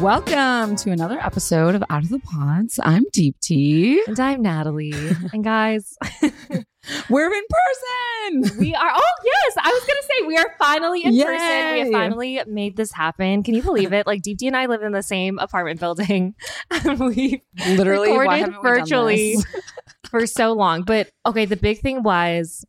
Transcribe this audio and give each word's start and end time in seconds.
Welcome 0.00 0.76
to 0.76 0.90
another 0.90 1.18
episode 1.18 1.74
of 1.74 1.82
Out 1.88 2.02
of 2.02 2.10
the 2.10 2.18
Pods. 2.18 2.78
I'm 2.82 3.04
Deepti. 3.16 3.96
And 4.06 4.20
I'm 4.20 4.42
Natalie. 4.42 4.92
and 5.32 5.42
guys, 5.42 5.96
We're 7.10 7.32
in 7.32 7.42
person. 7.50 8.58
we 8.58 8.74
are, 8.74 8.92
oh, 8.94 9.12
yes, 9.24 9.54
I 9.58 9.68
was 9.70 9.84
going 9.84 9.96
to 9.96 10.02
say, 10.02 10.26
we 10.26 10.36
are 10.36 10.54
finally 10.58 11.02
in 11.02 11.16
person. 11.16 11.72
We 11.72 11.78
have 11.80 11.90
finally 11.92 12.40
made 12.46 12.76
this 12.76 12.92
happen. 12.92 13.42
Can 13.42 13.54
you 13.54 13.62
believe 13.62 13.92
it? 13.92 14.06
Like, 14.06 14.22
Deepti 14.22 14.46
and 14.46 14.56
I 14.56 14.66
live 14.66 14.82
in 14.82 14.92
the 14.92 15.02
same 15.02 15.38
apartment 15.38 15.80
building. 15.80 16.34
and 16.70 17.00
we 17.00 17.42
Literally, 17.66 18.16
recorded 18.16 18.54
virtually 18.62 19.36
for 20.10 20.26
so 20.26 20.52
long. 20.52 20.82
But 20.82 21.10
okay, 21.24 21.44
the 21.44 21.56
big 21.56 21.80
thing 21.80 22.02
was 22.02 22.64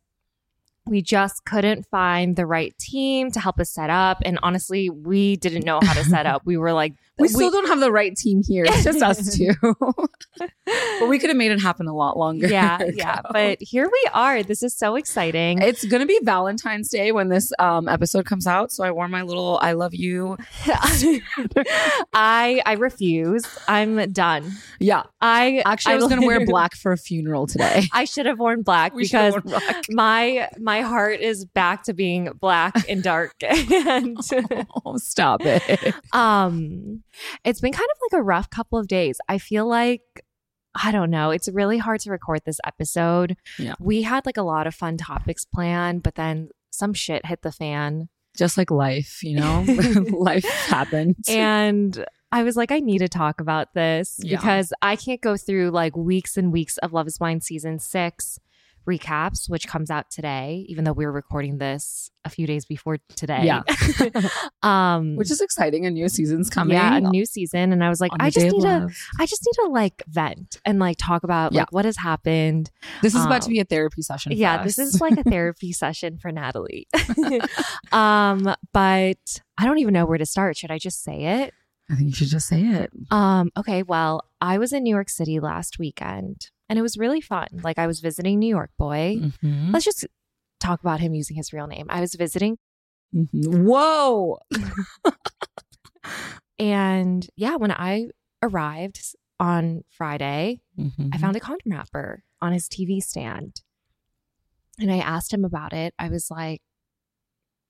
we 0.86 1.02
just 1.02 1.44
couldn't 1.44 1.86
find 1.90 2.34
the 2.34 2.46
right 2.46 2.74
team 2.78 3.30
to 3.32 3.40
help 3.40 3.60
us 3.60 3.70
set 3.70 3.90
up. 3.90 4.18
And 4.24 4.38
honestly, 4.42 4.90
we 4.90 5.36
didn't 5.36 5.64
know 5.64 5.80
how 5.82 5.92
to 5.92 6.04
set 6.04 6.26
up. 6.26 6.42
We 6.44 6.56
were 6.56 6.72
like, 6.72 6.94
We 7.18 7.28
still 7.28 7.50
don't 7.50 7.66
have 7.68 7.80
the 7.80 7.90
right 7.92 8.14
team 8.14 8.42
here. 8.46 8.64
It's 8.66 8.84
just 8.84 9.02
us 9.02 9.36
two. 9.36 9.52
but 9.58 11.08
we 11.08 11.18
could 11.18 11.30
have 11.30 11.36
made 11.36 11.50
it 11.50 11.60
happen 11.60 11.86
a 11.86 11.94
lot 11.94 12.16
longer. 12.16 12.48
yeah, 12.48 12.78
yeah. 12.94 13.20
But 13.30 13.58
here 13.60 13.88
we 13.90 14.08
are. 14.12 14.42
This 14.42 14.62
is 14.62 14.76
so 14.76 14.94
exciting. 14.96 15.60
It's 15.60 15.84
gonna 15.84 16.06
be 16.06 16.18
Valentine's 16.22 16.88
Day 16.88 17.12
when 17.12 17.28
this 17.28 17.52
um, 17.58 17.88
episode 17.88 18.26
comes 18.26 18.46
out. 18.46 18.70
So 18.72 18.84
I 18.84 18.90
wore 18.90 19.08
my 19.08 19.22
little 19.22 19.58
"I 19.60 19.72
love 19.72 19.94
you." 19.94 20.36
I 22.12 22.62
I 22.64 22.76
refuse. 22.78 23.44
I'm 23.66 24.12
done. 24.12 24.52
Yeah, 24.78 25.02
I 25.20 25.62
actually, 25.66 25.94
I, 25.94 25.96
was 25.96 26.08
gonna 26.08 26.26
wear 26.26 26.44
black 26.46 26.74
for 26.74 26.92
a 26.92 26.96
funeral 26.96 27.46
today. 27.46 27.84
I 27.92 28.04
should 28.04 28.26
have 28.26 28.38
worn 28.38 28.62
black 28.62 28.94
We 28.94 29.02
because 29.04 29.32
worn 29.32 29.42
black. 29.44 29.84
my 29.90 30.48
my 30.58 30.82
heart 30.82 31.20
is 31.20 31.44
back 31.44 31.84
to 31.84 31.94
being 31.94 32.30
black 32.40 32.74
and 32.88 33.02
dark 33.02 33.34
and 33.42 34.18
oh, 34.84 34.96
stop 34.98 35.40
it. 35.44 35.94
um 36.12 37.02
it's 37.44 37.60
been 37.60 37.72
kind 37.72 37.88
of 37.90 37.98
like 38.12 38.20
a 38.20 38.22
rough 38.22 38.50
couple 38.50 38.78
of 38.78 38.88
days. 38.88 39.18
I 39.28 39.38
feel 39.38 39.66
like 39.66 40.02
I 40.80 40.92
don't 40.92 41.10
know. 41.10 41.30
It's 41.30 41.48
really 41.48 41.78
hard 41.78 42.00
to 42.00 42.10
record 42.10 42.40
this 42.44 42.60
episode. 42.64 43.36
Yeah. 43.58 43.74
We 43.80 44.02
had 44.02 44.26
like 44.26 44.36
a 44.36 44.42
lot 44.42 44.66
of 44.66 44.74
fun 44.74 44.96
topics 44.96 45.44
planned, 45.44 46.02
but 46.02 46.14
then 46.14 46.50
some 46.70 46.92
shit 46.94 47.26
hit 47.26 47.42
the 47.42 47.50
fan. 47.52 48.08
Just 48.36 48.56
like 48.56 48.70
life, 48.70 49.20
you 49.22 49.36
know, 49.40 49.62
life 50.10 50.44
happens. 50.44 51.16
And 51.28 52.04
I 52.30 52.42
was 52.44 52.56
like, 52.56 52.70
I 52.70 52.78
need 52.78 52.98
to 52.98 53.08
talk 53.08 53.40
about 53.40 53.74
this 53.74 54.20
Yeah. 54.22 54.36
because 54.36 54.72
I 54.82 54.94
can't 54.96 55.20
go 55.20 55.36
through 55.36 55.70
like 55.70 55.96
weeks 55.96 56.36
and 56.36 56.52
weeks 56.52 56.76
of 56.78 56.92
Love 56.92 57.08
is 57.08 57.18
Blind 57.18 57.42
season 57.42 57.78
six 57.80 58.38
recaps, 58.86 59.48
which 59.48 59.66
comes 59.66 59.90
out 59.90 60.10
today, 60.10 60.64
even 60.68 60.84
though 60.84 60.92
we 60.92 61.04
were 61.06 61.12
recording 61.12 61.58
this 61.58 62.10
a 62.24 62.30
few 62.30 62.46
days 62.46 62.64
before 62.64 62.98
today. 63.16 63.44
Yeah. 63.44 63.62
um, 64.62 65.16
which 65.16 65.30
is 65.30 65.40
exciting. 65.40 65.86
A 65.86 65.90
new 65.90 66.08
season's 66.08 66.50
coming. 66.50 66.74
yeah, 66.76 66.96
a 66.96 67.00
new 67.00 67.24
season. 67.24 67.72
And 67.72 67.82
I 67.82 67.88
was 67.88 68.00
like, 68.00 68.12
I 68.18 68.30
just 68.30 68.46
need 68.46 68.62
to. 68.62 68.88
I 69.18 69.26
just 69.26 69.44
need 69.46 69.64
to 69.64 69.70
like 69.70 70.02
vent 70.08 70.58
and 70.64 70.78
like 70.78 70.96
talk 70.98 71.22
about 71.24 71.52
Yeah. 71.52 71.60
like 71.60 71.72
what 71.72 71.84
has 71.84 71.96
happened. 71.96 72.70
This 73.02 73.14
is 73.14 73.24
about 73.24 73.42
to 73.42 73.48
um, 73.48 73.52
be 73.52 73.60
a 73.60 73.64
therapy 73.64 74.02
session. 74.02 74.32
for 74.32 74.36
Yeah, 74.36 74.56
us. 74.56 74.76
this 74.76 74.78
is 74.78 75.00
like 75.00 75.16
a 75.18 75.22
therapy 75.24 75.72
session 75.72 76.18
for 76.18 76.30
Natalie. 76.32 76.86
um, 77.92 78.54
but 78.72 79.40
I 79.56 79.64
don't 79.64 79.78
even 79.78 79.94
know 79.94 80.06
where 80.06 80.18
to 80.18 80.26
start. 80.26 80.56
Should 80.56 80.70
I 80.70 80.78
just 80.78 81.02
say 81.02 81.42
it? 81.42 81.54
I 81.90 81.94
think 81.94 82.08
you 82.10 82.14
should 82.14 82.28
just 82.28 82.46
say 82.48 82.60
it. 82.62 82.90
Um, 83.10 83.50
okay, 83.56 83.82
well, 83.82 84.22
I 84.40 84.58
was 84.58 84.72
in 84.74 84.82
New 84.82 84.94
York 84.94 85.08
City 85.08 85.40
last 85.40 85.78
weekend 85.78 86.50
and 86.68 86.78
it 86.78 86.82
was 86.82 86.96
really 86.98 87.20
fun. 87.20 87.48
Like 87.62 87.78
I 87.78 87.86
was 87.86 88.00
visiting 88.00 88.38
New 88.38 88.48
York 88.48 88.70
Boy. 88.78 89.16
Mhm. 89.20 89.72
Let's 89.72 89.84
just 89.84 90.06
talk 90.60 90.80
about 90.80 91.00
him 91.00 91.14
using 91.14 91.36
his 91.36 91.52
real 91.52 91.66
name. 91.66 91.86
I 91.88 92.00
was 92.00 92.14
visiting 92.14 92.58
Mhm. 93.14 93.64
Whoa. 93.64 94.38
and 96.58 97.26
yeah, 97.36 97.56
when 97.56 97.70
I 97.72 98.08
arrived 98.42 99.00
on 99.40 99.82
Friday, 99.90 100.60
Mm-hmm. 100.78 101.08
I 101.12 101.18
found 101.18 101.36
a 101.36 101.40
condom 101.40 101.72
wrapper 101.72 102.22
on 102.40 102.52
his 102.52 102.68
TV 102.68 103.00
stand. 103.02 103.62
And 104.78 104.92
I 104.92 104.98
asked 104.98 105.32
him 105.32 105.44
about 105.44 105.72
it. 105.72 105.92
I 105.98 106.08
was 106.08 106.30
like, 106.30 106.60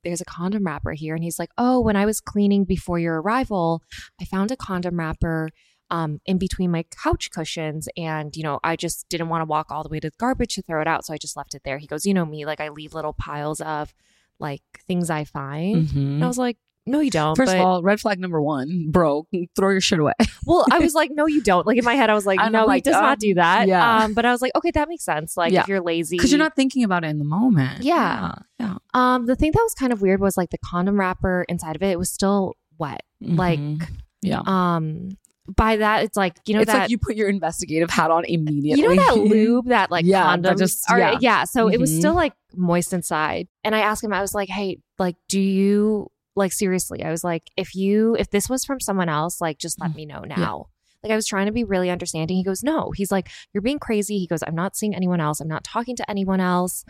there's 0.05 0.21
a 0.21 0.27
condom 0.27 0.65
wrapper 0.65 0.93
here. 0.93 1.15
And 1.15 1.25
he's 1.25 1.39
like, 1.39 1.49
oh, 1.57 1.81
when 1.81 1.97
I 1.97 2.05
was 2.05 2.21
cleaning 2.21 2.65
before 2.65 2.99
your 2.99 3.21
arrival, 3.23 3.83
I 4.21 4.25
found 4.27 4.51
a 4.51 4.57
condom 4.57 4.99
wrapper 4.99 5.49
um, 5.91 6.21
in 6.27 6.39
between 6.39 6.71
my 6.71 6.85
couch 7.03 7.31
cushions. 7.31 7.89
And, 7.97 8.37
you 8.37 8.43
know, 8.43 8.61
I 8.63 8.77
just 8.77 9.09
didn't 9.09 9.29
want 9.29 9.41
to 9.43 9.47
walk 9.47 9.71
all 9.71 9.83
the 9.83 9.89
way 9.89 10.01
to 10.01 10.11
the 10.11 10.17
garbage 10.19 10.55
to 10.57 10.63
throw 10.63 10.81
it 10.81 10.87
out. 10.87 11.05
So 11.07 11.15
I 11.15 11.17
just 11.19 11.37
left 11.37 11.55
it 11.55 11.63
there. 11.65 11.79
He 11.79 11.87
goes, 11.87 12.05
you 12.07 12.15
know 12.15 12.25
me, 12.27 12.45
like 12.47 12.61
I 12.61 12.69
leave 12.69 12.95
little 12.95 13.13
piles 13.15 13.61
of 13.61 13.95
like 14.39 14.63
things 14.87 15.11
I 15.11 15.25
find. 15.25 15.91
And 15.95 16.25
I 16.25 16.27
was 16.29 16.39
like, 16.39 16.57
no, 16.87 17.01
you 17.01 17.11
don't. 17.11 17.35
Mm-hmm. 17.35 17.43
First 17.43 17.53
But- 17.53 17.59
of 17.61 17.67
all, 17.67 17.83
red 17.83 18.01
flag 18.01 18.19
number 18.19 18.41
one, 18.41 18.87
bro, 18.91 19.27
throw 19.57 19.71
your 19.71 19.81
shit 19.81 19.99
away. 19.99 20.15
well, 20.47 20.65
I 20.71 20.79
was 20.79 20.95
like, 20.95 21.11
no, 21.13 21.27
you 21.27 21.43
don't. 21.43 21.67
Like 21.67 21.77
in 21.77 21.85
my 21.85 21.95
head, 21.95 22.09
I 22.09 22.15
was 22.15 22.25
like, 22.25 22.39
no, 22.39 22.45
I'm 22.45 22.53
he 22.55 22.59
like, 22.61 22.83
does 22.85 22.95
uh, 22.95 23.01
not 23.03 23.19
do 23.19 23.35
that. 23.35 23.69
yeah. 23.69 24.05
Um, 24.05 24.15
but 24.15 24.25
I 24.25 24.31
was 24.33 24.41
like, 24.41 24.53
okay, 24.57 24.71
that 24.71 24.89
makes 24.89 25.05
sense. 25.05 25.37
Like 25.37 25.53
Yeah. 25.53 25.61
if 25.63 25.69
you're 25.69 25.83
lazy, 25.83 26.17
Because 26.17 26.33
you're 26.33 26.39
not 26.39 26.57
thinking 26.57 26.85
about 26.85 27.05
it 27.05 27.09
in 27.09 27.19
the 27.19 27.25
moment. 27.27 27.83
Yeah. 27.83 28.37
Yeah. 28.59 28.77
Um, 28.95 29.27
the 29.27 29.37
thing 29.37 29.51
that 29.53 29.61
was 29.63 29.75
kind 29.75 29.93
of 29.93 30.01
weird 30.01 30.21
was 30.21 30.37
like 30.39 30.49
the 30.51 30.59
condom 30.65 30.99
wrapper 30.99 31.45
inside 31.49 31.77
of 31.77 31.83
it. 31.83 31.91
It 31.91 31.99
was 31.99 32.11
still 32.11 32.55
wet. 32.79 33.03
Like, 33.21 33.59
Mhm. 33.59 33.87
yeah. 34.23 34.41
um, 34.47 35.11
by 35.57 35.77
that 35.77 36.05
it's 36.05 36.17
like 36.17 36.37
you 36.47 36.55
know 36.55 36.61
it's 36.61 36.71
that 36.71 36.79
like 36.83 36.91
you 36.91 36.99
put 36.99 37.17
your 37.17 37.29
investigative 37.29 37.89
hat 37.91 38.11
on 38.11 38.25
immediately. 38.27 38.83
you 38.83 38.95
know 38.95 38.95
that 38.95 39.17
lube 39.19 39.67
that 39.69 39.91
like 39.91 40.05
Yeah, 40.05 40.37
that 40.37 40.55
condoms 40.57 40.59
just- 40.59 40.91
are 40.91 41.17
yeah. 41.21 41.45
So 41.45 41.69
it 41.69 41.81
was 41.81 41.91
Mhm. 41.91 41.99
still 41.99 42.15
like 42.15 42.35
moist 42.55 42.93
inside. 42.93 43.49
And 43.65 43.75
I 43.75 43.81
asked 43.81 44.05
him, 44.05 44.13
I 44.13 44.21
was 44.21 44.35
like, 44.35 44.49
hey, 44.49 44.79
like, 44.99 45.17
do 45.29 45.41
you 45.41 46.11
like 46.37 46.53
seriously? 46.53 47.03
I 47.03 47.11
was 47.11 47.25
like, 47.25 47.43
if 47.57 47.75
you 47.75 48.15
if 48.19 48.31
this 48.31 48.49
was 48.51 48.65
from 48.65 48.79
someone 48.81 49.09
else, 49.09 49.41
like 49.41 49.59
just 49.59 49.81
let 49.81 49.93
Mm. 49.93 49.97
me 49.97 50.07
know 50.07 50.21
now. 50.21 50.67
Like 51.03 51.13
I 51.13 51.17
was 51.17 51.27
trying 51.27 51.47
to 51.47 51.53
be 51.53 51.65
really 51.65 51.91
understanding. 51.91 52.37
He 52.37 52.43
goes, 52.43 52.63
"No." 52.65 52.91
He's 52.95 53.13
like, 53.13 53.29
"You're 53.55 53.63
being 53.63 53.79
crazy." 53.79 54.19
He 54.19 54.27
goes, 54.27 54.43
"I'm 54.47 54.55
not 54.57 54.77
seeing 54.77 54.95
anyone 54.97 55.21
else. 55.21 55.41
I'm 55.41 55.47
not 55.49 55.63
talking 55.65 55.95
to 55.97 56.11
anyone 56.11 56.41
else." 56.41 56.85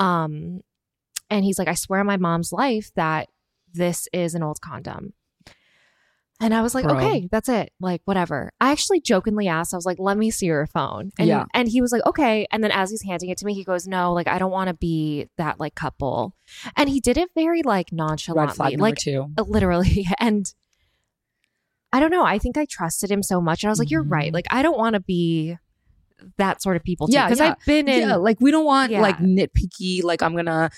Um 0.00 0.60
and 1.30 1.44
he's 1.44 1.58
like, 1.58 1.68
"I 1.68 1.74
swear 1.74 2.00
on 2.00 2.06
my 2.06 2.16
mom's 2.16 2.52
life 2.52 2.90
that 2.96 3.28
this 3.72 4.08
is 4.12 4.34
an 4.34 4.42
old 4.42 4.60
condom." 4.60 5.14
And 6.42 6.52
I 6.52 6.60
was 6.60 6.74
like, 6.74 6.84
Bro. 6.84 6.96
"Okay, 6.98 7.28
that's 7.30 7.48
it. 7.48 7.72
Like 7.80 8.02
whatever." 8.04 8.52
I 8.60 8.72
actually 8.72 9.00
jokingly 9.00 9.48
asked. 9.48 9.72
I 9.72 9.76
was 9.76 9.86
like, 9.86 9.98
"Let 9.98 10.18
me 10.18 10.30
see 10.30 10.46
your 10.46 10.66
phone." 10.66 11.12
And 11.18 11.28
Yeah. 11.28 11.44
and 11.54 11.68
he 11.68 11.80
was 11.80 11.92
like, 11.92 12.04
"Okay." 12.04 12.46
And 12.50 12.62
then 12.64 12.70
as 12.72 12.90
he's 12.90 13.02
handing 13.02 13.30
it 13.30 13.38
to 13.38 13.46
me, 13.46 13.54
he 13.54 13.64
goes, 13.64 13.86
"No, 13.86 14.12
like 14.12 14.26
I 14.28 14.38
don't 14.38 14.50
want 14.50 14.68
to 14.68 14.74
be 14.74 15.28
that 15.38 15.60
like 15.60 15.74
couple." 15.74 16.34
And 16.76 16.88
he 16.90 17.00
did 17.00 17.16
it 17.16 17.30
very 17.34 17.62
like 17.62 17.92
nonchalantly. 17.92 18.76
like 18.76 18.96
two. 18.96 19.28
uh, 19.38 19.42
literally 19.42 20.06
and 20.18 20.52
i 21.92 22.00
don't 22.00 22.10
know 22.10 22.24
i 22.24 22.38
think 22.38 22.56
i 22.56 22.64
trusted 22.64 23.10
him 23.10 23.22
so 23.22 23.38
much 23.40 23.62
and 23.62 23.68
i 23.68 23.70
was 23.72 23.78
like 23.78 23.90
you're 23.90 24.02
right 24.02 24.30
Mhm. 24.30 24.34
like 24.34 24.46
i 24.50 24.62
don't 24.62 24.78
want 24.78 24.94
to 24.94 25.00
be 25.00 25.58
that 26.38 26.62
sort 26.62 26.76
of 26.76 26.82
people 26.82 27.06
too 27.06 27.12
Yeah, 27.14 27.26
because 27.26 27.38
yeah. 27.40 27.50
i've 27.58 27.66
been 27.66 27.88
in 27.88 28.08
yeah, 28.08 28.16
like 28.16 28.38
we 28.40 28.50
don't 28.50 28.64
want 28.64 28.92
Yeah. 28.92 29.00
like 29.02 29.18
nitpicky. 29.18 30.02
Like 30.04 30.22
I'm 30.22 30.34
gonna 30.36 30.70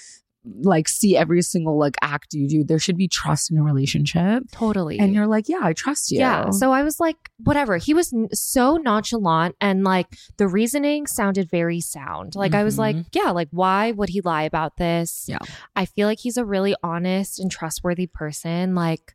like 0.61 0.89
see 0.89 1.17
every 1.17 1.41
single 1.43 1.79
like 1.79 1.97
act 2.03 2.35
you 2.35 2.47
do. 2.49 2.65
There 2.65 2.79
should 2.79 2.97
be 2.99 3.09
trust 3.09 3.51
in 3.51 3.57
a 3.59 3.63
relationship. 3.63 4.43
totally 4.53 4.99
And 4.99 5.15
you're 5.15 5.27
like, 5.27 5.49
yeah, 5.49 5.61
I 5.63 5.73
trust 5.73 6.11
you. 6.11 6.19
yeah 6.19 6.51
so 6.51 6.71
i 6.73 6.83
was 6.83 7.01
like 7.01 7.17
whatever 7.43 7.77
he 7.79 7.95
was 7.95 8.13
n- 8.13 8.29
so 8.33 8.77
nonchalant 8.77 9.57
and 9.61 9.85
like 9.85 10.07
the 10.37 10.47
reasoning 10.47 11.07
sounded 11.07 11.51
very 11.51 11.81
sound 11.81 12.35
like 12.35 12.55
i 12.55 12.63
was 12.63 12.79
like 12.79 12.95
Mhm. 12.97 13.07
yeah 13.15 13.31
like 13.31 13.49
why 13.51 13.91
would 13.93 14.11
he 14.11 14.21
lie 14.21 14.43
about 14.43 14.77
this 14.77 15.27
Yeah. 15.29 15.39
i 15.75 15.85
feel 15.87 16.07
like 16.07 16.19
he's 16.21 16.37
a 16.37 16.45
really 16.45 16.75
honest 16.83 17.41
and 17.41 17.51
trustworthy 17.51 18.07
person 18.07 18.75
like 18.75 19.15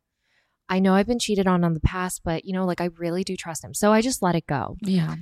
I 0.68 0.78
know 0.78 0.94
I've 0.94 1.06
been 1.08 1.18
cheated 1.18 1.48
on 1.48 1.64
in 1.64 1.74
the 1.74 1.80
past, 1.80 2.20
but 2.24 2.44
you 2.44 2.52
know, 2.52 2.64
like 2.64 2.80
I 2.80 2.90
really 2.96 3.24
do 3.24 3.34
trust 3.36 3.64
him. 3.64 3.74
So 3.74 3.90
I 3.92 4.00
just 4.00 4.22
let 4.22 4.36
it 4.36 4.46
go. 4.46 4.76
yeah, 4.82 5.16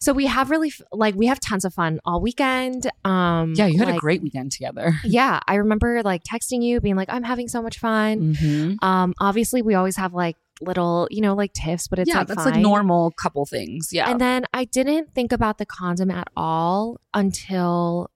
So 0.00 0.12
we 0.12 0.26
have 0.26 0.50
really 0.50 0.72
like 0.92 1.14
we 1.14 1.26
have 1.26 1.40
tons 1.40 1.64
of 1.64 1.74
fun 1.74 2.00
all 2.04 2.20
weekend. 2.20 2.90
Um 3.04 3.54
yeah. 3.56 3.66
You 3.66 3.78
had 3.78 3.88
a 3.88 3.98
great 3.98 4.22
weekend 4.22 4.52
together. 4.52 4.94
Yeah, 5.04 5.40
I 5.48 5.54
remember 5.54 6.02
like 6.02 6.22
texting 6.22 6.62
you 6.62 6.80
being 6.80 6.94
like 6.96 7.08
I'm 7.10 7.22
having 7.22 7.48
so 7.48 7.62
much 7.62 7.78
fun. 7.78 8.34
Mm-hmm. 8.34 8.84
Um 8.84 9.14
obviously 9.20 9.62
we 9.62 9.74
always 9.74 9.96
have 9.96 10.12
like 10.14 10.36
little, 10.60 11.08
you 11.10 11.20
know, 11.20 11.34
like 11.34 11.52
tiffs, 11.52 11.88
but 11.88 11.98
it's 11.98 12.08
yeah, 12.08 12.18
like 12.18 12.28
that's 12.28 12.44
fine. 12.44 12.54
like 12.54 12.62
normal 12.62 13.10
couple 13.12 13.44
things. 13.46 13.88
Yeah. 13.92 14.10
And 14.10 14.20
then 14.20 14.44
I 14.52 14.64
didn't 14.64 15.12
think 15.14 15.32
about 15.32 15.58
the 15.58 15.66
condom 15.66 16.10
at 16.10 16.28
all 16.36 17.00
until 17.14 18.10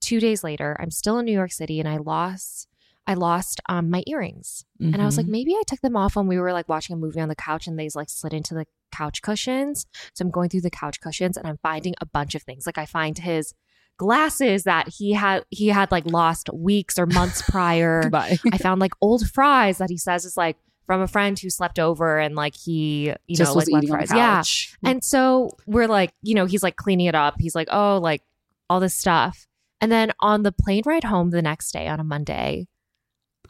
two 0.00 0.20
days 0.20 0.44
later. 0.44 0.76
I'm 0.78 0.90
still 0.90 1.18
in 1.18 1.24
New 1.24 1.32
York 1.32 1.52
City 1.52 1.80
and 1.80 1.88
I 1.88 1.96
lost 1.96 2.68
I 3.06 3.14
lost 3.14 3.60
um, 3.68 3.88
my 3.90 4.02
earrings. 4.06 4.64
And 4.80 5.00
I 5.00 5.04
was 5.04 5.16
like, 5.16 5.26
Mhm. 5.26 5.30
maybe 5.30 5.52
I 5.54 5.62
took 5.66 5.80
them 5.80 5.96
off 5.96 6.16
when 6.16 6.26
we 6.26 6.38
were 6.38 6.52
like 6.52 6.68
watching 6.68 6.94
a 6.94 6.98
movie 6.98 7.20
on 7.20 7.28
the 7.28 7.36
couch 7.36 7.66
and 7.66 7.78
they 7.78 7.88
like 7.94 8.10
slid 8.10 8.34
into 8.34 8.52
the 8.54 8.66
couch 8.92 9.22
cushions. 9.22 9.86
So 10.14 10.24
I'm 10.24 10.30
going 10.30 10.48
through 10.48 10.62
the 10.62 10.70
couch 10.70 11.00
cushions 11.00 11.36
and 11.36 11.46
I'm 11.46 11.58
finding 11.62 11.94
a 12.00 12.06
bunch 12.06 12.34
of 12.34 12.42
things. 12.42 12.66
Like 12.66 12.78
I 12.78 12.84
find 12.86 13.16
his 13.18 13.54
glasses 13.98 14.64
that 14.64 14.88
he 14.88 15.12
had 15.12 15.44
he 15.50 15.68
had 15.68 15.90
like 15.90 16.04
lost 16.06 16.50
weeks 16.52 16.98
or 16.98 17.06
months 17.06 17.42
prior. 17.48 18.10
I 18.12 18.58
found 18.58 18.80
like 18.80 18.92
old 19.00 19.28
fries 19.30 19.78
that 19.78 19.88
he 19.90 19.96
says 19.98 20.24
is 20.24 20.36
like 20.36 20.56
from 20.86 21.00
a 21.00 21.06
friend 21.08 21.38
who 21.38 21.48
slept 21.50 21.78
over 21.78 22.18
and 22.18 22.34
like 22.36 22.54
he 22.54 23.12
you 23.26 23.36
Just 23.36 23.52
know 23.52 23.56
was 23.56 23.66
like 23.68 23.72
left 23.72 23.84
eating 23.84 23.96
fries. 23.96 24.12
Yeah. 24.12 24.90
And 24.90 25.02
so 25.02 25.50
we're 25.66 25.88
like, 25.88 26.12
you 26.22 26.34
know, 26.34 26.46
he's 26.46 26.62
like 26.62 26.76
cleaning 26.76 27.06
it 27.06 27.14
up. 27.14 27.34
He's 27.38 27.54
like, 27.54 27.68
oh, 27.72 27.98
like 27.98 28.22
all 28.68 28.80
this 28.80 28.94
stuff. 28.96 29.46
And 29.80 29.90
then 29.92 30.12
on 30.20 30.42
the 30.42 30.52
plane 30.52 30.82
ride 30.86 31.04
home 31.04 31.30
the 31.30 31.42
next 31.42 31.72
day 31.72 31.86
on 31.88 32.00
a 32.00 32.04
Monday, 32.04 32.66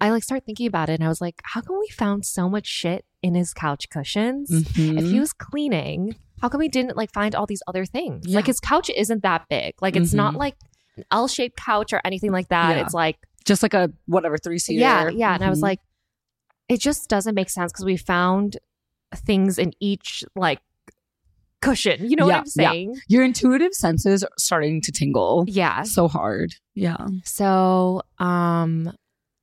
I 0.00 0.10
like 0.10 0.22
start 0.22 0.44
thinking 0.44 0.66
about 0.66 0.88
it 0.88 0.94
and 0.94 1.04
I 1.04 1.08
was 1.08 1.20
like, 1.20 1.40
how 1.44 1.60
come 1.60 1.78
we 1.78 1.88
found 1.88 2.24
so 2.26 2.48
much 2.48 2.66
shit 2.66 3.04
in 3.22 3.34
his 3.34 3.52
couch 3.54 3.88
cushions? 3.90 4.50
If 4.50 4.68
Mhm. 4.74 5.10
he 5.10 5.20
was 5.20 5.32
cleaning, 5.32 6.16
how 6.42 6.48
come 6.48 6.58
we 6.58 6.68
didn't 6.68 6.96
like 6.96 7.12
find 7.12 7.34
all 7.34 7.46
these 7.46 7.62
other 7.66 7.84
things? 7.84 8.26
Yeah. 8.26 8.36
Like 8.36 8.46
his 8.46 8.60
couch 8.60 8.90
isn't 8.94 9.22
that 9.22 9.46
big. 9.48 9.74
Like 9.80 9.96
it's 9.96 10.12
not 10.12 10.34
Mhm. 10.34 10.38
like 10.38 10.56
an 10.96 11.04
L-shaped 11.10 11.56
couch 11.56 11.92
or 11.92 12.00
anything 12.04 12.32
like 12.32 12.48
that. 12.48 12.76
Yeah. 12.76 12.82
It's 12.84 12.94
like 12.94 13.16
just 13.44 13.62
like 13.62 13.74
a 13.74 13.90
whatever 14.06 14.36
three 14.38 14.58
seater. 14.58 14.80
yeah, 14.80 15.08
yeah. 15.10 15.34
And 15.34 15.44
I 15.44 15.48
was 15.50 15.60
Mhm. 15.60 15.62
like, 15.62 15.80
it 16.68 16.80
just 16.80 17.08
doesn't 17.08 17.34
make 17.34 17.48
sense 17.50 17.72
because 17.72 17.84
we 17.84 17.96
found 17.96 18.56
things 19.14 19.56
in 19.58 19.72
each 19.80 20.24
like 20.34 20.58
cushion. 21.62 22.08
You 22.10 22.16
know 22.16 22.26
Yeah, 22.28 22.40
what 22.40 22.48
I'm 22.56 22.62
yeah. 22.62 22.70
saying? 22.70 22.96
your 23.08 23.24
intuitive 23.24 23.72
senses 23.72 24.22
are 24.22 24.30
starting 24.38 24.80
to 24.82 24.92
tingle. 24.92 25.44
Yeah. 25.48 25.82
So 25.82 26.06
hard. 26.08 26.54
Yeah. 26.74 27.06
So 27.24 28.02
um 28.18 28.92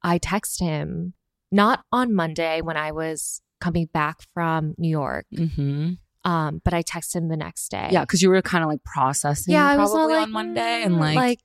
I 0.04 0.18
text 0.18 0.60
him 0.60 1.14
not 1.52 1.84
on 1.92 2.14
Monday 2.14 2.62
when 2.62 2.78
I 2.78 2.92
was 2.92 3.42
coming 3.62 3.88
back 3.94 4.18
from 4.34 4.76
New 4.78 4.90
York. 4.90 5.26
Mm-hmm. 5.36 5.92
Um, 6.30 6.62
but 6.64 6.74
I 6.74 6.84
texted 6.84 7.16
him 7.18 7.28
the 7.30 7.38
next 7.38 7.70
day. 7.70 7.90
Yeah, 7.92 8.02
because 8.02 8.22
you 8.22 8.30
were 8.30 8.42
kind 8.42 8.64
of 8.64 8.70
like 8.70 8.84
processing. 8.84 9.54
Yeah, 9.54 9.68
I 9.68 9.78
was 9.78 9.90
all 9.92 9.98
probably 9.98 10.16
like 10.16 10.24
on 10.24 10.32
Monday 10.32 10.84
and 10.84 10.96
mm, 10.96 11.00
like, 11.00 11.16
like 11.18 11.40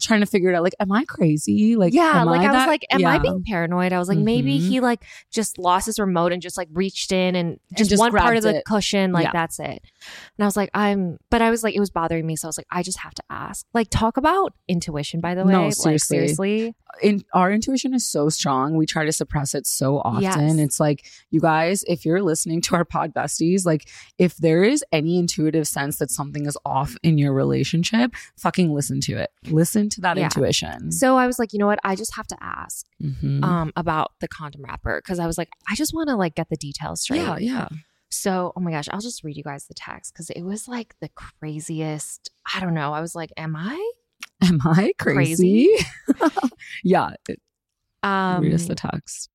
trying 0.00 0.20
to 0.20 0.26
figure 0.26 0.50
it 0.50 0.54
out. 0.54 0.62
Like, 0.62 0.74
am 0.78 0.92
I 0.92 1.04
crazy? 1.06 1.76
Like, 1.76 1.92
yeah, 1.94 2.22
like 2.24 2.42
I, 2.42 2.44
was 2.44 2.52
that- 2.52 2.68
like, 2.68 2.84
am 2.90 3.04
I 3.06 3.18
being 3.18 3.42
paranoid? 3.44 3.92
I 3.92 3.98
was 3.98 4.06
like, 4.08 4.18
maybe 4.18 4.58
Mhm. 4.60 4.68
he 4.68 4.80
like 4.80 5.02
just 5.32 5.58
lost 5.58 5.86
his 5.86 5.98
remote 5.98 6.32
and 6.32 6.40
just 6.42 6.56
like 6.58 6.68
reached 6.72 7.10
in 7.10 7.34
and 7.34 7.58
just, 7.76 7.90
just 7.90 7.98
one 7.98 8.12
part 8.12 8.36
of 8.36 8.42
the 8.42 8.58
it. 8.58 8.64
cushion, 8.66 9.12
like 9.12 9.24
Yeah. 9.24 9.30
that's 9.32 9.58
it. 9.58 9.66
And 9.82 10.40
I 10.40 10.44
was 10.44 10.56
like, 10.58 10.70
I'm, 10.74 11.16
but 11.30 11.40
I 11.42 11.48
was 11.50 11.64
like, 11.64 11.74
it 11.74 11.80
was 11.80 11.90
bothering 11.90 12.26
me, 12.26 12.36
so 12.36 12.46
I 12.46 12.50
was 12.50 12.58
like, 12.58 12.68
I 12.70 12.82
just 12.82 12.98
have 12.98 13.14
to 13.14 13.22
ask. 13.30 13.66
Like, 13.74 13.88
talk 13.90 14.18
about 14.18 14.52
intuition, 14.68 15.20
by 15.20 15.34
the 15.34 15.44
way. 15.44 15.52
No, 15.52 15.64
Like, 15.84 15.98
seriously. 16.00 16.74
In 17.02 17.24
our 17.32 17.52
intuition 17.52 17.94
is 17.94 18.08
so 18.08 18.28
strong. 18.28 18.76
We 18.76 18.86
try 18.86 19.04
to 19.04 19.12
suppress 19.12 19.54
it 19.54 19.66
so 19.66 19.98
often. 19.98 20.22
Yes. 20.22 20.56
It's 20.58 20.80
like, 20.80 21.04
you 21.30 21.40
guys, 21.40 21.84
if 21.86 22.04
you're 22.04 22.22
listening 22.22 22.60
to 22.62 22.74
our 22.76 22.84
pod 22.84 23.12
besties, 23.14 23.64
like 23.66 23.88
if 24.18 24.36
there 24.38 24.64
is 24.64 24.84
any 24.92 25.18
intuitive 25.18 25.68
sense 25.68 25.98
that 25.98 26.10
something 26.10 26.46
is 26.46 26.56
off 26.64 26.96
in 27.02 27.18
your 27.18 27.32
relationship, 27.32 28.14
fucking 28.36 28.72
listen 28.74 29.00
to 29.02 29.16
it. 29.16 29.30
Listen 29.46 29.88
to 29.90 30.00
that 30.00 30.16
Yeah. 30.16 30.24
intuition. 30.24 30.90
So 30.92 31.16
I 31.16 31.26
was 31.26 31.38
like, 31.38 31.52
you 31.52 31.58
know 31.58 31.66
what? 31.66 31.78
I 31.84 31.94
just 31.94 32.16
have 32.16 32.26
to 32.28 32.36
ask 32.40 32.86
Mhm. 33.02 33.44
um 33.44 33.72
about 33.76 34.12
the 34.20 34.28
condom 34.28 34.62
wrapper 34.62 35.00
because 35.04 35.18
I 35.18 35.26
was 35.26 35.38
like, 35.38 35.50
I 35.70 35.74
just 35.74 35.94
want 35.94 36.08
to 36.08 36.16
like 36.16 36.34
get 36.34 36.48
the 36.48 36.56
details 36.56 37.02
straight. 37.02 37.18
yeah, 37.22 37.36
yeah. 37.38 37.68
So, 38.10 38.54
oh 38.56 38.60
my 38.60 38.70
gosh, 38.70 38.88
I'll 38.90 39.00
just 39.02 39.22
read 39.22 39.36
you 39.36 39.42
guys 39.42 39.66
the 39.66 39.74
text 39.74 40.14
because 40.14 40.30
it 40.30 40.40
was 40.42 40.66
like 40.66 40.94
the 41.00 41.10
craziest. 41.10 42.30
I 42.54 42.60
don't 42.60 42.72
know. 42.74 42.92
I 42.94 43.00
was 43.02 43.14
like, 43.14 43.30
am 43.36 43.54
I? 43.56 43.92
Am 44.48 44.60
I 44.64 44.92
crazy? 44.98 45.68
yeah. 46.84 47.10
it- 47.28 47.40
Um, 48.02 48.42
read 48.42 48.54
us 48.54 48.66
the 48.66 48.74
text. 48.76 49.28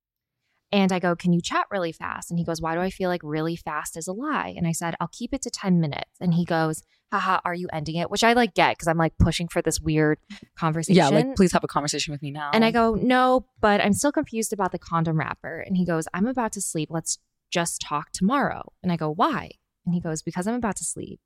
and 0.71 0.91
I 0.91 0.99
go, 0.99 1.15
can 1.15 1.33
you 1.33 1.41
chat 1.41 1.65
really 1.69 1.91
fast? 1.91 2.31
And 2.31 2.39
he 2.39 2.45
goes, 2.45 2.61
why 2.61 2.73
do 2.75 2.81
I 2.81 2.89
feel 2.89 3.09
like 3.09 3.21
really 3.23 3.55
fast 3.55 3.97
is 3.97 4.07
a 4.07 4.13
lie? 4.13 4.53
And 4.57 4.65
I 4.65 4.71
said, 4.71 4.95
I'll 4.99 5.09
keep 5.11 5.33
it 5.33 5.41
to 5.43 5.49
10 5.51 5.79
minutes. 5.79 6.09
And 6.21 6.33
he 6.33 6.45
goes, 6.45 6.83
haha, 7.11 7.41
are 7.45 7.53
you 7.53 7.67
ending 7.71 7.95
it? 7.97 8.09
Which 8.09 8.23
I 8.23 8.33
like 8.33 8.53
get 8.55 8.75
because 8.77 8.87
I'm 8.87 8.97
like 8.97 9.15
pushing 9.19 9.47
for 9.47 9.61
this 9.61 9.79
weird 9.81 10.17
conversation. 10.57 10.95
Yeah, 10.95 11.09
like 11.09 11.35
please 11.35 11.51
have 11.51 11.63
a 11.63 11.67
conversation 11.67 12.11
with 12.11 12.23
me 12.23 12.31
now. 12.31 12.49
And 12.53 12.65
I 12.65 12.71
go, 12.71 12.95
no, 12.95 13.45
but 13.61 13.81
I'm 13.81 13.93
still 13.93 14.11
confused 14.11 14.51
about 14.53 14.71
the 14.71 14.79
condom 14.79 15.19
wrapper. 15.19 15.59
And 15.59 15.77
he 15.77 15.85
goes, 15.85 16.07
I'm 16.13 16.25
about 16.25 16.53
to 16.53 16.61
sleep. 16.61 16.87
Let's 16.89 17.19
just 17.51 17.81
talk 17.81 18.11
tomorrow. 18.13 18.71
And 18.81 18.91
I 18.91 18.95
go, 18.95 19.11
why? 19.11 19.51
And 19.85 19.93
he 19.93 20.01
goes, 20.01 20.21
because 20.23 20.47
I'm 20.47 20.55
about 20.55 20.77
to 20.77 20.85
sleep. 20.85 21.19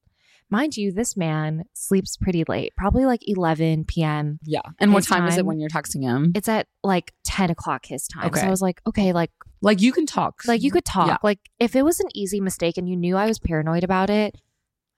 Mind 0.49 0.77
you, 0.77 0.91
this 0.91 1.17
man 1.17 1.65
sleeps 1.73 2.15
pretty 2.15 2.43
late, 2.47 2.73
probably 2.77 3.05
like 3.05 3.21
11 3.27 3.85
p.m. 3.85 4.39
Yeah. 4.43 4.61
And 4.79 4.93
what 4.93 4.99
His 4.99 5.07
time, 5.07 5.27
is 5.27 5.37
it 5.37 5.45
when 5.45 5.59
you're 5.59 5.69
texting 5.69 6.03
him? 6.03 6.31
It's 6.35 6.47
at 6.47 6.67
like 6.83 7.13
10 7.25 7.49
o'clock 7.49 7.85
his 7.85 8.07
time. 8.07 8.27
Okay. 8.27 8.39
So 8.39 8.47
I 8.47 8.49
was 8.49 8.61
like, 8.61 8.81
okay, 8.87 9.11
like, 9.11 9.31
like 9.61 9.81
you 9.81 9.91
can 9.91 10.05
talk. 10.05 10.41
like 10.45 10.61
you 10.61 10.71
could 10.71 10.85
talk. 10.85 11.07
Yeah. 11.07 11.17
Like 11.23 11.39
if 11.59 11.75
it 11.75 11.83
was 11.83 11.99
an 11.99 12.07
easy 12.13 12.39
mistake 12.39 12.77
and 12.77 12.87
you 12.87 12.95
knew 12.95 13.17
I 13.17 13.25
was 13.25 13.39
paranoid 13.39 13.83
about 13.83 14.09
it, 14.09 14.35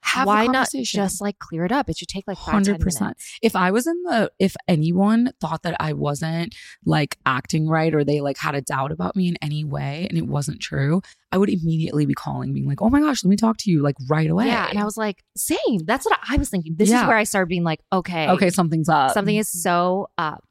have 0.02 0.28
why 0.28 0.48
not 0.48 0.70
just 0.72 1.22
like 1.22 1.40
clear 1.40 1.66
it 1.66 1.72
up? 1.72 1.90
It 1.90 1.98
should 1.98 2.08
take 2.08 2.26
like 2.28 2.38
100%. 2.38 3.14
if 3.42 3.56
I 3.56 3.72
was 3.72 3.86
in 3.88 4.02
the, 4.04 4.32
if 4.40 4.56
anyone 4.68 5.32
thought 5.42 5.64
that 5.64 5.76
I 5.80 5.94
wasn't 5.94 6.56
like 6.86 7.18
acting 7.26 7.68
right 7.68 7.94
or 7.94 8.04
they 8.04 8.22
like 8.22 8.38
had 8.38 8.56
a 8.56 8.62
doubt 8.62 8.92
about 8.92 9.16
me 9.16 9.28
in 9.28 9.38
any 9.42 9.64
way 9.64 10.08
and 10.10 10.18
it 10.18 10.28
wasn't 10.28 10.62
true, 10.62 11.02
I 11.32 11.38
would 11.38 11.50
immediately 11.50 12.06
be 12.06 12.14
calling, 12.14 12.54
being 12.54 12.68
like, 12.68 12.82
oh 12.82 12.90
my 12.90 13.00
gosh, 13.00 13.24
let 13.24 13.30
me 13.30 13.36
talk 13.36 13.58
to 13.58 13.72
you 13.72 13.82
like 13.82 13.96
right 14.10 14.30
away. 14.30 14.48
Yeah. 14.48 14.68
And 14.70 14.80
I 14.80 14.86
was 14.86 14.98
like, 14.98 15.24
same. 15.36 15.80
That's 15.86 16.06
what 16.06 16.18
I 16.28 16.38
was 16.38 16.50
thinking. 16.50 16.76
This 16.76 16.90
Yeah. 16.90 17.02
is 17.02 17.08
where 17.08 17.18
I 17.18 17.24
started 17.24 17.50
being 17.50 17.64
like, 17.64 17.82
okay, 17.92 18.30
okay, 18.30 18.50
something's 18.50 18.90
up. 18.90 19.12
Something 19.12 19.36
mm-hmm. 19.36 19.42
is 19.42 19.64
so 19.64 20.08
up. 20.18 20.44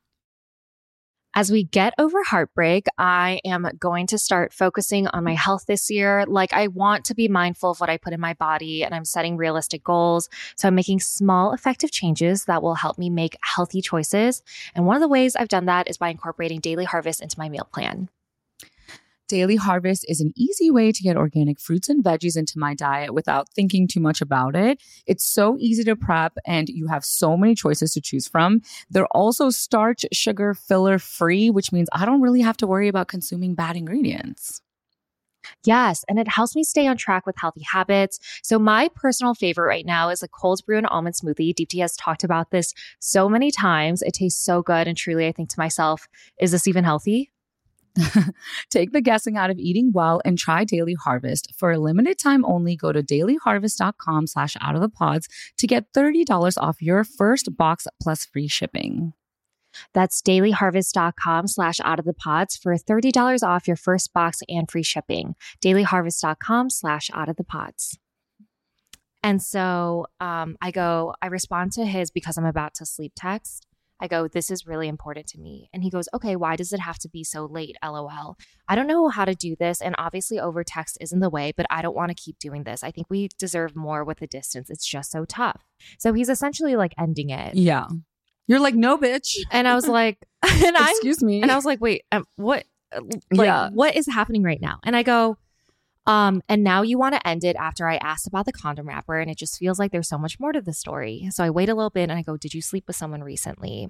As 1.38 1.52
we 1.52 1.62
get 1.62 1.94
over 1.98 2.24
heartbreak, 2.24 2.88
I 2.98 3.40
am 3.44 3.64
going 3.78 4.08
to 4.08 4.18
start 4.18 4.52
focusing 4.52 5.06
on 5.06 5.22
my 5.22 5.34
health 5.34 5.66
this 5.68 5.88
year. 5.88 6.24
Like, 6.26 6.52
I 6.52 6.66
want 6.66 7.04
to 7.04 7.14
be 7.14 7.28
mindful 7.28 7.70
of 7.70 7.78
what 7.78 7.88
I 7.88 7.96
put 7.96 8.12
in 8.12 8.18
my 8.18 8.34
body 8.34 8.82
and 8.82 8.92
I'm 8.92 9.04
setting 9.04 9.36
realistic 9.36 9.84
goals. 9.84 10.28
So, 10.56 10.66
I'm 10.66 10.74
making 10.74 10.98
small, 10.98 11.52
effective 11.52 11.92
changes 11.92 12.46
that 12.46 12.60
will 12.60 12.74
help 12.74 12.98
me 12.98 13.08
make 13.08 13.36
healthy 13.40 13.80
choices. 13.80 14.42
And 14.74 14.84
one 14.84 14.96
of 14.96 15.00
the 15.00 15.06
ways 15.06 15.36
I've 15.36 15.46
done 15.46 15.66
that 15.66 15.88
is 15.88 15.96
by 15.96 16.08
incorporating 16.08 16.58
Daily 16.58 16.84
Harvest 16.84 17.20
into 17.20 17.38
my 17.38 17.48
meal 17.48 17.68
plan. 17.72 18.08
Daily 19.28 19.56
Harvest 19.56 20.04
is 20.08 20.20
an 20.20 20.32
easy 20.36 20.70
way 20.70 20.90
to 20.90 21.02
get 21.02 21.16
organic 21.16 21.60
fruits 21.60 21.88
and 21.88 22.02
veggies 22.02 22.36
into 22.36 22.58
my 22.58 22.74
diet 22.74 23.12
without 23.12 23.48
thinking 23.50 23.86
too 23.86 24.00
much 24.00 24.20
about 24.20 24.56
it. 24.56 24.80
It's 25.06 25.24
so 25.24 25.56
easy 25.60 25.84
to 25.84 25.96
prep 25.96 26.36
and 26.46 26.68
you 26.68 26.88
have 26.88 27.04
so 27.04 27.36
many 27.36 27.54
choices 27.54 27.92
to 27.92 28.00
choose 28.00 28.26
from. 28.26 28.62
They're 28.90 29.06
also 29.08 29.50
starch, 29.50 30.06
sugar, 30.12 30.54
filler 30.54 30.98
free, 30.98 31.50
which 31.50 31.72
means 31.72 31.88
I 31.92 32.06
don't 32.06 32.22
really 32.22 32.40
have 32.40 32.56
to 32.58 32.66
worry 32.66 32.88
about 32.88 33.08
consuming 33.08 33.54
bad 33.54 33.76
ingredients. 33.76 34.62
Yes, 35.64 36.04
and 36.08 36.18
it 36.18 36.28
helps 36.28 36.56
me 36.56 36.64
stay 36.64 36.86
on 36.86 36.96
track 36.96 37.26
with 37.26 37.36
healthy 37.38 37.62
habits. 37.70 38.18
So 38.42 38.58
my 38.58 38.88
personal 38.94 39.34
favorite 39.34 39.66
right 39.66 39.86
now 39.86 40.08
is 40.08 40.22
a 40.22 40.28
cold 40.28 40.64
brew 40.66 40.78
and 40.78 40.86
almond 40.86 41.14
smoothie. 41.14 41.54
Deepti 41.54 41.80
has 41.80 41.96
talked 41.96 42.24
about 42.24 42.50
this 42.50 42.74
so 42.98 43.28
many 43.28 43.50
times. 43.50 44.02
It 44.02 44.14
tastes 44.14 44.42
so 44.42 44.62
good. 44.62 44.88
And 44.88 44.96
truly, 44.96 45.26
I 45.26 45.32
think 45.32 45.48
to 45.50 45.58
myself, 45.58 46.08
is 46.40 46.50
this 46.50 46.66
even 46.66 46.84
healthy? 46.84 47.30
Take 48.70 48.92
the 48.92 49.00
guessing 49.00 49.36
out 49.36 49.50
of 49.50 49.58
eating 49.58 49.92
well 49.92 50.20
and 50.24 50.38
try 50.38 50.64
Daily 50.64 50.94
Harvest. 50.94 51.52
For 51.56 51.72
a 51.72 51.78
limited 51.78 52.18
time 52.18 52.44
only, 52.44 52.76
go 52.76 52.92
to 52.92 53.02
dailyharvest.com 53.02 54.26
slash 54.26 54.56
out 54.60 54.74
of 54.74 54.80
the 54.80 54.88
pods 54.88 55.28
to 55.58 55.66
get 55.66 55.92
$30 55.92 56.54
off 56.58 56.82
your 56.82 57.04
first 57.04 57.56
box 57.56 57.86
plus 58.00 58.24
free 58.24 58.48
shipping. 58.48 59.12
That's 59.94 60.22
dailyharvest.com 60.22 61.46
slash 61.46 61.80
out 61.80 61.98
of 61.98 62.04
the 62.04 62.14
pods 62.14 62.56
for 62.56 62.74
$30 62.74 63.42
off 63.46 63.68
your 63.68 63.76
first 63.76 64.12
box 64.12 64.40
and 64.48 64.70
free 64.70 64.82
shipping. 64.82 65.34
Dailyharvest.com 65.62 66.70
slash 66.70 67.10
out 67.12 67.28
of 67.28 67.36
the 67.36 67.44
pods. 67.44 67.98
And 69.22 69.42
so 69.42 70.06
um, 70.20 70.56
I 70.60 70.70
go, 70.70 71.14
I 71.20 71.26
respond 71.26 71.72
to 71.72 71.84
his 71.84 72.10
because 72.10 72.38
I'm 72.38 72.44
about 72.44 72.74
to 72.74 72.86
sleep 72.86 73.12
text. 73.16 73.67
I 74.00 74.06
go, 74.08 74.28
this 74.28 74.50
is 74.50 74.66
really 74.66 74.86
important 74.88 75.26
to 75.28 75.38
me. 75.40 75.68
And 75.72 75.82
he 75.82 75.90
goes, 75.90 76.08
okay, 76.14 76.36
why 76.36 76.54
does 76.56 76.72
it 76.72 76.80
have 76.80 76.98
to 77.00 77.08
be 77.08 77.24
so 77.24 77.46
late? 77.46 77.76
LOL. 77.84 78.36
I 78.68 78.74
don't 78.76 78.86
know 78.86 79.08
how 79.08 79.24
to 79.24 79.34
do 79.34 79.56
this. 79.56 79.80
And 79.80 79.94
obviously, 79.98 80.38
over 80.38 80.62
text 80.62 80.98
isn't 81.00 81.18
the 81.20 81.30
way, 81.30 81.52
but 81.56 81.66
I 81.70 81.82
don't 81.82 81.96
want 81.96 82.10
to 82.10 82.14
keep 82.14 82.38
doing 82.38 82.62
this. 82.64 82.84
I 82.84 82.90
think 82.90 83.08
we 83.10 83.28
deserve 83.38 83.74
more 83.74 84.04
with 84.04 84.18
the 84.20 84.26
distance. 84.26 84.70
It's 84.70 84.86
just 84.86 85.10
so 85.10 85.24
tough. 85.24 85.64
So 85.98 86.12
he's 86.12 86.28
essentially 86.28 86.76
like 86.76 86.94
ending 86.98 87.30
it. 87.30 87.54
Yeah. 87.54 87.86
You're 88.46 88.60
like, 88.60 88.74
no, 88.74 88.96
bitch. 88.96 89.36
And 89.50 89.66
I 89.68 89.74
was 89.74 89.86
like, 89.98 90.24
and 90.48 90.76
I'm 90.76 90.90
Excuse 90.90 91.22
me. 91.22 91.42
and 91.42 91.50
I 91.50 91.56
was 91.56 91.64
like, 91.64 91.80
wait, 91.80 92.02
um, 92.12 92.24
what? 92.36 92.64
Like, 93.32 93.46
Yeah. 93.46 93.68
what 93.70 93.96
is 93.96 94.06
happening 94.06 94.42
right 94.42 94.60
now? 94.60 94.78
And 94.84 94.94
I 94.96 95.02
go, 95.02 95.36
um, 96.08 96.42
and 96.48 96.64
now 96.64 96.82
you 96.82 96.98
want 96.98 97.14
to 97.14 97.26
end 97.26 97.44
it 97.44 97.54
after 97.56 97.86
I 97.88 97.96
asked 97.96 98.26
about 98.26 98.46
the 98.46 98.52
condom 98.52 98.88
wrapper, 98.88 99.18
and 99.18 99.30
it 99.30 99.38
just 99.38 99.58
feels 99.58 99.78
like 99.78 99.92
there's 99.92 100.08
so 100.08 100.18
much 100.18 100.40
more 100.40 100.52
to 100.52 100.60
the 100.60 100.72
story. 100.72 101.28
So 101.30 101.44
I 101.44 101.50
wait 101.50 101.68
a 101.68 101.74
little 101.74 101.90
bit 101.90 102.08
and 102.10 102.18
I 102.18 102.22
go, 102.22 102.36
did 102.36 102.54
you 102.54 102.62
sleep 102.62 102.84
with 102.86 102.96
someone 102.96 103.22
recently? 103.22 103.88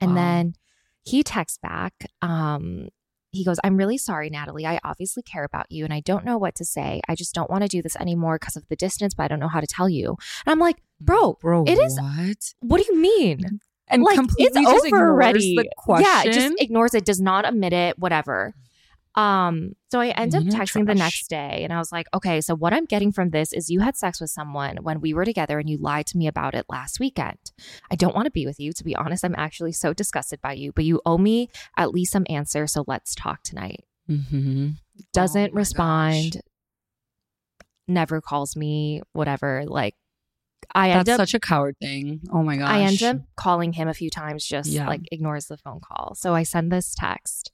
And 0.00 0.10
Wow. 0.12 0.16
then 0.16 0.54
he 1.02 1.22
texts 1.22 1.58
back, 1.62 1.92
um, 2.22 2.88
he 3.30 3.44
goes, 3.44 3.58
I'm 3.62 3.76
really 3.76 3.98
sorry, 3.98 4.30
Natalie. 4.30 4.66
I 4.66 4.80
obviously 4.84 5.22
care 5.22 5.44
about 5.44 5.66
you 5.70 5.84
and 5.84 5.92
I 5.92 6.00
don't 6.00 6.24
know 6.24 6.38
what 6.38 6.54
to 6.56 6.64
say. 6.64 7.00
I 7.08 7.14
just 7.14 7.34
don't 7.34 7.50
want 7.50 7.62
to 7.62 7.68
do 7.68 7.82
this 7.82 7.96
anymore 7.96 8.38
because 8.38 8.56
of 8.56 8.66
the 8.68 8.76
distance, 8.76 9.12
but 9.14 9.24
I 9.24 9.28
don't 9.28 9.38
know 9.40 9.48
how 9.48 9.60
to 9.60 9.66
tell 9.66 9.88
you. 9.88 10.16
And 10.46 10.52
I'm 10.52 10.58
like, 10.58 10.76
bro, 11.00 11.36
Bro, 11.40 11.64
it 11.66 11.78
is- 11.78 11.98
what? 12.00 12.54
what 12.60 12.78
do 12.80 12.86
you 12.92 12.98
mean? 13.00 13.60
And 13.90 14.02
like 14.02 14.16
completely 14.16 14.62
it's 14.62 14.70
over 14.70 14.86
ignores 14.86 15.10
already. 15.10 15.56
the 15.56 15.68
question. 15.76 16.06
Yeah, 16.06 16.22
it 16.30 16.32
just 16.34 16.54
ignores 16.58 16.94
it, 16.94 17.04
does 17.06 17.20
not 17.20 17.46
admit 17.48 17.72
it, 17.72 17.98
whatever. 17.98 18.54
Um, 19.18 19.72
so 19.90 20.00
I 20.00 20.08
end 20.10 20.34
up 20.36 20.44
texting 20.44 20.86
the 20.86 20.94
next 20.94 21.28
day 21.28 21.62
and 21.64 21.72
I 21.72 21.78
was 21.78 21.90
like, 21.90 22.06
okay, 22.14 22.40
so 22.40 22.54
what 22.54 22.72
I'm 22.72 22.84
getting 22.84 23.10
from 23.10 23.30
this 23.30 23.52
is 23.52 23.68
you 23.68 23.80
had 23.80 23.96
sex 23.96 24.20
with 24.20 24.30
someone 24.30 24.76
when 24.82 25.00
we 25.00 25.12
were 25.12 25.24
together 25.24 25.58
and 25.58 25.68
you 25.68 25.76
lied 25.78 26.06
to 26.08 26.16
me 26.18 26.28
about 26.28 26.54
it 26.54 26.66
last 26.68 27.00
weekend. 27.00 27.38
I 27.90 27.96
don't 27.96 28.14
want 28.14 28.26
to 28.26 28.30
be 28.30 28.46
with 28.46 28.60
you. 28.60 28.72
To 28.72 28.84
be 28.84 28.94
honest, 28.94 29.24
I'm 29.24 29.34
actually 29.36 29.72
so 29.72 29.92
disgusted 29.92 30.40
by 30.40 30.52
you, 30.52 30.70
but 30.72 30.84
you 30.84 31.00
owe 31.04 31.18
me 31.18 31.48
at 31.76 31.90
least 31.90 32.12
some 32.12 32.26
answer. 32.28 32.66
So 32.68 32.84
let's 32.86 33.14
talk 33.16 33.42
tonight. 33.42 33.84
Mm-hmm. 34.08 34.68
Doesn't 35.12 35.50
Oh 35.52 35.56
respond, 35.56 36.32
gosh. 36.34 36.42
never 37.88 38.20
calls 38.20 38.54
me, 38.56 39.02
whatever. 39.14 39.64
Like 39.66 39.94
I 40.74 40.90
end 40.90 41.06
That's 41.06 41.18
up 41.18 41.28
such 41.28 41.34
a 41.34 41.40
coward 41.40 41.76
thing. 41.80 42.20
Oh 42.32 42.42
my 42.42 42.56
gosh. 42.56 42.68
I 42.70 42.82
end 42.82 43.02
up 43.02 43.16
calling 43.36 43.72
him 43.72 43.88
a 43.88 43.94
few 43.94 44.10
times, 44.10 44.44
just 44.46 44.70
Yeah. 44.70 44.86
like 44.86 45.02
ignores 45.10 45.46
the 45.46 45.56
phone 45.56 45.80
call. 45.80 46.14
So 46.14 46.34
I 46.34 46.42
send 46.44 46.70
this 46.70 46.94
text. 46.94 47.50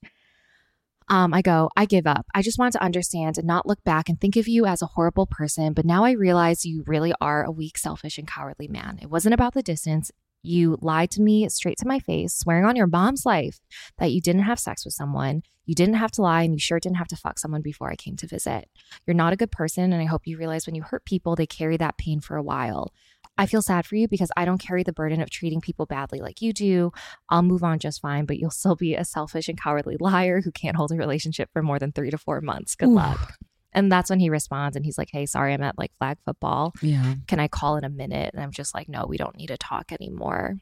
Um, 1.08 1.34
I 1.34 1.42
go, 1.42 1.70
I 1.76 1.84
give 1.84 2.06
up. 2.06 2.26
I 2.34 2.42
just 2.42 2.58
want 2.58 2.72
to 2.72 2.82
understand 2.82 3.36
and 3.36 3.46
not 3.46 3.66
look 3.66 3.82
back 3.84 4.08
and 4.08 4.20
think 4.20 4.36
of 4.36 4.48
you 4.48 4.64
as 4.66 4.80
a 4.80 4.86
horrible 4.86 5.26
person. 5.26 5.72
But 5.72 5.84
now 5.84 6.04
I 6.04 6.12
realize 6.12 6.64
you 6.64 6.82
really 6.86 7.12
are 7.20 7.44
a 7.44 7.50
weak, 7.50 7.76
selfish, 7.76 8.18
and 8.18 8.26
cowardly 8.26 8.68
man. 8.68 8.98
It 9.02 9.10
wasn't 9.10 9.34
about 9.34 9.54
the 9.54 9.62
distance. 9.62 10.10
You 10.42 10.78
lied 10.82 11.10
to 11.12 11.22
me 11.22 11.48
straight 11.48 11.78
to 11.78 11.88
my 11.88 11.98
face, 11.98 12.34
swearing 12.34 12.66
on 12.66 12.76
your 12.76 12.86
mom's 12.86 13.24
life 13.24 13.60
that 13.98 14.12
you 14.12 14.20
didn't 14.20 14.42
have 14.42 14.60
sex 14.60 14.84
with 14.84 14.92
someone. 14.92 15.42
You 15.64 15.74
didn't 15.74 15.94
have 15.94 16.10
to 16.12 16.22
lie, 16.22 16.42
and 16.42 16.52
you 16.52 16.58
sure 16.58 16.78
didn't 16.78 16.98
have 16.98 17.08
to 17.08 17.16
fuck 17.16 17.38
someone 17.38 17.62
before 17.62 17.90
I 17.90 17.96
came 17.96 18.16
to 18.16 18.26
visit. 18.26 18.68
You're 19.06 19.14
not 19.14 19.32
a 19.32 19.36
good 19.36 19.50
person, 19.50 19.92
and 19.92 20.02
I 20.02 20.04
hope 20.04 20.26
you 20.26 20.36
realize 20.36 20.66
when 20.66 20.74
you 20.74 20.82
hurt 20.82 21.06
people, 21.06 21.34
they 21.34 21.46
carry 21.46 21.78
that 21.78 21.96
pain 21.96 22.20
for 22.20 22.36
a 22.36 22.42
while. 22.42 22.92
I 23.36 23.46
feel 23.46 23.62
sad 23.62 23.84
for 23.86 23.96
you 23.96 24.06
because 24.06 24.30
I 24.36 24.44
don't 24.44 24.58
carry 24.58 24.82
the 24.82 24.92
burden 24.92 25.20
of 25.20 25.30
treating 25.30 25.60
people 25.60 25.86
badly 25.86 26.20
like 26.20 26.40
you 26.40 26.52
do. 26.52 26.92
I'll 27.28 27.42
move 27.42 27.64
on 27.64 27.78
just 27.78 28.00
fine, 28.00 28.26
but 28.26 28.38
you'll 28.38 28.50
still 28.50 28.76
be 28.76 28.94
a 28.94 29.04
selfish 29.04 29.48
and 29.48 29.60
cowardly 29.60 29.96
liar 29.98 30.40
who 30.40 30.52
can't 30.52 30.76
hold 30.76 30.92
a 30.92 30.96
relationship 30.96 31.50
for 31.52 31.62
more 31.62 31.78
than 31.78 31.92
three 31.92 32.10
to 32.10 32.18
four 32.18 32.40
months. 32.40 32.74
Good 32.76 32.90
Ooh. 32.90 32.94
luck. 32.94 33.34
And 33.72 33.90
that's 33.90 34.08
when 34.08 34.20
he 34.20 34.30
responds 34.30 34.76
and 34.76 34.84
he's 34.84 34.96
like, 34.96 35.08
Hey, 35.10 35.26
sorry, 35.26 35.52
I'm 35.52 35.62
at 35.62 35.76
like 35.76 35.90
flag 35.98 36.18
football. 36.24 36.72
Yeah. 36.80 37.16
Can 37.26 37.40
I 37.40 37.48
call 37.48 37.76
in 37.76 37.84
a 37.84 37.90
minute? 37.90 38.30
And 38.32 38.42
I'm 38.42 38.52
just 38.52 38.72
like, 38.74 38.88
No, 38.88 39.06
we 39.06 39.16
don't 39.16 39.36
need 39.36 39.48
to 39.48 39.58
talk 39.58 39.90
anymore. 39.90 40.56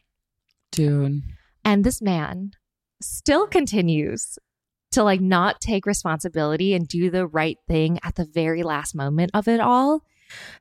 Dude. 0.71 1.23
And 1.64 1.85
this 1.85 2.00
man 2.00 2.52
still 3.02 3.47
continues 3.47 4.38
to 4.93 5.02
like 5.02 5.21
not 5.21 5.61
take 5.61 5.87
responsibility 5.87 6.75
and 6.75 6.88
do 6.88 7.11
the 7.11 7.26
right 7.26 7.59
thing 7.69 7.99
at 8.02 8.14
the 8.14 8.25
very 8.25 8.62
last 8.62 8.95
moment 8.95 9.31
of 9.35 9.49
it 9.49 9.61
all. 9.61 10.05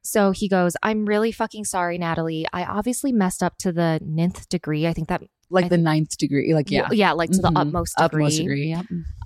So 0.01 0.32
he 0.32 0.48
goes, 0.48 0.75
I'm 0.84 1.06
really 1.06 1.32
fucking 1.32 1.66
sorry, 1.66 1.98
Natalie. 1.98 2.46
I 2.54 2.63
obviously 2.63 3.12
messed 3.12 3.42
up 3.44 3.58
to 3.60 3.72
the 3.72 4.00
ninth 4.06 4.48
degree. 4.50 4.88
I 4.88 4.94
think 4.94 5.08
that, 5.10 5.22
Like 5.50 5.66
I 5.66 5.68
the 5.70 5.75
think- 5.75 5.84
ninth 5.84 6.18
degree. 6.18 6.54
Like, 6.54 6.70
yeah. 6.72 6.88
yeah, 6.92 7.12
like 7.13 7.32
to 7.32 7.42
the 7.42 7.50
Mhm. 7.50 7.60
utmost 7.62 7.96
degree. 7.98 8.25
Utmost 8.25 8.38
degree. 8.38 8.75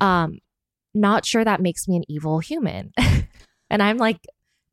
Um, 0.01 0.39
not 0.93 1.25
sure 1.25 1.43
that 1.43 1.61
makes 1.61 1.87
me 1.87 1.97
an 1.97 2.03
evil 2.09 2.39
human. 2.39 2.91
and 3.69 3.83
I'm 3.83 3.97
like, 3.97 4.19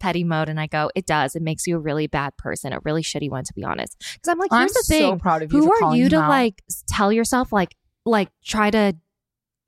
petty 0.00 0.24
mode 0.24 0.48
and 0.48 0.58
I 0.58 0.66
go, 0.66 0.90
it 0.96 1.06
does. 1.06 1.36
It 1.36 1.42
makes 1.42 1.66
you 1.66 1.76
a 1.76 1.80
really 1.80 2.08
bad 2.08 2.36
person, 2.36 2.72
a 2.72 2.80
really 2.84 3.02
shitty 3.02 3.30
one, 3.30 3.44
to 3.44 3.52
be 3.54 3.62
honest. 3.62 3.96
Because 4.14 4.28
I'm 4.28 4.38
like, 4.38 4.50
here's 4.50 4.60
I'm 4.62 4.66
the 4.68 4.82
so 4.84 4.94
thing 5.10 5.18
proud 5.20 5.42
of 5.42 5.52
you. 5.52 5.60
who 5.64 5.72
are 5.72 5.94
you 5.96 6.08
to 6.08 6.18
out. 6.20 6.28
like 6.28 6.60
tell 6.88 7.12
yourself 7.12 7.52
like 7.52 7.76
like 8.04 8.28
try 8.44 8.68
to 8.70 8.94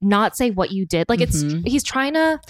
not 0.01 0.37
say 0.37 0.51
what 0.51 0.73
you 0.73 0.85
did 0.87 1.09
like 1.09 1.21
Mhm. 1.21 1.23
it's 1.63 1.71
he's 1.73 1.85
trying 1.85 2.15
to 2.15 2.41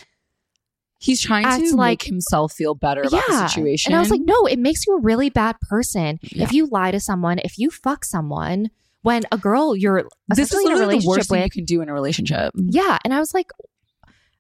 He's 1.05 1.21
trying 1.21 1.45
act 1.45 1.65
to 1.67 1.77
like- 1.77 2.01
make 2.01 2.03
himself 2.05 2.53
feel 2.55 2.75
better 2.75 3.03
about 3.03 3.13
yeah 3.13 3.43
the 3.43 3.49
situation. 3.49 3.93
and 3.93 3.97
i 3.99 4.01
was 4.01 4.11
like 4.11 4.23
no 4.25 4.47
it 4.47 4.59
makes 4.59 4.87
you 4.87 4.97
a 4.97 5.01
really 5.01 5.29
bad 5.31 5.57
person 5.61 6.19
Yeah. 6.23 6.45
if 6.45 6.53
you 6.53 6.67
lie 6.67 6.91
to 6.93 7.01
someone 7.01 7.39
if 7.45 7.59
you 7.59 7.71
fuck 7.71 8.05
someone 8.05 8.71
when 9.03 9.23
a 9.31 9.37
girl 9.39 9.77
you're 9.77 10.05
this 10.29 10.51
is 10.51 10.53
in 10.53 10.61
a 10.61 10.63
literally 10.75 10.99
the 11.01 11.07
worst 11.07 11.29
thing 11.29 11.43
you 11.43 11.51
can 11.51 11.65
do 11.67 11.83
in 11.83 11.89
a 11.91 11.93
relationship. 11.93 12.53
yeah 12.57 12.97
and 13.05 13.13
i 13.13 13.19
was 13.21 13.35
like 13.35 13.51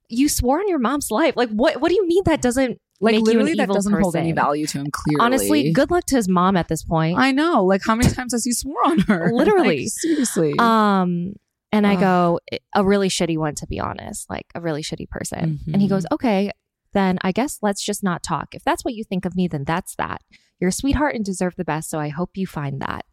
you 0.08 0.28
swore 0.28 0.58
on 0.60 0.68
your 0.68 0.78
mom's 0.78 1.10
life 1.10 1.34
like 1.36 1.50
what 1.50 1.80
what 1.80 1.88
do 1.90 1.94
you 1.94 2.06
mean 2.06 2.22
that 2.24 2.40
doesn't 2.40 2.78
Like 3.00 3.16
make 3.16 3.24
literally, 3.24 3.54
that 3.54 3.68
doesn't 3.68 3.92
hold 4.00 4.16
any 4.16 4.32
value 4.32 4.66
to 4.66 4.78
him. 4.78 4.86
Clearly, 4.90 5.20
honestly 5.20 5.72
good 5.72 5.90
luck 5.90 6.04
to 6.06 6.16
his 6.16 6.28
mom 6.28 6.56
at 6.56 6.68
this 6.68 6.82
point 6.84 7.18
I 7.18 7.32
know. 7.32 7.64
Like, 7.64 7.82
how 7.84 7.94
many 7.94 8.10
times 8.12 8.32
has 8.32 8.44
he 8.44 8.52
swore 8.52 8.80
on 8.86 8.98
her? 9.00 9.30
Literally. 9.40 9.80
Like, 9.80 9.88
seriously. 9.88 10.54
Um, 10.58 11.34
and 11.74 11.86
I 11.86 11.96
go, 11.96 12.40
a 12.74 12.84
really 12.84 13.08
shitty 13.08 13.36
one, 13.36 13.54
to 13.56 13.66
be 13.66 13.80
honest, 13.80 14.28
like 14.30 14.46
a 14.54 14.60
really 14.60 14.82
shitty 14.82 15.08
person. 15.08 15.60
And 15.72 15.82
he 15.82 15.88
goes, 15.88 16.04
mm-hmm. 16.04 16.14
okay, 16.14 16.50
then 16.92 17.18
I 17.22 17.32
guess 17.32 17.58
let's 17.62 17.84
just 17.84 18.02
not 18.02 18.22
talk. 18.22 18.54
If 18.54 18.62
that's 18.64 18.84
what 18.84 18.94
you 18.94 19.04
think 19.04 19.24
of 19.24 19.34
me, 19.34 19.48
then 19.48 19.64
that's 19.64 19.94
that. 19.96 20.22
You're 20.60 20.68
a 20.68 20.72
sweetheart 20.72 21.14
and 21.14 21.24
deserve 21.24 21.56
the 21.56 21.64
best. 21.64 21.90
So 21.90 21.98
I 21.98 22.08
hope 22.08 22.30
you 22.34 22.46
find 22.46 22.80
that. 22.80 23.04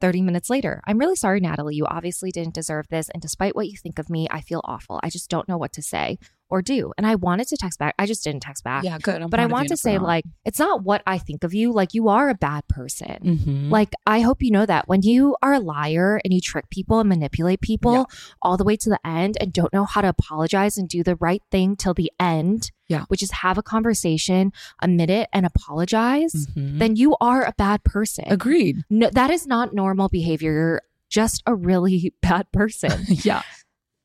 30 0.00 0.22
minutes 0.22 0.48
later, 0.50 0.80
I'm 0.86 0.98
really 0.98 1.16
sorry, 1.16 1.40
Natalie. 1.40 1.74
You 1.76 1.86
obviously 1.86 2.30
didn't 2.30 2.54
deserve 2.54 2.86
this. 2.88 3.08
And 3.10 3.20
despite 3.20 3.56
what 3.56 3.68
you 3.68 3.76
think 3.76 3.98
of 3.98 4.08
me, 4.08 4.26
I 4.30 4.40
feel 4.40 4.60
awful. 4.64 5.00
I 5.02 5.10
just 5.10 5.28
don't 5.30 5.48
know 5.48 5.56
what 5.58 5.72
to 5.74 5.82
say 5.82 6.18
or 6.50 6.62
do. 6.62 6.92
And 6.96 7.06
I 7.06 7.14
wanted 7.16 7.46
to 7.48 7.56
text 7.58 7.78
back. 7.78 7.94
I 7.98 8.06
just 8.06 8.24
didn't 8.24 8.42
text 8.42 8.64
back. 8.64 8.82
yeah, 8.84 8.96
good. 8.98 9.20
I'm 9.20 9.28
but 9.28 9.38
I 9.40 9.46
want 9.46 9.68
to 9.68 9.76
say, 9.76 9.98
like, 9.98 10.24
it's 10.46 10.58
not 10.58 10.82
what 10.82 11.02
I 11.06 11.18
think 11.18 11.44
of 11.44 11.52
you. 11.52 11.72
Like, 11.72 11.92
you 11.94 12.08
are 12.08 12.30
a 12.30 12.34
bad 12.34 12.66
person. 12.68 13.18
Mhm. 13.22 13.70
Like, 13.70 13.92
I 14.06 14.20
hope 14.20 14.42
you 14.42 14.50
know 14.50 14.64
that 14.64 14.88
when 14.88 15.02
you 15.02 15.36
are 15.42 15.52
a 15.54 15.60
liar 15.60 16.20
and 16.24 16.32
you 16.32 16.40
trick 16.40 16.70
people 16.70 17.00
and 17.00 17.08
manipulate 17.08 17.60
people 17.60 17.92
Yeah. 17.92 18.04
all 18.40 18.56
the 18.56 18.64
way 18.64 18.76
to 18.76 18.88
the 18.88 19.00
end 19.06 19.36
and 19.40 19.52
don't 19.52 19.72
know 19.74 19.84
how 19.84 20.00
to 20.00 20.08
apologize 20.08 20.78
and 20.78 20.88
do 20.88 21.02
the 21.02 21.16
right 21.16 21.42
thing 21.50 21.76
till 21.76 21.92
the 21.92 22.10
end, 22.18 22.70
Yeah. 22.88 23.04
which 23.08 23.22
is 23.22 23.30
have 23.30 23.58
a 23.58 23.62
conversation, 23.62 24.52
admit 24.82 25.10
it, 25.10 25.28
and 25.32 25.44
apologize, 25.44 26.46
Mhm. 26.54 26.78
then 26.78 26.96
you 26.96 27.16
are 27.20 27.44
a 27.44 27.52
bad 27.58 27.84
person. 27.84 28.24
agreed. 28.28 28.82
No, 28.88 29.10
that 29.12 29.30
is 29.30 29.46
not 29.46 29.74
normal 29.74 30.08
behavior. 30.08 30.52
You're 30.52 30.82
just 31.10 31.42
a 31.46 31.54
really 31.54 32.14
bad 32.22 32.50
person. 32.52 33.04
yeah. 33.08 33.42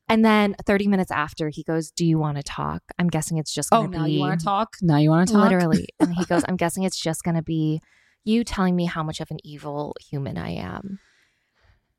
and 0.06 0.22
then 0.22 0.54
30 0.66 0.86
minutes 0.88 1.10
after, 1.10 1.48
he 1.48 1.62
goes, 1.62 1.90
Do 1.90 2.04
you 2.04 2.18
want 2.18 2.36
to 2.36 2.42
talk? 2.42 2.82
I'm 2.98 3.08
guessing 3.08 3.38
it's 3.38 3.54
just 3.54 3.70
going 3.70 3.86
to 3.86 3.90
be. 3.90 3.96
Oh, 3.96 4.00
now 4.00 4.06
be 4.06 4.12
you 4.12 4.20
want 4.20 4.38
to 4.38 4.44
talk? 4.44 4.76
Now 4.82 4.98
you 4.98 5.08
want 5.08 5.28
to 5.28 5.34
talk? 5.34 5.44
literally. 5.44 5.86
and 6.00 6.14
he 6.14 6.26
goes, 6.26 6.42
I'm 6.46 6.56
guessing 6.56 6.82
it's 6.82 7.00
just 7.00 7.22
going 7.24 7.36
to 7.36 7.42
be 7.42 7.80
you 8.22 8.44
telling 8.44 8.76
me 8.76 8.84
how 8.84 9.02
much 9.02 9.20
of 9.20 9.30
an 9.30 9.38
evil 9.44 9.94
human 10.00 10.36
I 10.36 10.50
am. 10.50 10.98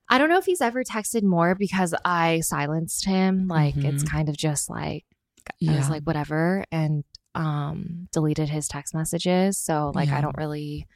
I 0.07 0.19
don't 0.19 0.29
know 0.29 0.37
if 0.37 0.45
he's 0.45 0.61
ever 0.61 0.83
texted 0.83 1.23
more 1.23 1.55
because 1.55 1.95
I 2.05 2.41
silenced 2.41 3.05
him. 3.05 3.47
Like 3.47 3.75
it's 3.77 4.03
Mhm. 4.03 4.09
kind 4.09 4.29
of 4.29 4.37
just 4.37 4.69
like 4.69 5.03
I 5.49 5.53
Yeah. 5.59 5.77
was 5.77 5.89
like 5.89 6.03
whatever 6.03 6.65
and 6.71 7.03
um 7.35 8.07
deleted 8.13 8.49
his 8.49 8.67
text 8.67 8.93
messages. 8.93 9.57
So 9.57 9.91
like 9.95 10.09
Yeah. 10.09 10.17
I 10.17 10.21
don't 10.21 10.37
really 10.37 10.87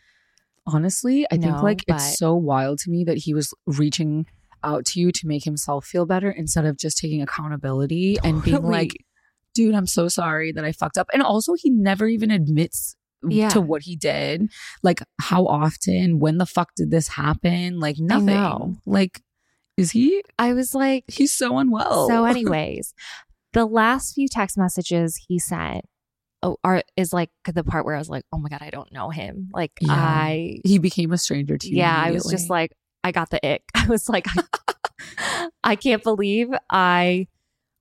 Honestly, 0.66 1.26
I 1.32 1.38
think 1.38 1.62
like 1.64 1.84
but- 1.88 1.96
it's 1.96 2.18
so 2.18 2.36
wild 2.36 2.80
to 2.80 2.92
me 2.92 3.04
that 3.06 3.18
he 3.20 3.34
was 3.34 3.54
reaching 3.66 4.28
out 4.64 4.86
to 4.88 5.00
you 5.00 5.12
to 5.12 5.26
make 5.28 5.44
himself 5.44 5.86
feel 5.86 6.06
better 6.06 6.30
instead 6.30 6.66
of 6.66 6.78
just 6.78 6.98
taking 6.98 7.22
accountability 7.22 8.18
and 8.24 8.44
being 8.44 8.62
like, 8.62 8.92
dude, 9.56 9.74
I'm 9.74 9.88
so 9.88 10.08
sorry 10.10 10.52
that 10.52 10.64
I 10.66 10.72
fucked 10.74 10.98
up. 10.98 11.08
And 11.14 11.24
also, 11.24 11.54
he 11.58 11.70
never 11.72 12.08
even 12.08 12.30
admits 12.30 12.96
Yeah. 13.28 13.50
to 13.50 13.62
what 13.62 13.84
he 13.84 13.96
did. 13.96 14.52
Like, 14.84 15.02
how 15.20 15.46
often? 15.48 16.20
When 16.20 16.38
the 16.38 16.46
fuck 16.46 16.70
did 16.76 16.92
this 16.92 17.08
happen? 17.08 17.80
Like, 17.80 17.96
nothing. 17.98 18.80
Like, 18.86 19.22
is 19.78 19.92
he? 19.92 20.22
I 20.38 20.54
was 20.54 20.76
like 20.76 21.06
He's 21.08 21.32
so 21.32 21.58
unwell. 21.58 22.08
So, 22.10 22.26
anyways, 22.34 22.94
the 23.54 23.66
last 23.66 24.14
few 24.14 24.28
text 24.28 24.58
messages 24.58 25.20
he 25.28 25.40
sent 25.40 25.86
oh, 26.44 26.58
are 26.64 26.84
is 26.96 27.12
like 27.14 27.30
the 27.52 27.64
part 27.64 27.86
where 27.86 27.96
I 27.96 28.00
was 28.00 28.10
like, 28.10 28.24
oh 28.32 28.38
my 28.38 28.50
god, 28.50 28.62
I 28.62 28.70
don't 28.70 28.92
know 28.92 29.10
him. 29.10 29.50
Like 29.54 29.72
Yeah. 29.82 29.92
I, 29.94 30.60
he 30.64 30.78
became 30.78 31.12
a 31.12 31.18
stranger 31.18 31.58
to 31.58 31.68
you. 31.70 31.78
yeah, 31.78 32.02
I 32.06 32.12
was 32.12 32.26
just 32.26 32.50
like, 32.50 32.72
I 33.04 33.12
got 33.12 33.30
the 33.30 33.46
ick. 33.46 33.64
I 33.76 33.88
was 33.88 34.08
like, 34.10 34.26
I, 35.18 35.48
I 35.64 35.76
can't 35.76 36.04
believe 36.04 36.50
I 36.70 37.28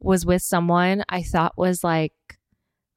was 0.01 0.25
with 0.25 0.43
someone 0.43 1.05
I 1.09 1.23
thought 1.23 1.59
was 1.59 1.83
like 1.85 2.13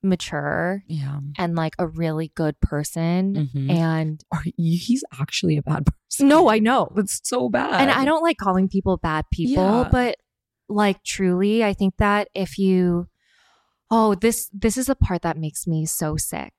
mature 0.04 0.84
yeah. 0.88 1.20
and 1.38 1.56
like 1.56 1.74
a 1.78 1.88
really 1.88 2.32
good 2.36 2.60
person, 2.60 3.50
Mhm. 3.54 3.70
and 3.72 4.24
he's 4.58 5.04
actually 5.20 5.58
a 5.58 5.62
bad 5.62 5.86
person. 6.10 6.28
no, 6.28 6.50
I 6.50 6.60
know, 6.60 6.92
That's 6.96 7.20
so 7.24 7.50
bad. 7.50 7.82
and 7.82 7.92
I 7.92 8.06
don't 8.06 8.24
like 8.24 8.38
calling 8.38 8.68
people 8.68 8.98
bad 8.98 9.26
people, 9.32 9.64
Yeah. 9.84 9.90
but 9.92 10.16
like 10.72 11.04
truly, 11.04 11.64
I 11.64 11.74
think 11.74 11.98
that 11.98 12.30
if 12.34 12.58
you 12.58 13.08
oh, 13.90 14.16
this 14.16 14.50
this 14.54 14.78
is 14.78 14.86
the 14.86 14.96
part 14.96 15.22
that 15.22 15.38
makes 15.38 15.68
me 15.68 15.86
so 15.86 16.16
sick. 16.18 16.54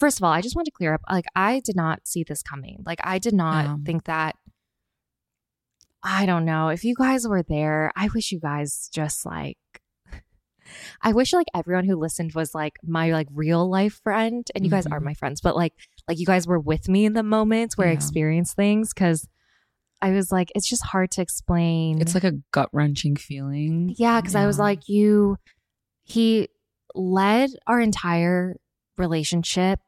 First 0.00 0.18
of 0.18 0.24
all, 0.24 0.32
I 0.32 0.40
just 0.40 0.56
want 0.56 0.66
to 0.66 0.72
clear 0.72 0.94
up 0.94 1.02
like 1.10 1.26
I 1.36 1.60
did 1.60 1.76
not 1.76 2.06
see 2.06 2.24
this 2.24 2.42
coming. 2.42 2.82
Like 2.86 3.00
I 3.04 3.18
did 3.18 3.34
not 3.34 3.64
Yeah. 3.66 3.76
think 3.84 4.04
that 4.04 4.36
I 6.02 6.26
don't 6.26 6.44
know. 6.44 6.68
If 6.68 6.84
you 6.84 6.94
guys 6.94 7.26
were 7.26 7.42
there, 7.42 7.90
I 7.96 8.08
wish 8.14 8.30
you 8.32 8.40
guys 8.40 8.88
just 8.92 9.24
like 9.24 9.58
I 11.02 11.12
wish 11.12 11.32
like 11.32 11.46
everyone 11.54 11.84
who 11.84 11.96
listened 11.96 12.32
was 12.34 12.54
like 12.54 12.74
my 12.82 13.10
like 13.12 13.28
real 13.32 13.68
life 13.68 14.00
friend 14.02 14.46
and 14.54 14.64
you 14.64 14.70
guys 14.70 14.86
are 14.86 15.00
Mhm. 15.00 15.04
my 15.04 15.14
friends, 15.14 15.40
but 15.40 15.56
like 15.56 15.74
like 16.08 16.18
you 16.18 16.26
guys 16.26 16.46
were 16.46 16.58
with 16.58 16.88
me 16.88 17.04
in 17.04 17.12
the 17.14 17.22
moments 17.22 17.76
where 17.78 17.88
I 17.88 17.92
experienced 17.92 18.56
things 18.56 18.92
cuz 18.92 19.28
I 20.02 20.10
was 20.10 20.30
like, 20.30 20.52
it's 20.54 20.68
just 20.68 20.84
hard 20.84 21.10
to 21.12 21.22
explain. 21.22 22.00
It's 22.00 22.14
like 22.14 22.24
a 22.24 22.38
gut 22.52 22.68
wrenching 22.72 23.16
feeling. 23.16 23.94
Yeah, 23.96 24.20
because 24.20 24.34
I 24.34 24.46
was 24.46 24.58
like, 24.58 24.88
you, 24.88 25.38
he 26.02 26.48
led 26.94 27.50
our 27.66 27.80
entire 27.80 28.56
relationship, 28.98 29.80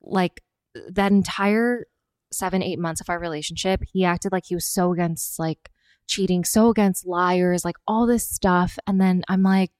like 0.00 0.42
that 0.88 1.10
entire 1.10 1.86
seven, 2.32 2.62
eight 2.62 2.78
months 2.78 3.00
of 3.00 3.10
our 3.10 3.18
relationship. 3.18 3.82
He 3.92 4.04
acted 4.04 4.30
like 4.30 4.44
he 4.46 4.54
was 4.54 4.66
so 4.66 4.92
against 4.92 5.38
like 5.38 5.70
cheating, 6.06 6.44
so 6.44 6.68
against 6.68 7.04
liars, 7.06 7.64
like 7.64 7.76
all 7.88 8.06
this 8.06 8.30
stuff. 8.30 8.78
And 8.86 9.00
then 9.00 9.24
I'm 9.28 9.42
like, 9.42 9.72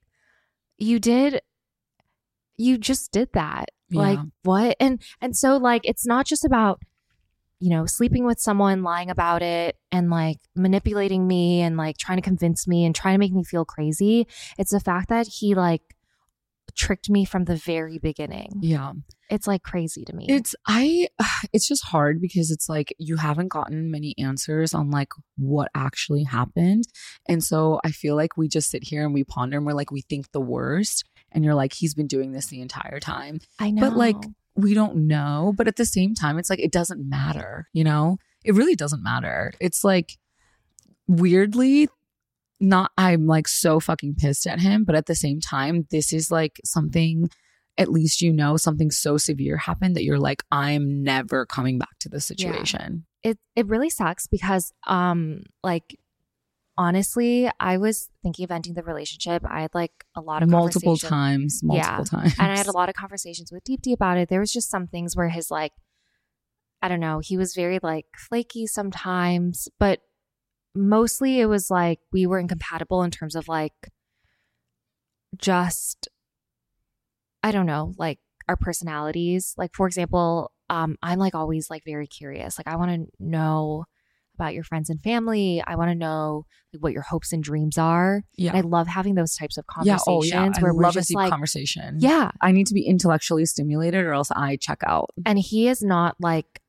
you 0.77 0.99
did, 0.99 1.41
you 2.57 2.77
just 2.77 3.11
did 3.13 3.29
that. 3.33 3.69
Like 3.93 4.19
what? 4.43 4.77
And, 4.79 5.01
and 5.21 5.35
so 5.35 5.57
like, 5.57 5.81
it's 5.85 6.05
not 6.05 6.25
just 6.25 6.45
about, 6.45 6.81
you 7.61 7.69
know, 7.69 7.85
sleeping 7.85 8.25
with 8.25 8.39
someone, 8.39 8.81
lying 8.81 9.11
about 9.11 9.43
it, 9.43 9.77
and 9.91 10.09
like 10.09 10.39
manipulating 10.55 11.27
me 11.27 11.61
and 11.61 11.77
like 11.77 11.97
trying 11.97 12.17
to 12.17 12.23
convince 12.23 12.67
me 12.67 12.85
and 12.85 12.95
trying 12.95 13.13
to 13.13 13.19
make 13.19 13.31
me 13.31 13.43
feel 13.43 13.63
crazy. 13.63 14.27
It's 14.57 14.71
the 14.71 14.79
fact 14.79 15.09
that 15.09 15.27
he 15.27 15.53
like 15.53 15.83
tricked 16.75 17.09
me 17.09 17.23
from 17.23 17.45
the 17.45 17.55
very 17.55 17.99
beginning. 17.99 18.53
Yeah. 18.61 18.93
It's 19.29 19.45
like 19.45 19.61
crazy 19.61 20.03
to 20.05 20.15
me. 20.15 20.25
It's 20.27 20.55
I 20.67 21.07
it's 21.53 21.67
just 21.67 21.85
hard 21.85 22.19
because 22.19 22.49
it's 22.49 22.67
like 22.67 22.93
you 22.97 23.17
haven't 23.17 23.49
gotten 23.49 23.91
many 23.91 24.15
answers 24.17 24.73
on 24.73 24.89
like 24.89 25.09
what 25.37 25.69
actually 25.75 26.23
happened. 26.23 26.85
And 27.29 27.43
so 27.43 27.79
I 27.85 27.91
feel 27.91 28.15
like 28.15 28.37
we 28.37 28.47
just 28.47 28.71
sit 28.71 28.83
here 28.83 29.05
and 29.05 29.13
we 29.13 29.23
ponder 29.23 29.57
and 29.57 29.65
we're 29.67 29.73
like 29.73 29.91
we 29.91 30.01
think 30.01 30.31
the 30.31 30.41
worst 30.41 31.05
and 31.31 31.45
you're 31.45 31.55
like 31.55 31.73
he's 31.73 31.93
been 31.93 32.07
doing 32.07 32.31
this 32.31 32.47
the 32.47 32.61
entire 32.61 32.99
time. 32.99 33.39
I 33.59 33.69
know. 33.69 33.81
But 33.81 33.97
like 33.97 34.17
we 34.55 34.73
don't 34.73 35.07
know, 35.07 35.53
but 35.55 35.67
at 35.67 35.75
the 35.75 35.85
same 35.85 36.13
time 36.13 36.37
it's 36.37 36.49
like 36.49 36.59
it 36.59 36.71
doesn't 36.71 37.07
matter, 37.07 37.67
you 37.73 37.83
know? 37.83 38.17
It 38.43 38.55
really 38.55 38.75
doesn't 38.75 39.03
matter. 39.03 39.53
It's 39.59 39.83
like 39.83 40.17
weirdly 41.07 41.87
not 42.59 42.91
I'm 42.97 43.25
like 43.25 43.47
so 43.47 43.79
fucking 43.79 44.15
pissed 44.15 44.45
at 44.47 44.59
him, 44.59 44.83
but 44.83 44.95
at 44.95 45.07
the 45.07 45.15
same 45.15 45.39
time 45.39 45.87
this 45.89 46.13
is 46.13 46.31
like 46.31 46.59
something 46.63 47.29
at 47.77 47.89
least 47.89 48.21
you 48.21 48.31
know 48.31 48.57
something 48.57 48.91
so 48.91 49.17
severe 49.17 49.57
happened 49.57 49.95
that 49.95 50.03
you're 50.03 50.19
like 50.19 50.43
I'm 50.51 51.03
never 51.03 51.45
coming 51.45 51.79
back 51.79 51.97
to 52.01 52.09
this 52.09 52.25
situation. 52.25 53.05
it 53.23 53.37
it 53.55 53.67
really 53.67 53.89
sucks 53.89 54.27
because 54.27 54.73
um 54.87 55.43
like 55.63 55.97
honestly, 56.81 57.49
I 57.59 57.77
was 57.77 58.09
thinking 58.23 58.43
of 58.43 58.51
ending 58.51 58.73
the 58.73 58.83
relationship. 58.83 59.43
I 59.47 59.61
had 59.61 59.73
like 59.73 59.91
a 60.15 60.21
lot 60.21 60.41
of 60.43 60.49
multiple 60.49 60.97
times, 60.97 61.61
multiple 61.63 62.05
Yeah. 62.11 62.19
times. 62.19 62.35
and 62.39 62.51
I 62.51 62.57
had 62.57 62.67
a 62.67 62.71
lot 62.71 62.89
of 62.89 62.95
conversations 62.95 63.51
with 63.51 63.63
Deepti 63.63 63.93
about 63.93 64.17
it. 64.17 64.29
There 64.29 64.39
was 64.39 64.51
just 64.51 64.69
some 64.69 64.87
things 64.87 65.15
where 65.15 65.29
his 65.29 65.51
like, 65.51 65.73
I 66.81 66.87
don't 66.87 66.99
know, 66.99 67.19
he 67.19 67.37
was 67.37 67.53
very 67.55 67.79
like 67.81 68.07
flaky 68.17 68.65
sometimes, 68.67 69.67
but 69.79 69.99
mostly 70.73 71.39
it 71.39 71.45
was 71.45 71.69
like 71.69 71.99
we 72.11 72.25
were 72.25 72.39
incompatible 72.39 73.03
in 73.03 73.11
terms 73.11 73.35
of 73.35 73.47
like 73.47 73.73
just, 75.37 76.07
I 77.43 77.51
don't 77.51 77.65
know, 77.65 77.93
like 77.97 78.19
our 78.47 78.55
personalities. 78.57 79.53
Like 79.57 79.71
for 79.75 79.87
example, 79.87 80.51
um, 80.69 80.97
I'm 81.03 81.19
like 81.19 81.35
always 81.35 81.69
like 81.69 81.83
very 81.85 82.07
curious. 82.07 82.57
Like 82.57 82.67
I 82.67 82.75
want 82.77 82.91
to 82.91 83.11
know 83.19 83.85
about 84.41 84.53
your 84.53 84.63
friends 84.63 84.89
and 84.89 85.01
family. 85.03 85.63
I 85.65 85.75
want 85.75 85.89
to 85.91 85.95
know 85.95 86.45
like, 86.73 86.81
what 86.83 86.93
your 86.93 87.03
hopes 87.03 87.31
and 87.31 87.43
dreams 87.43 87.77
are. 87.77 88.23
yeah. 88.37 88.49
And 88.49 88.57
I 88.57 88.61
love 88.61 88.87
having 88.87 89.15
those 89.15 89.35
types 89.35 89.57
of 89.57 89.67
conversations 89.67 90.03
oh, 90.07 90.23
yeah, 90.23 90.35
conversations 90.35 90.57
oh, 90.57 90.59
yeah. 90.59 90.63
where 90.63 90.71
I 90.71 90.75
we're 90.75 90.83
love 90.83 90.97
a 90.97 91.01
deep 91.01 91.15
like, 91.15 91.29
conversation. 91.29 91.97
yeah, 91.99 92.31
I 92.41 92.51
need 92.51 92.67
to 92.67 92.73
be 92.73 92.85
intellectually 92.85 93.45
stimulated 93.45 94.03
or 94.05 94.13
else 94.13 94.31
I 94.31 94.55
check 94.57 94.79
out. 94.85 95.11
and 95.25 95.37
he 95.37 95.67
is 95.67 95.81
not 95.83 96.15
like 96.19 96.59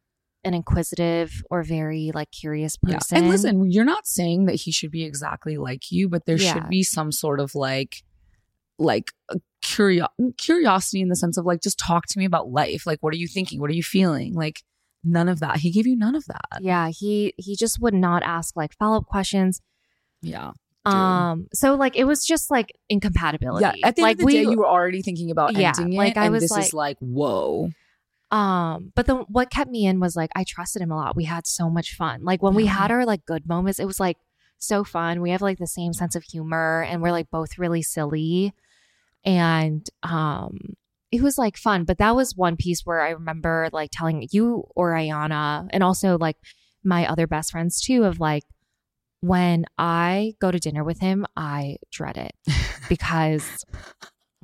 an 0.44 0.54
inquisitive 0.54 1.42
or 1.50 1.62
very 1.62 2.10
like 2.14 2.30
curious 2.32 2.76
Yeah. 2.86 2.96
person. 2.96 3.18
And 3.18 3.28
listen, 3.28 3.70
you're 3.70 3.84
not 3.84 4.06
saying 4.06 4.46
that 4.46 4.56
he 4.56 4.72
should 4.72 4.90
be 4.90 5.04
exactly 5.04 5.56
like 5.56 5.90
you, 5.92 6.08
but 6.08 6.26
there 6.26 6.36
Yeah. 6.36 6.52
should 6.54 6.68
be 6.68 6.82
some 6.82 7.12
sort 7.12 7.38
of 7.40 7.54
like 7.54 8.02
like 8.78 9.12
a 9.28 9.38
curio- 9.62 10.08
curiosity 10.38 11.00
in 11.00 11.08
the 11.08 11.14
sense 11.14 11.36
of 11.38 11.44
like 11.44 11.62
just 11.62 11.78
talk 11.78 12.06
to 12.08 12.18
me 12.18 12.24
about 12.24 12.50
life. 12.50 12.86
Like 12.86 12.98
what 13.02 13.14
are 13.14 13.18
you 13.18 13.28
thinking? 13.28 13.60
What 13.60 13.70
are 13.70 13.74
you 13.74 13.82
feeling? 13.84 14.34
Like 14.34 14.62
none 15.04 15.28
of 15.28 15.40
that. 15.40 15.58
He 15.58 15.70
gave 15.70 15.86
you 15.86 15.96
none 15.96 16.14
of 16.14 16.24
that. 16.26 16.60
yeah, 16.60 16.88
he 16.88 17.34
he 17.36 17.56
just 17.56 17.80
would 17.80 17.94
not 17.94 18.22
ask 18.22 18.56
like 18.56 18.72
follow 18.74 18.98
up 18.98 19.06
questions. 19.06 19.60
Yeah. 20.22 20.52
Dude. 20.84 20.94
Um, 20.94 21.46
so 21.54 21.74
like 21.74 21.94
it 21.96 22.04
was 22.04 22.24
just 22.26 22.50
like 22.50 22.72
incompatibility. 22.88 23.64
Yeah. 23.64 23.86
At 23.88 23.94
the 23.96 24.02
like 24.02 24.12
end 24.12 24.20
of 24.22 24.26
the 24.26 24.32
day, 24.32 24.42
you 24.50 24.58
were 24.58 24.66
already 24.66 25.00
thinking 25.02 25.30
about 25.30 25.56
Yeah, 25.56 25.72
ending 25.78 25.92
it. 25.92 25.96
like, 25.96 26.16
I 26.16 26.24
and 26.24 26.32
was 26.32 26.42
this 26.42 26.50
is 26.50 26.72
like- 26.74 26.98
like, 26.98 26.98
whoa. 26.98 27.70
Um, 28.32 28.92
but 28.96 29.06
the 29.06 29.16
what 29.28 29.50
kept 29.50 29.70
me 29.70 29.86
in 29.86 30.00
was 30.00 30.16
like 30.16 30.30
I 30.34 30.42
trusted 30.44 30.80
him 30.82 30.90
a 30.90 30.96
lot. 30.96 31.14
We 31.14 31.24
had 31.24 31.46
so 31.46 31.68
much 31.68 31.94
fun. 31.94 32.24
Like 32.24 32.42
when 32.42 32.54
we 32.54 32.66
had 32.66 32.90
our 32.90 33.04
like 33.04 33.26
good 33.26 33.46
moments, 33.46 33.78
it 33.78 33.84
was 33.84 34.00
like 34.00 34.16
so 34.58 34.84
fun. 34.84 35.20
We 35.20 35.30
have 35.30 35.42
like 35.42 35.58
the 35.58 35.66
same 35.66 35.92
sense 35.92 36.14
of 36.16 36.22
humor 36.24 36.82
and 36.88 37.02
we're 37.02 37.10
like 37.12 37.30
both 37.30 37.58
really 37.58 37.82
silly. 37.82 38.54
And 39.24 39.86
um 40.02 40.74
it 41.12 41.22
was 41.22 41.38
like 41.38 41.56
fun. 41.56 41.84
But 41.84 41.98
that 41.98 42.16
was 42.16 42.34
one 42.36 42.56
piece 42.56 42.80
where 42.84 43.00
I 43.02 43.10
remember 43.10 43.68
like 43.72 43.90
telling 43.92 44.26
you 44.32 44.64
or 44.74 44.92
Ayana 44.94 45.68
and 45.70 45.82
also 45.84 46.16
like 46.18 46.36
my 46.82 47.06
other 47.06 47.26
best 47.28 47.52
friends 47.52 47.80
too 47.80 48.04
of 48.04 48.18
like 48.18 48.42
when 49.20 49.64
I 49.78 50.34
go 50.40 50.50
to 50.50 50.58
dinner 50.58 50.82
with 50.82 50.98
him, 51.00 51.26
I 51.36 51.76
dread 51.92 52.16
it 52.16 52.32
because 52.88 53.64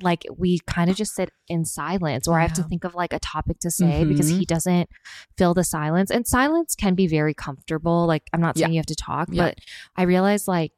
like 0.01 0.25
we 0.37 0.59
kind 0.59 0.89
of 0.89 0.95
just 0.95 1.13
sit 1.13 1.29
in 1.49 1.65
silence 1.65 2.25
or 2.25 2.39
I 2.39 2.43
have 2.43 2.53
to 2.53 2.63
think 2.63 2.85
of 2.85 2.95
like 2.95 3.11
a 3.11 3.19
topic 3.19 3.59
to 3.59 3.69
say 3.71 4.05
because 4.05 4.31
Mhm. 4.31 4.37
he 4.39 4.45
doesn't 4.45 4.89
fill 5.37 5.53
the 5.53 5.65
silence. 5.65 6.09
And 6.09 6.25
silence 6.25 6.73
can 6.75 6.95
be 6.95 7.05
very 7.07 7.33
comfortable. 7.33 8.05
Like 8.07 8.29
I'm 8.31 8.39
not 8.39 8.57
saying 8.57 8.69
Yeah. 8.71 8.75
you 8.75 8.79
have 8.79 8.85
to 8.85 8.95
talk, 8.95 9.27
Yeah. 9.29 9.43
but 9.47 9.57
I 9.97 10.03
realize 10.03 10.47
like 10.47 10.71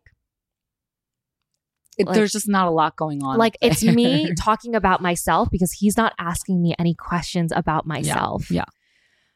Like- 2.08 2.16
there's 2.16 2.32
just 2.32 2.48
not 2.48 2.68
a 2.68 2.72
lot 2.72 2.96
going 2.96 3.24
on. 3.24 3.38
like 3.38 3.58
it's 3.62 3.84
me 3.84 4.34
talking 4.40 4.76
about 4.76 5.02
myself 5.02 5.50
because 5.52 5.72
he's 5.72 5.98
not 5.98 6.14
asking 6.20 6.62
me 6.62 6.74
any 6.80 6.94
questions 6.94 7.52
about 7.56 7.86
myself. 7.88 8.50
yeah. 8.52 8.66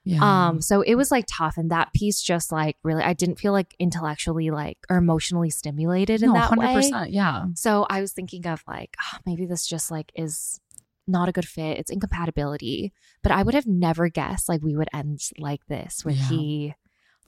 yeah. 0.04 0.48
Um, 0.48 0.62
so 0.62 0.82
it 0.82 0.96
was 0.96 1.10
like 1.12 1.26
tough, 1.28 1.58
and 1.58 1.72
that 1.72 1.92
piece 1.94 2.22
just 2.22 2.52
like 2.52 2.78
really, 2.84 3.04
I 3.04 3.14
didn't 3.14 3.40
feel 3.40 3.52
like 3.54 3.76
intellectually 3.80 4.52
like 4.52 4.78
or 4.90 4.98
emotionally 4.98 5.50
stimulated 5.50 6.22
in 6.24 6.30
no, 6.34 6.36
that 6.36 6.58
way. 6.58 6.66
100%. 6.92 7.08
Yeah. 7.10 7.46
So 7.56 7.86
I 7.90 8.02
was 8.02 8.12
thinking 8.14 8.46
of 8.48 8.64
like, 8.68 8.96
oh, 9.02 9.18
maybe 9.26 9.46
this 9.46 9.66
just 9.68 9.90
like 9.92 10.12
is 10.16 10.60
not 11.08 11.30
a 11.30 11.32
good 11.32 11.48
fit. 11.48 11.78
It's 11.78 11.92
incompatibility. 11.92 12.92
But 13.24 13.32
I 13.32 13.44
would 13.44 13.54
have 13.54 13.68
never 13.68 14.10
guessed 14.10 14.50
like 14.50 14.62
we 14.64 14.76
would 14.76 14.90
end 14.94 15.22
like 15.40 15.66
this, 15.68 16.04
where 16.06 16.16
Yeah. 16.16 16.28
he 16.30 16.74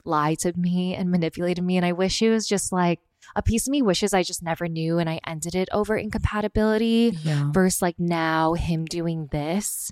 lied 0.04 0.38
to 0.40 0.52
me 0.56 0.94
and 0.94 1.10
manipulated 1.10 1.62
me. 1.64 1.76
And 1.76 1.84
I 1.86 1.92
wish 1.92 2.18
he 2.18 2.28
was 2.28 2.46
just 2.48 2.72
like 2.72 3.00
a 3.36 3.42
piece 3.42 3.66
of 3.66 3.72
me 3.72 3.82
wishes 3.82 4.12
I 4.14 4.22
just 4.22 4.42
never 4.42 4.68
knew 4.68 4.98
and 4.98 5.08
I 5.08 5.20
ended 5.26 5.54
it 5.54 5.68
over 5.72 5.96
incompatibility 5.96 7.16
Yeah. 7.22 7.50
versus 7.52 7.82
like 7.82 7.98
now 7.98 8.54
him 8.54 8.84
doing 8.84 9.28
this. 9.32 9.90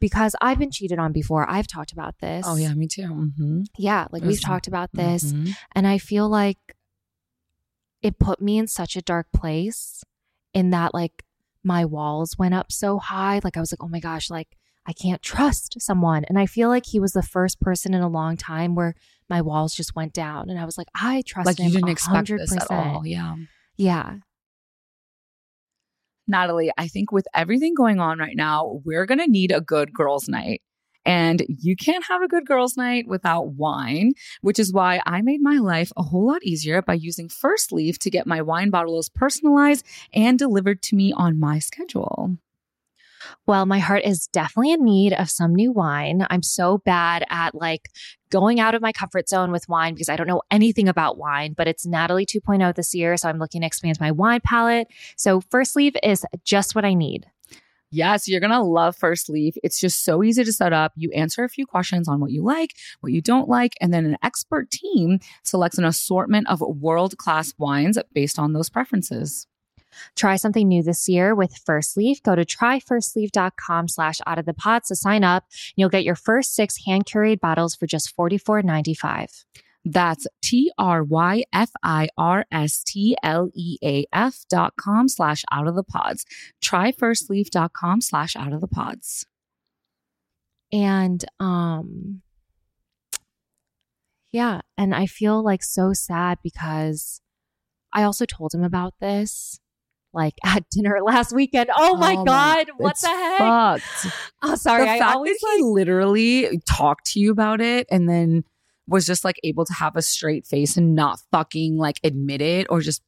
Because 0.00 0.34
I've 0.40 0.58
been 0.58 0.70
cheated 0.70 0.98
on 0.98 1.12
before. 1.12 1.48
I've 1.48 1.66
talked 1.66 1.92
about 1.92 2.16
this. 2.20 2.44
Oh, 2.46 2.56
yeah. 2.56 2.74
Me 2.74 2.86
too. 2.86 3.02
Mm-hmm. 3.02 3.62
Yeah. 3.78 4.06
Like 4.10 4.22
we've 4.22 4.42
talked 4.42 4.66
about 4.66 4.90
this. 4.92 5.32
Mhm. 5.32 5.54
And 5.74 5.86
I 5.86 5.98
feel 5.98 6.28
like 6.28 6.58
it 8.02 8.18
put 8.18 8.40
me 8.42 8.58
in 8.58 8.66
such 8.66 8.96
a 8.96 9.02
dark 9.02 9.28
place 9.32 10.02
in 10.52 10.70
that 10.70 10.92
like 10.92 11.24
my 11.62 11.84
walls 11.84 12.36
went 12.38 12.54
up 12.54 12.70
so 12.70 12.98
high. 12.98 13.40
Like 13.42 13.56
I 13.56 13.60
was 13.60 13.72
like, 13.72 13.82
oh 13.82 13.88
my 13.88 14.00
gosh, 14.00 14.28
like 14.30 14.56
I 14.86 14.92
can't 14.92 15.22
trust 15.22 15.80
someone. 15.80 16.24
And 16.24 16.38
I 16.38 16.44
feel 16.46 16.68
like 16.68 16.86
he 16.86 17.00
was 17.00 17.12
the 17.12 17.22
first 17.22 17.60
person 17.60 17.94
in 17.94 18.02
a 18.02 18.08
long 18.08 18.36
time 18.36 18.74
where 18.74 18.94
my 19.30 19.40
walls 19.42 19.74
just 19.74 19.94
went 19.96 20.12
down. 20.12 20.50
And 20.50 20.58
I 20.58 20.64
was 20.64 20.76
like, 20.78 20.88
I 20.94 21.22
trust 21.26 21.46
Like 21.46 21.58
him. 21.58 21.66
you 21.68 21.72
didn't 21.74 21.88
expect 21.90 22.28
100%. 22.28 22.38
this 22.38 22.52
at 22.56 22.70
all. 22.70 23.06
Yeah. 23.06 23.34
Yeah. 23.76 24.16
Natalie, 26.26 26.70
I 26.78 26.88
think 26.88 27.12
with 27.12 27.26
everything 27.34 27.74
going 27.74 28.00
on 28.00 28.18
right 28.18 28.36
now, 28.36 28.80
we're 28.84 29.04
going 29.06 29.18
to 29.20 29.26
need 29.26 29.52
a 29.52 29.60
good 29.60 29.92
girls' 29.92 30.28
night. 30.28 30.62
And 31.06 31.44
you 31.48 31.76
can't 31.76 32.06
have 32.06 32.22
a 32.22 32.28
good 32.28 32.46
girls' 32.46 32.78
night 32.78 33.06
without 33.06 33.48
wine, 33.48 34.12
which 34.40 34.58
is 34.58 34.72
why 34.72 35.02
I 35.04 35.20
made 35.20 35.42
my 35.42 35.58
life 35.58 35.92
a 35.98 36.02
whole 36.02 36.26
lot 36.26 36.42
easier 36.42 36.80
by 36.80 36.94
using 36.94 37.28
First 37.28 37.72
Leaf 37.72 37.98
to 37.98 38.10
get 38.10 38.26
my 38.26 38.40
wine 38.40 38.70
bottles 38.70 39.10
personalized 39.10 39.84
and 40.14 40.38
delivered 40.38 40.80
to 40.84 40.96
me 40.96 41.12
on 41.12 41.38
my 41.38 41.58
schedule. 41.58 42.38
Well, 43.46 43.66
my 43.66 43.78
heart 43.78 44.04
is 44.04 44.26
definitely 44.28 44.72
in 44.72 44.84
need 44.84 45.12
of 45.12 45.30
some 45.30 45.54
new 45.54 45.72
wine. 45.72 46.26
I'm 46.30 46.42
so 46.42 46.78
bad 46.78 47.24
at 47.30 47.54
like 47.54 47.90
going 48.30 48.60
out 48.60 48.74
of 48.74 48.82
my 48.82 48.92
comfort 48.92 49.28
zone 49.28 49.52
with 49.52 49.68
wine 49.68 49.94
because 49.94 50.08
I 50.08 50.16
don't 50.16 50.26
know 50.26 50.42
anything 50.50 50.88
about 50.88 51.18
wine, 51.18 51.54
but 51.56 51.68
it's 51.68 51.86
Natalie 51.86 52.26
2.0 52.26 52.74
this 52.74 52.94
year. 52.94 53.16
So 53.16 53.28
I'm 53.28 53.38
looking 53.38 53.60
to 53.60 53.66
expand 53.66 53.98
my 54.00 54.10
wine 54.10 54.40
palette. 54.42 54.88
So 55.16 55.40
First 55.40 55.76
Leaf 55.76 55.94
is 56.02 56.24
just 56.44 56.74
what 56.74 56.84
I 56.84 56.94
need. 56.94 57.26
Yes, 57.94 58.26
you're 58.26 58.40
going 58.40 58.50
to 58.50 58.60
love 58.60 58.96
First 58.96 59.30
Leaf. 59.30 59.54
It's 59.62 59.78
just 59.78 60.04
so 60.04 60.24
easy 60.24 60.42
to 60.42 60.52
set 60.52 60.72
up. 60.72 60.92
You 60.96 61.12
answer 61.12 61.44
a 61.44 61.48
few 61.48 61.64
questions 61.64 62.08
on 62.08 62.18
what 62.18 62.32
you 62.32 62.42
like, 62.42 62.74
what 63.02 63.12
you 63.12 63.20
don't 63.20 63.48
like, 63.48 63.74
and 63.80 63.94
then 63.94 64.04
an 64.04 64.16
expert 64.20 64.68
team 64.72 65.20
selects 65.44 65.78
an 65.78 65.84
assortment 65.84 66.48
of 66.50 66.60
world 66.60 67.16
class 67.18 67.54
wines 67.56 67.96
based 68.12 68.36
on 68.36 68.52
those 68.52 68.68
preferences. 68.68 69.46
Try 70.16 70.36
something 70.36 70.68
new 70.68 70.82
this 70.82 71.08
year 71.08 71.34
with 71.34 71.56
First 71.56 71.96
Leaf. 71.96 72.22
Go 72.22 72.34
to 72.34 72.44
tryfirstleaf.com 72.44 73.88
slash 73.88 74.20
out 74.26 74.38
of 74.38 74.46
the 74.46 74.54
pods 74.54 74.88
to 74.88 74.96
sign 74.96 75.24
up. 75.24 75.44
You'll 75.76 75.88
get 75.88 76.04
your 76.04 76.14
first 76.14 76.54
six 76.54 76.84
hand 76.84 77.06
curated 77.06 77.40
bottles 77.40 77.74
for 77.74 77.86
just 77.86 78.16
$44.95. 78.16 79.44
That's 79.84 80.26
T 80.42 80.72
R 80.78 81.02
Y 81.04 81.44
F 81.52 81.70
I 81.82 82.08
R 82.16 82.46
S 82.50 82.82
T 82.82 83.16
L 83.22 83.50
E 83.54 83.76
A 83.84 84.06
F 84.12 84.44
dot 84.48 84.74
com 84.76 85.08
slash 85.08 85.44
out 85.52 85.66
of 85.66 85.74
the 85.74 85.82
pods. 85.82 86.24
Tryfirstleaf.com 86.62 88.00
slash 88.00 88.34
out 88.34 88.52
of 88.52 88.60
the 88.60 88.68
pods. 88.68 89.26
And 90.72 91.24
um 91.38 92.22
yeah, 94.32 94.62
and 94.76 94.94
I 94.94 95.06
feel 95.06 95.44
like 95.44 95.62
so 95.62 95.92
sad 95.92 96.38
because 96.42 97.20
I 97.92 98.02
also 98.02 98.24
told 98.24 98.52
him 98.52 98.64
about 98.64 98.94
this 99.00 99.60
like 100.14 100.34
at 100.44 100.64
dinner 100.70 100.98
last 101.04 101.32
weekend. 101.34 101.70
Oh 101.76 101.96
my 101.96 102.12
Oh 102.14 102.16
my- 102.18 102.24
god, 102.24 102.70
what 102.78 102.90
it's 102.92 103.00
the 103.02 103.08
heck? 103.08 103.38
Fucked. 103.38 104.06
Oh, 104.42 104.54
sorry. 104.56 104.84
the 104.84 104.90
I 104.92 104.98
fact 104.98 105.14
always 105.16 105.38
that 105.40 105.54
he 105.58 105.62
literally 105.64 106.60
talked 106.68 107.06
to 107.12 107.20
you 107.20 107.30
about 107.30 107.60
it 107.60 107.86
and 107.90 108.08
then 108.08 108.44
was 108.86 109.06
just 109.06 109.24
like 109.24 109.36
able 109.42 109.64
to 109.64 109.72
have 109.72 109.96
a 109.96 110.02
straight 110.02 110.46
face 110.46 110.76
and 110.76 110.94
not 110.94 111.18
fucking 111.32 111.78
like 111.78 111.98
admit 112.04 112.42
it 112.42 112.66
or 112.68 112.80
just 112.82 113.02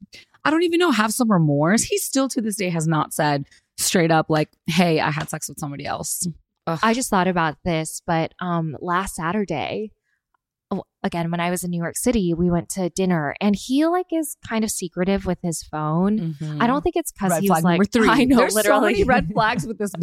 I 0.45 0.51
don't 0.51 0.63
even 0.63 0.79
know 0.79 0.91
have 0.93 1.13
some 1.13 1.31
remorse. 1.31 1.83
He 1.83 1.99
still 1.99 2.29
to 2.29 2.41
this 2.41 2.57
day 2.57 2.71
has 2.71 2.87
not 2.89 3.13
said 3.13 3.45
straight 3.77 4.11
up 4.11 4.27
like, 4.31 4.49
"Hey, 4.67 5.01
I 5.01 5.11
had 5.11 5.29
sex 5.29 5.49
with 5.49 5.59
somebody 5.59 5.85
else." 5.85 6.27
Ugh. 6.67 6.79
I 6.83 6.95
just 6.95 7.11
thought 7.11 7.29
about 7.29 7.57
this, 7.65 8.01
but 8.07 8.33
um 8.41 8.77
last 8.81 9.17
Saturday 9.17 9.91
again 11.03 11.31
when 11.31 11.41
I 11.41 11.51
was 11.51 11.65
in 11.65 11.71
New 11.71 11.81
York 11.81 11.97
City, 11.97 12.35
we 12.35 12.51
went 12.51 12.69
to 12.71 12.91
dinner 12.91 13.35
and 13.41 13.57
he 13.57 13.87
like 13.87 14.07
is 14.13 14.37
kind 14.47 14.65
of 14.65 14.71
secretive 14.71 15.27
with 15.27 15.39
his 15.43 15.63
phone. 15.63 16.35
I 16.61 16.67
don't 16.67 16.83
think 16.83 16.97
it's 16.97 17.13
cuz 17.13 17.33
he's 17.35 17.43
he 17.43 17.51
was 17.51 17.61
flag 17.61 17.79
like 17.79 17.93
three. 17.93 18.09
I 18.11 18.25
know 18.25 18.39
There's 18.39 18.63
so 18.63 18.81
many 18.81 19.05
red 19.05 19.31
flags 19.33 19.67
with 19.67 19.79
this. 19.79 19.93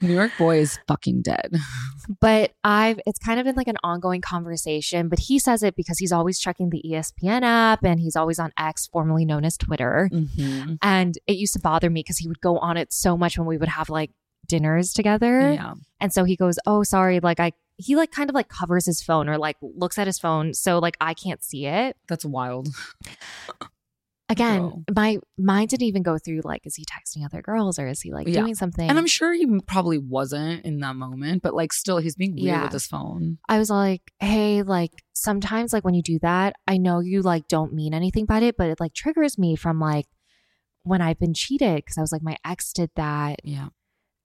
New 0.00 0.12
York 0.12 0.32
boy 0.38 0.58
is 0.58 0.78
fucking 0.86 1.22
dead. 1.22 1.54
but 2.20 2.52
I've 2.62 3.00
it's 3.06 3.18
kind 3.18 3.38
of 3.38 3.44
been 3.44 3.54
like 3.54 3.68
an 3.68 3.78
ongoing 3.82 4.20
conversation, 4.20 5.08
but 5.08 5.18
he 5.18 5.38
says 5.38 5.62
it 5.62 5.76
because 5.76 5.98
he's 5.98 6.12
always 6.12 6.38
checking 6.38 6.70
the 6.70 6.82
ESPN 6.84 7.42
app 7.42 7.84
and 7.84 8.00
he's 8.00 8.16
always 8.16 8.38
on 8.38 8.52
X, 8.58 8.86
formerly 8.86 9.24
known 9.24 9.44
as 9.44 9.56
Twitter. 9.56 10.08
Mm-hmm. 10.12 10.74
And 10.82 11.18
it 11.26 11.36
used 11.36 11.54
to 11.54 11.60
bother 11.60 11.90
me 11.90 12.00
because 12.00 12.18
he 12.18 12.28
would 12.28 12.40
go 12.40 12.58
on 12.58 12.76
it 12.76 12.92
so 12.92 13.16
much 13.16 13.38
when 13.38 13.46
we 13.46 13.56
would 13.56 13.68
have 13.68 13.88
like 13.88 14.10
dinners 14.46 14.92
together. 14.92 15.52
Yeah. 15.52 15.74
And 16.00 16.12
so 16.12 16.24
he 16.24 16.36
goes, 16.36 16.58
"Oh, 16.66 16.82
sorry, 16.82 17.20
like 17.20 17.40
I 17.40 17.52
he 17.76 17.96
like 17.96 18.10
kind 18.12 18.30
of 18.30 18.34
like 18.34 18.48
covers 18.48 18.86
his 18.86 19.02
phone 19.02 19.28
or 19.28 19.36
like 19.38 19.56
looks 19.60 19.98
at 19.98 20.06
his 20.06 20.18
phone 20.18 20.54
so 20.54 20.78
like 20.78 20.96
I 21.00 21.14
can't 21.14 21.42
see 21.42 21.66
it." 21.66 21.96
That's 22.08 22.24
wild. 22.24 22.68
Again, 24.30 24.60
Bro. 24.60 24.84
my 24.96 25.18
mind 25.36 25.68
didn't 25.68 25.86
even 25.86 26.02
go 26.02 26.16
through 26.16 26.40
like 26.44 26.62
is 26.66 26.76
he 26.76 26.84
texting 26.86 27.26
other 27.26 27.42
girls 27.42 27.78
or 27.78 27.86
is 27.86 28.00
he 28.00 28.10
like 28.10 28.26
Yeah. 28.26 28.40
doing 28.40 28.54
something? 28.54 28.88
And 28.88 28.98
I'm 28.98 29.06
sure 29.06 29.34
he 29.34 29.46
probably 29.66 29.98
wasn't 29.98 30.64
in 30.64 30.78
that 30.80 30.96
moment, 30.96 31.42
but 31.42 31.54
like 31.54 31.74
still 31.74 31.98
he's 31.98 32.16
being 32.16 32.32
weird 32.32 32.46
Yeah. 32.46 32.62
with 32.62 32.72
his 32.72 32.86
phone. 32.86 33.36
I 33.50 33.58
was 33.58 33.68
like, 33.68 34.00
"Hey, 34.20 34.62
like 34.62 35.04
sometimes 35.12 35.74
like 35.74 35.84
when 35.84 35.92
you 35.92 36.00
do 36.02 36.18
that, 36.20 36.56
I 36.66 36.78
know 36.78 37.00
you 37.00 37.20
like 37.20 37.48
don't 37.48 37.74
mean 37.74 37.92
anything 37.92 38.24
by 38.24 38.38
it, 38.40 38.56
but 38.56 38.70
it 38.70 38.80
like 38.80 38.94
triggers 38.94 39.36
me 39.38 39.56
from 39.56 39.78
like 39.78 40.06
when 40.84 41.02
I've 41.02 41.18
been 41.18 41.34
cheated 41.34 41.76
because 41.76 41.98
I 41.98 42.00
was 42.00 42.10
like 42.12 42.22
my 42.22 42.36
ex 42.46 42.72
did 42.72 42.90
that 42.96 43.40
Yeah. 43.44 43.68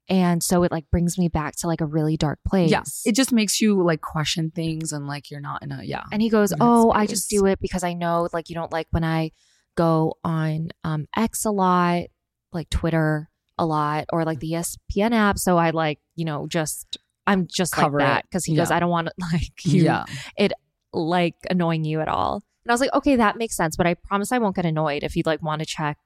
And 0.09 0.41
so 0.43 0.63
it 0.63 0.71
like 0.71 0.89
brings 0.91 1.17
me 1.17 1.27
back 1.29 1.55
to 1.57 1.67
like 1.67 1.81
a 1.81 1.85
really 1.85 2.17
dark 2.17 2.39
place." 2.47 2.71
Yeah. 2.71 2.83
It 3.05 3.15
just 3.15 3.31
makes 3.31 3.61
you 3.61 3.81
like 3.83 4.01
question 4.01 4.51
things 4.51 4.91
and 4.91 5.07
like 5.07 5.29
you're 5.31 5.39
not 5.41 5.63
in 5.63 5.71
a 5.71 5.83
yeah. 5.83 6.03
And 6.11 6.21
he 6.21 6.29
goes, 6.29 6.53
"Oh, 6.59 6.91
I 6.91 7.05
just 7.05 7.29
do 7.29 7.45
it 7.45 7.59
because 7.61 7.83
I 7.83 7.93
know 7.93 8.27
like 8.33 8.49
you 8.49 8.55
don't 8.55 8.71
like 8.71 8.87
when 8.91 9.03
I 9.03 9.31
go 9.75 10.15
on 10.23 10.69
um 10.83 11.07
X 11.15 11.45
a 11.45 11.51
lot, 11.51 12.03
like 12.51 12.69
Twitter 12.69 13.29
a 13.57 13.65
lot, 13.65 14.05
or 14.11 14.25
like 14.25 14.39
the 14.39 14.51
ESPN 14.53 15.11
app. 15.13 15.37
So 15.37 15.57
I 15.57 15.69
like 15.69 15.99
you 16.15 16.25
know 16.25 16.47
just 16.47 16.97
I'm 17.27 17.47
just 17.47 17.73
Cover 17.73 17.99
like 17.99 18.05
it. 18.05 18.07
that 18.09 18.23
because 18.23 18.45
he 18.45 18.55
goes, 18.55 18.71
I 18.71 18.79
don't 18.79 18.89
want 18.89 19.07
to 19.07 19.13
like 19.33 19.63
you 19.65 19.83
yeah. 19.83 20.05
It 20.37 20.53
like 20.91 21.35
annoying 21.49 21.83
you 21.83 22.01
at 22.01 22.07
all. 22.07 22.41
And 22.65 22.71
I 22.71 22.73
was 22.73 22.81
like, 22.81 22.93
okay, 22.93 23.15
that 23.17 23.37
makes 23.37 23.55
sense, 23.55 23.77
but 23.77 23.85
I 23.85 23.93
promise 23.93 24.31
I 24.31 24.39
won't 24.39 24.55
get 24.55 24.65
annoyed 24.65 25.03
if 25.03 25.15
you 25.15 25.23
like 25.25 25.41
want 25.41 25.59
to 25.59 25.65
check 25.65 25.97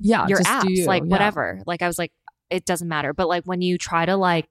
Yeah. 0.00 0.26
your 0.26 0.38
just 0.38 0.62
do 0.62 0.68
apps, 0.68 0.76
you. 0.76 0.86
like 0.86 1.02
Yeah. 1.04 1.08
whatever. 1.08 1.62
Like 1.66 1.82
I 1.82 1.86
was 1.86 1.98
like, 1.98 2.12
it 2.50 2.64
doesn't 2.64 2.88
matter. 2.88 3.12
But 3.12 3.28
like 3.28 3.44
when 3.44 3.60
you 3.62 3.78
try 3.78 4.06
to 4.06 4.16
like 4.16 4.48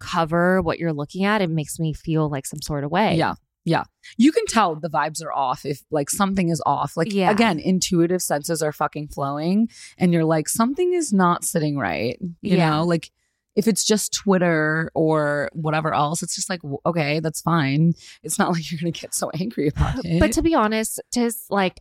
cover 0.00 0.60
what 0.62 0.78
you're 0.78 0.92
looking 0.92 1.24
at, 1.24 1.42
it 1.42 1.50
makes 1.50 1.78
me 1.78 1.92
feel 1.92 2.28
like 2.28 2.46
some 2.46 2.60
sort 2.62 2.84
of 2.84 2.90
way. 2.90 3.16
Yeah. 3.16 3.34
Yeah. 3.64 3.82
You 4.16 4.30
can 4.30 4.46
tell 4.46 4.76
the 4.76 4.88
vibes 4.90 5.24
are 5.24 5.32
off 5.32 5.64
if 5.64 5.80
like 5.90 6.08
something 6.10 6.50
is 6.50 6.62
off. 6.64 6.96
Like 6.96 7.12
Yeah. 7.12 7.30
again, 7.30 7.58
intuitive 7.58 8.22
senses 8.22 8.62
are 8.62 8.72
fucking 8.72 9.08
flowing 9.08 9.68
and 9.98 10.12
you're 10.12 10.24
like 10.24 10.48
something 10.48 10.92
is 10.92 11.12
not 11.12 11.44
sitting 11.44 11.76
right. 11.76 12.16
You 12.42 12.58
Yeah. 12.58 12.70
know, 12.70 12.84
like 12.84 13.10
if 13.56 13.66
it's 13.66 13.84
just 13.84 14.12
Twitter 14.12 14.90
or 14.94 15.48
whatever 15.54 15.94
else, 15.94 16.22
it's 16.22 16.36
just 16.36 16.50
like 16.50 16.60
okay, 16.84 17.18
that's 17.20 17.40
fine. 17.40 17.94
It's 18.22 18.38
not 18.38 18.52
like 18.52 18.70
you're 18.70 18.78
going 18.80 18.92
to 18.92 19.00
get 19.00 19.14
so 19.14 19.30
angry 19.30 19.68
about 19.68 20.04
it. 20.04 20.20
But 20.20 20.32
to 20.32 20.42
be 20.42 20.54
honest, 20.54 21.00
just 21.12 21.50
like 21.50 21.80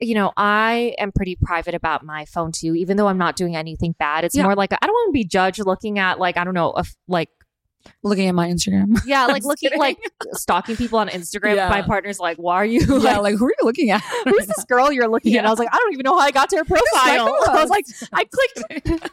you 0.00 0.14
know, 0.14 0.32
I 0.36 0.94
am 0.98 1.10
pretty 1.12 1.36
private 1.40 1.74
about 1.74 2.04
my 2.04 2.24
phone 2.26 2.52
too, 2.52 2.74
even 2.74 2.96
though 2.96 3.08
I'm 3.08 3.18
not 3.18 3.36
doing 3.36 3.56
anything 3.56 3.94
bad. 3.98 4.24
It's 4.24 4.34
Yeah. 4.36 4.42
more 4.42 4.54
like 4.54 4.72
I 4.72 4.78
don't 4.86 4.92
want 4.92 5.08
to 5.08 5.12
be 5.12 5.24
judged 5.24 5.64
looking 5.64 5.98
at 5.98 6.18
like 6.18 6.36
I 6.36 6.44
don't 6.44 6.54
know, 6.54 6.74
if 6.76 6.94
like 7.08 7.30
looking 8.02 8.28
at 8.28 8.34
my 8.34 8.48
Instagram. 8.48 8.98
yeah, 9.06 9.26
like 9.26 9.44
looking 9.44 9.68
kidding. 9.68 9.78
like 9.78 9.98
stalking 10.32 10.76
people 10.76 10.98
on 10.98 11.08
Instagram. 11.08 11.56
Yeah. 11.56 11.68
My 11.68 11.82
partner's 11.82 12.18
like, 12.18 12.36
"Why 12.36 12.56
are 12.56 12.64
you?" 12.64 12.80
yeah, 12.80 13.18
like, 13.18 13.22
like 13.22 13.34
who 13.36 13.46
are 13.46 13.50
you 13.50 13.64
looking 13.66 13.90
at? 13.90 14.02
Who's 14.24 14.46
this 14.46 14.64
girl 14.64 14.92
you're 14.92 15.08
looking 15.08 15.34
at? 15.36 15.42
Yeah. 15.42 15.46
I 15.48 15.50
was 15.50 15.58
like, 15.58 15.68
I 15.72 15.76
don't 15.76 15.92
even 15.92 16.04
know 16.04 16.14
how 16.18 16.24
I 16.24 16.30
got 16.30 16.48
to 16.50 16.56
her 16.56 16.64
profile. 16.64 17.38
I 17.48 17.62
was 17.62 17.70
like. 17.70 17.84
I 18.12 18.24
clicked. 18.24 19.06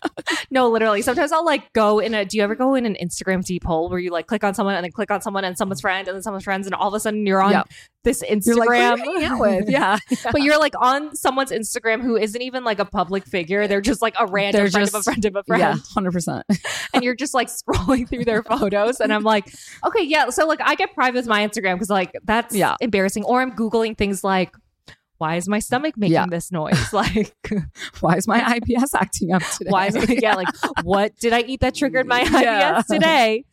no, 0.52 0.70
literally. 0.70 1.02
Sometimes 1.02 1.32
I'll 1.32 1.46
like 1.46 1.72
go 1.74 2.00
in 2.00 2.14
a. 2.14 2.26
Do 2.26 2.38
you 2.38 2.44
ever 2.44 2.56
go 2.56 2.76
in 2.76 2.86
an 2.86 2.96
Instagram 3.02 3.44
deep 3.44 3.64
hole 3.64 3.90
where 3.90 4.00
you 4.00 4.12
like 4.12 4.28
click 4.28 4.44
on 4.44 4.54
someone 4.54 4.76
and 4.76 4.84
then 4.84 4.92
click 4.92 5.12
on 5.12 5.22
someone 5.22 5.44
and 5.44 5.58
someone's 5.58 5.82
friend 5.82 6.08
and 6.08 6.16
then 6.16 6.22
someone's 6.24 6.44
friends 6.44 6.66
and 6.68 6.76
all 6.76 6.88
of 6.88 6.94
a 6.94 7.00
sudden 7.00 7.26
you're 7.26 7.42
on 7.42 7.52
Yeah. 7.52 7.64
this 8.04 8.22
like, 8.22 8.32
Instagram 8.32 8.98
you 9.06 9.40
with? 9.40 9.70
Yeah. 9.70 9.98
but 10.32 10.42
you're 10.42 10.60
like 10.60 10.74
on 10.80 11.16
someone's 11.16 11.52
Instagram 11.52 12.02
who 12.02 12.16
isn't 12.18 12.42
even 12.42 12.64
like 12.64 12.80
a 12.80 12.86
public 12.86 13.26
figure. 13.26 13.68
They're 13.68 13.82
just 13.82 14.02
like 14.02 14.16
a 14.20 14.26
random 14.28 14.62
They're 14.62 14.72
friend 14.72 14.88
of 14.88 14.96
a 14.96 15.04
friend 15.04 15.26
of 15.26 15.36
a 15.36 15.44
friend. 15.44 15.62
Yeah, 15.62 15.76
100%. 15.96 16.44
And 16.94 17.04
you're 17.04 17.16
just 17.16 17.34
like 17.34 17.48
scrolling 17.48 18.08
through 18.08 18.26
their 18.26 18.44
photos. 18.64 19.00
And 19.00 19.14
I'm 19.14 19.24
like, 19.24 19.54
okay, 19.86 20.04
yeah. 20.04 20.30
So 20.30 20.46
like 20.48 20.62
I 20.62 20.76
get 20.76 20.94
private 20.94 21.18
with 21.20 21.28
my 21.28 21.48
Instagram 21.48 21.76
because 21.76 21.90
like 21.90 22.12
that's 22.24 22.56
Yeah. 22.56 22.76
embarrassing. 22.82 23.24
Or 23.26 23.42
I'm 23.42 23.52
Googling 23.52 23.98
things 23.98 24.24
like, 24.24 24.56
why 25.18 25.36
is 25.36 25.48
my 25.48 25.60
stomach 25.60 25.96
making 25.98 26.14
Yeah. 26.14 26.26
this 26.30 26.52
noise? 26.52 26.80
Like, 26.94 27.34
Why 28.02 28.16
is 28.18 28.28
my 28.28 28.40
IBS 28.40 28.94
acting 28.96 29.32
up 29.32 29.42
today? 29.58 29.70
why 29.72 29.88
is 29.88 29.96
it, 29.96 30.22
yeah, 30.22 30.36
like, 30.36 30.50
what 30.84 31.16
did 31.18 31.32
I 31.34 31.42
eat 31.42 31.62
that 31.62 31.76
triggered 31.76 32.08
my 32.08 32.22
Yeah. 32.22 32.82
IBS 32.82 32.88
today? 32.88 33.46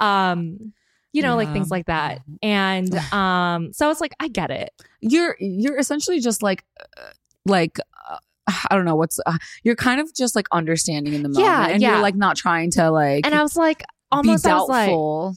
Um, 0.00 0.72
you 1.12 1.22
know, 1.22 1.36
like 1.36 1.52
things 1.52 1.70
like 1.70 1.86
that. 1.86 2.22
And 2.42 2.92
um, 3.12 3.72
so 3.74 3.90
it's 3.90 4.00
like, 4.00 4.14
I 4.18 4.28
get 4.28 4.50
it. 4.50 4.70
you're 5.00 5.36
you're 5.38 5.78
essentially 5.78 6.20
just 6.20 6.42
like 6.42 6.64
uh, 6.80 7.10
like 7.44 7.78
uh, 8.10 8.16
I 8.48 8.74
don't 8.74 8.86
know 8.86 8.96
what's 8.96 9.20
uh, 9.26 9.36
you're 9.62 9.76
kind 9.76 10.00
of 10.00 10.12
just 10.14 10.34
like 10.34 10.46
understanding 10.52 11.12
in 11.12 11.22
the 11.22 11.28
moment 11.28 11.44
Yeah, 11.46 11.68
and 11.68 11.82
yeah. 11.82 11.92
you're 11.92 12.02
like 12.02 12.14
not 12.16 12.36
trying 12.36 12.70
to 12.72 12.90
like 12.90 13.26
And 13.26 13.34
I 13.34 13.42
was 13.42 13.56
like, 13.56 13.82
almost, 14.12 14.46
I 14.46 14.54
was 14.54 14.68
like. 14.68 14.88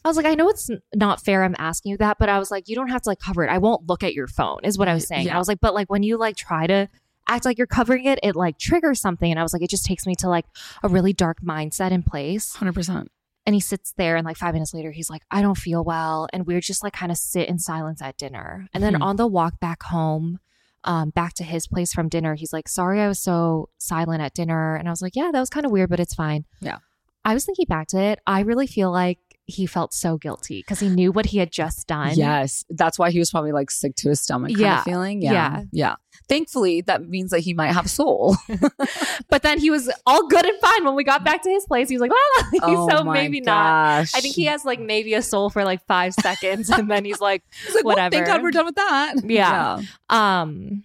I 0.05 0.07
was 0.07 0.17
like, 0.17 0.25
I 0.25 0.35
know 0.35 0.49
it's 0.49 0.69
not 0.93 1.23
fair. 1.23 1.43
I'm 1.43 1.55
asking 1.57 1.91
you 1.93 1.97
that, 1.97 2.17
but 2.19 2.29
I 2.29 2.37
was 2.39 2.51
like, 2.51 2.67
you 2.67 2.75
don't 2.75 2.89
have 2.89 3.01
to 3.03 3.09
like 3.09 3.19
cover 3.19 3.43
it. 3.43 3.49
I 3.49 3.57
won't 3.57 3.87
look 3.87 4.03
at 4.03 4.13
your 4.13 4.27
phone, 4.27 4.59
is 4.63 4.77
what 4.77 4.87
I 4.87 4.93
was 4.93 5.07
saying. 5.07 5.27
Yeah. 5.27 5.35
I 5.35 5.39
was 5.39 5.47
like, 5.47 5.59
but 5.61 5.73
like 5.73 5.89
when 5.89 6.03
you 6.03 6.17
like 6.17 6.35
try 6.35 6.67
to 6.67 6.87
act 7.27 7.45
like 7.45 7.57
you're 7.57 7.65
covering 7.67 8.05
it, 8.05 8.19
it 8.21 8.35
like 8.35 8.59
triggers 8.59 8.99
something. 9.01 9.31
And 9.31 9.39
I 9.39 9.43
was 9.43 9.51
like, 9.53 9.63
it 9.63 9.69
just 9.69 9.85
takes 9.85 10.05
me 10.05 10.13
to 10.19 10.29
like 10.29 10.45
a 10.83 10.87
really 10.89 11.13
dark 11.13 11.41
mindset 11.41 11.91
in 11.91 12.03
place. 12.03 12.55
100%. 12.57 13.07
And 13.47 13.53
he 13.53 13.59
sits 13.61 13.93
there, 13.95 14.15
and 14.15 14.25
like 14.25 14.37
five 14.37 14.53
minutes 14.53 14.73
later, 14.73 14.91
he's 14.91 15.09
like, 15.09 15.21
I 15.29 15.41
don't 15.43 15.57
feel 15.57 15.83
well. 15.83 16.27
And 16.33 16.47
we're 16.47 16.61
just 16.61 16.83
like 16.83 16.93
kind 16.93 17.11
of 17.11 17.17
sit 17.17 17.47
in 17.47 17.59
silence 17.59 18.01
at 18.01 18.17
dinner. 18.17 18.67
And 18.73 18.83
then 18.83 18.95
Mhm. 18.95 19.01
on 19.03 19.15
the 19.17 19.27
walk 19.27 19.59
back 19.59 19.83
home, 19.83 20.39
um, 20.83 21.11
back 21.11 21.33
to 21.35 21.43
his 21.43 21.67
place 21.67 21.93
from 21.93 22.09
dinner, 22.09 22.33
he's 22.35 22.51
like, 22.53 22.67
Sorry, 22.67 22.99
I 23.01 23.07
was 23.07 23.19
so 23.19 23.69
silent 23.77 24.21
at 24.23 24.33
dinner. 24.33 24.75
And 24.75 24.87
I 24.87 24.91
was 24.91 25.01
like, 25.01 25.15
Yeah, 25.15 25.29
that 25.31 25.39
was 25.39 25.49
kind 25.51 25.65
of 25.65 25.71
weird, 25.71 25.89
but 25.91 25.99
it's 25.99 26.13
fine. 26.15 26.45
Yeah. 26.59 26.77
I 27.25 27.33
was 27.33 27.43
thinking 27.45 27.65
back 27.67 27.87
to 27.87 27.99
it. 27.99 28.19
I 28.27 28.41
really 28.41 28.67
feel 28.67 28.91
like 28.91 29.19
he 29.47 29.67
felt 29.67 29.93
so 29.93 30.17
guilty 30.17 30.59
because 30.61 30.79
he 30.79 30.89
knew 30.89 31.11
what 31.11 31.27
he 31.27 31.37
had 31.37 31.51
just 31.51 31.85
done. 31.85 32.13
Yes, 32.15 32.63
that's 32.69 32.97
why 32.97 33.11
he 33.11 33.19
was 33.19 33.29
probably 33.29 33.51
like 33.51 33.69
sick 33.69 33.95
to 33.97 34.09
his 34.09 34.19
stomach 34.21 34.49
kind 34.49 34.59
Yeah. 34.59 34.77
of 34.79 34.83
feeling. 34.83 35.21
Yeah. 35.21 35.31
Yeah. 35.33 35.63
Yeah. 35.71 35.95
Thankfully, 36.27 36.81
that 36.81 37.07
means 37.07 37.29
that 37.29 37.41
he 37.41 37.53
might 37.53 37.71
have 37.73 37.89
soul. 37.89 38.35
But 39.29 39.43
then 39.43 39.59
he 39.59 39.69
was 39.69 39.91
all 40.05 40.27
good 40.27 40.45
and 40.45 40.59
fine 40.59 40.83
when 40.85 40.95
we 40.95 41.03
got 41.03 41.23
back 41.23 41.43
to 41.43 41.49
his 41.49 41.65
place. 41.65 41.89
He 41.89 41.95
was 41.95 42.01
like, 42.01 42.11
Well, 42.11 42.61
oh 42.63 42.89
so 42.89 43.03
my 43.03 43.13
maybe 43.13 43.39
not. 43.41 43.99
gosh. 43.99 44.15
I 44.15 44.21
think 44.21 44.33
he 44.35 44.45
has 44.45 44.65
like 44.65 44.79
maybe 44.79 45.13
a 45.13 45.21
soul 45.21 45.49
for 45.49 45.63
like 45.63 45.85
five 45.85 46.13
seconds. 46.15 46.69
And 46.69 46.89
then 46.89 47.05
he's 47.05 47.19
like, 47.21 47.43
He's 47.65 47.75
like, 47.75 47.85
well, 47.85 47.95
thank. 48.09 48.25
God 48.25 48.41
we're 48.41 48.51
done 48.51 48.65
with 48.65 48.75
that. 48.75 49.15
Yeah. 49.25 49.81
um, 50.09 50.83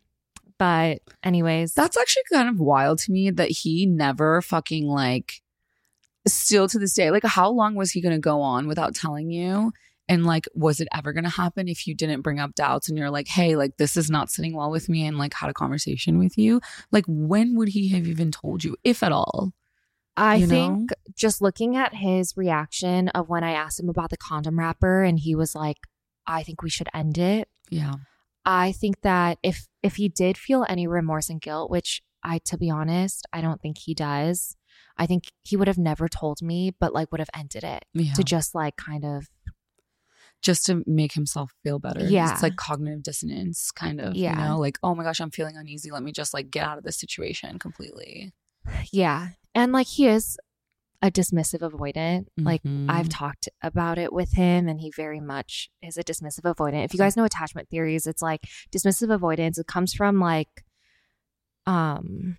but 0.59 0.98
anyways, 1.22 1.72
That's 1.74 1.96
actually 1.96 2.24
kind 2.33 2.48
of 2.48 2.61
wild 2.61 2.98
to 3.00 3.12
me 3.12 3.31
that 3.31 3.50
he 3.50 3.87
never 3.87 4.42
fucking 4.42 4.87
like 4.87 5.40
still 6.26 6.68
to 6.68 6.78
this 6.78 6.94
day 6.94 7.11
like 7.11 7.24
how 7.24 7.50
long 7.50 7.74
was 7.74 7.90
he 7.90 8.00
going 8.00 8.14
to 8.14 8.20
go 8.20 8.40
on 8.40 8.66
without 8.66 8.94
telling 8.94 9.30
you 9.30 9.72
and 10.09 10.26
like 10.26 10.46
was 10.54 10.80
it 10.80 10.88
ever 10.94 11.12
going 11.12 11.24
to 11.24 11.30
happen 11.30 11.68
if 11.68 11.87
you 11.87 11.94
didn't 11.94 12.22
bring 12.22 12.38
up 12.38 12.54
doubts 12.54 12.88
and 12.88 12.98
you're 12.98 13.11
like 13.11 13.28
hey 13.28 13.56
like 13.56 13.76
this 13.78 13.96
is 13.96 14.11
not 14.11 14.30
sitting 14.30 14.54
well 14.54 14.70
with 14.70 14.88
me 14.88 15.06
and 15.06 15.18
like 15.18 15.33
had 15.33 15.48
a 15.48 15.54
conversation 15.54 16.18
with 16.18 16.37
you 16.37 16.61
like 16.92 17.04
when 17.06 17.56
would 17.56 17.68
he 17.68 17.88
have 17.88 18.06
even 18.06 18.30
told 18.30 18.62
you 18.62 18.76
if 18.85 19.02
at 19.02 19.12
all 19.12 19.52
I 20.16 20.37
you 20.37 20.46
know? 20.46 20.50
think 20.50 20.90
just 21.16 21.40
looking 21.40 21.76
at 21.76 21.94
his 21.94 22.37
reaction 22.37 23.09
of 23.09 23.30
when 23.30 23.42
I 23.42 23.52
asked 23.52 23.80
him 23.80 23.88
about 23.88 24.11
the 24.11 24.18
condom 24.18 24.59
wrapper 24.59 25.02
and 25.02 25.18
he 25.18 25.35
was 25.35 25.54
like, 25.54 25.78
I 26.26 26.42
think 26.42 26.62
we 26.62 26.68
should 26.68 26.88
end 26.92 27.16
it. 27.16 27.48
Yeah. 27.70 27.94
I 28.44 28.72
think 28.72 29.00
that 29.02 29.38
if 29.42 29.66
if 29.83 29.96
he 29.96 30.09
did 30.09 30.37
feel 30.37 30.66
any 30.68 30.87
remorse 30.87 31.30
and 31.30 31.40
guilt, 31.40 31.70
which 31.70 32.02
I 32.22 32.38
to 32.46 32.59
be 32.59 32.70
honest, 32.70 33.26
I 33.33 33.40
don't 33.40 33.61
think 33.61 33.78
he 33.78 33.94
does. 33.94 34.56
I 34.97 35.07
think 35.07 35.25
he 35.43 35.57
would 35.57 35.69
have 35.69 35.79
never 35.79 36.09
told 36.09 36.43
me, 36.43 36.73
but 36.79 36.93
like 36.93 37.11
would 37.12 37.21
have 37.21 37.31
ended 37.35 37.64
it 37.64 37.85
Yeah. 37.95 38.12
to 38.14 38.23
just 38.23 38.55
like 38.55 38.77
kind 38.77 39.05
of 39.05 39.29
just 40.43 40.64
to 40.66 40.83
make 40.87 41.12
himself 41.12 41.53
feel 41.62 41.79
better. 41.79 42.05
Yeah. 42.07 42.33
It's 42.33 42.43
like 42.43 42.57
cognitive 42.57 43.03
dissonance, 43.03 43.71
kind 43.71 44.01
of. 44.01 44.14
Yeah. 44.16 44.38
You 44.43 44.49
know, 44.49 44.59
like, 44.59 44.79
oh 44.83 44.95
my 44.95 45.05
gosh, 45.05 45.21
I'm 45.21 45.31
feeling 45.31 45.57
uneasy. 45.57 45.90
Let 45.90 46.03
me 46.03 46.12
just 46.12 46.33
like 46.33 46.51
get 46.51 46.64
out 46.64 46.79
of 46.79 46.85
this 46.85 46.99
situation 46.99 47.59
completely. 47.59 48.33
yeah. 48.93 49.29
And 49.55 49.73
like 49.73 49.87
he 49.87 50.07
is 50.09 50.38
a 51.03 51.11
dismissive 51.11 51.61
avoidant. 51.61 52.27
Like 52.38 52.62
Mhm. 52.62 52.90
I've 52.90 53.09
talked 53.09 53.49
about 53.62 53.99
it 53.99 54.12
with 54.12 54.33
him 54.33 54.69
and 54.69 54.81
he 54.81 54.90
very 54.95 55.21
much 55.21 55.71
is 55.83 55.97
a 55.99 56.05
dismissive 56.05 56.43
avoidant. 56.55 56.85
If 56.85 56.93
you 56.95 56.99
guys 56.99 57.16
know 57.16 57.25
attachment 57.25 57.69
theories, 57.71 58.07
it's 58.07 58.21
like 58.23 58.43
dismissive 58.71 59.12
avoidance. 59.12 59.59
It 59.59 59.66
comes 59.66 59.93
from 59.95 60.21
like 60.21 60.64
um 61.66 62.37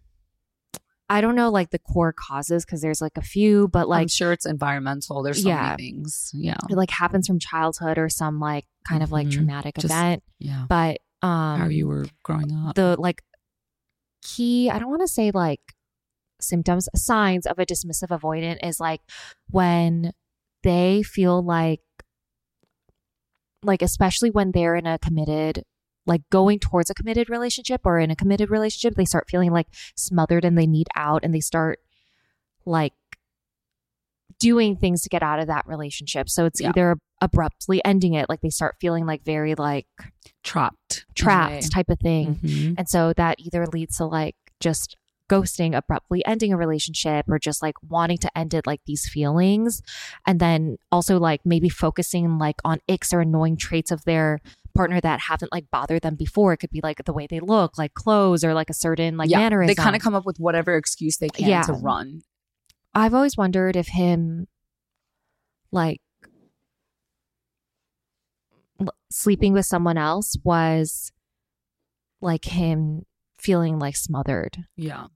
I 1.11 1.19
don't 1.21 1.35
know 1.35 1.49
like 1.51 1.69
the 1.71 1.79
core 1.79 2.13
causes 2.13 2.63
because 2.65 2.81
there's 2.81 3.01
like 3.01 3.17
a 3.17 3.21
few, 3.21 3.67
but 3.67 3.89
like 3.89 4.01
I'm 4.03 4.07
sure 4.07 4.31
it's 4.31 4.45
environmental. 4.45 5.23
There's 5.23 5.43
so 5.43 5.49
Yeah. 5.49 5.61
many 5.71 5.77
things. 5.91 6.31
Yeah. 6.33 6.55
it 6.69 6.75
like 6.77 6.89
happens 6.91 7.27
from 7.27 7.37
childhood 7.39 7.97
or 7.97 8.07
some 8.09 8.39
like 8.39 8.65
kind 8.87 9.03
of 9.03 9.11
like 9.11 9.27
Mhm. 9.27 9.33
traumatic 9.33 9.75
Just 9.75 9.85
event. 9.93 10.23
Yeah. 10.39 10.65
But 10.69 10.99
um 11.21 11.59
How 11.59 11.67
you 11.67 11.87
were 11.87 12.05
growing 12.23 12.51
up. 12.51 12.75
the 12.75 12.95
like 12.97 13.23
key 14.23 14.69
i 14.69 14.77
don't 14.79 14.89
want 14.89 15.01
to 15.01 15.07
say 15.07 15.31
like 15.31 15.61
symptoms 16.39 16.87
signs 16.95 17.45
of 17.45 17.57
a 17.59 17.65
dismissive 17.65 18.09
avoidant 18.09 18.57
is 18.65 18.79
like 18.79 19.01
when 19.49 20.11
they 20.63 21.01
feel 21.03 21.43
like 21.43 21.81
like 23.63 23.81
especially 23.81 24.29
when 24.31 24.51
they're 24.51 24.75
in 24.75 24.87
a 24.87 24.97
committed 24.97 25.63
like 26.05 26.21
going 26.29 26.59
towards 26.59 26.89
a 26.89 26.93
committed 26.93 27.29
relationship 27.29 27.81
or 27.85 27.99
in 27.99 28.09
a 28.11 28.15
committed 28.15 28.49
relationship 28.49 28.95
they 28.95 29.05
start 29.05 29.29
feeling 29.29 29.51
like 29.51 29.67
smothered 29.95 30.43
and 30.43 30.57
they 30.57 30.65
need 30.67 30.87
out 30.95 31.23
and 31.23 31.33
they 31.33 31.39
start 31.39 31.79
like 32.65 32.93
doing 34.39 34.75
things 34.75 35.03
to 35.03 35.09
get 35.09 35.21
out 35.21 35.39
of 35.39 35.47
that 35.47 35.67
relationship 35.67 36.27
so 36.29 36.45
it's 36.45 36.59
Yeah. 36.59 36.69
either 36.69 36.97
abruptly 37.21 37.83
ending 37.85 38.13
it 38.15 38.27
like 38.27 38.41
they 38.41 38.49
start 38.49 38.75
feeling 38.79 39.05
like 39.05 39.23
very 39.23 39.53
like 39.53 39.85
trapped. 40.43 41.05
trapped 41.13 41.71
type 41.71 41.89
of 41.89 41.99
thing 41.99 42.35
Mhm. 42.43 42.75
and 42.77 42.89
so 42.89 43.13
that 43.13 43.39
either 43.39 43.67
leads 43.67 43.97
to 43.97 44.05
like 44.05 44.35
just 44.59 44.95
ghosting, 45.29 45.73
abruptly 45.77 46.25
ending 46.25 46.51
a 46.51 46.57
relationship, 46.57 47.25
or 47.29 47.39
just 47.39 47.61
like 47.61 47.75
wanting 47.87 48.17
to 48.17 48.37
end 48.37 48.53
it 48.53 48.67
like 48.67 48.81
these 48.85 49.07
feelings. 49.07 49.81
And 50.27 50.41
then 50.41 50.75
also 50.91 51.19
like 51.21 51.39
maybe 51.45 51.69
focusing 51.69 52.37
like 52.37 52.57
on 52.65 52.81
icks 52.89 53.13
or 53.13 53.21
annoying 53.21 53.55
traits 53.55 53.91
of 53.91 54.03
their 54.03 54.41
partner 54.73 54.99
that 55.01 55.19
haven't 55.19 55.51
like 55.51 55.65
bothered 55.71 56.01
them 56.01 56.15
before. 56.15 56.53
It 56.53 56.57
could 56.57 56.69
be 56.71 56.81
like 56.81 57.03
the 57.05 57.13
way 57.13 57.27
they 57.29 57.39
look, 57.39 57.77
like 57.77 57.93
clothes, 57.93 58.43
or 58.43 58.53
like 58.53 58.69
a 58.69 58.73
certain 58.73 59.17
like 59.17 59.29
yeah. 59.29 59.37
mannerism. 59.39 59.67
They 59.67 59.75
kind 59.75 59.95
of 59.95 60.01
come 60.01 60.15
up 60.15 60.25
with 60.25 60.37
whatever 60.39 60.75
excuse 60.75 61.17
they 61.17 61.29
can 61.29 61.47
Yeah. 61.47 61.63
to 61.63 61.73
run. 61.73 62.21
I've 62.93 63.13
always 63.13 63.37
wondered 63.37 63.75
if 63.75 63.87
him 63.87 64.47
like 65.71 66.01
l- 68.79 68.93
sleeping 69.09 69.53
with 69.53 69.65
someone 69.65 69.97
else 69.97 70.35
was 70.43 71.11
like 72.21 72.45
him 72.45 73.05
feeling 73.39 73.79
like 73.79 73.95
smothered 73.95 74.65
Yeah. 74.75 75.07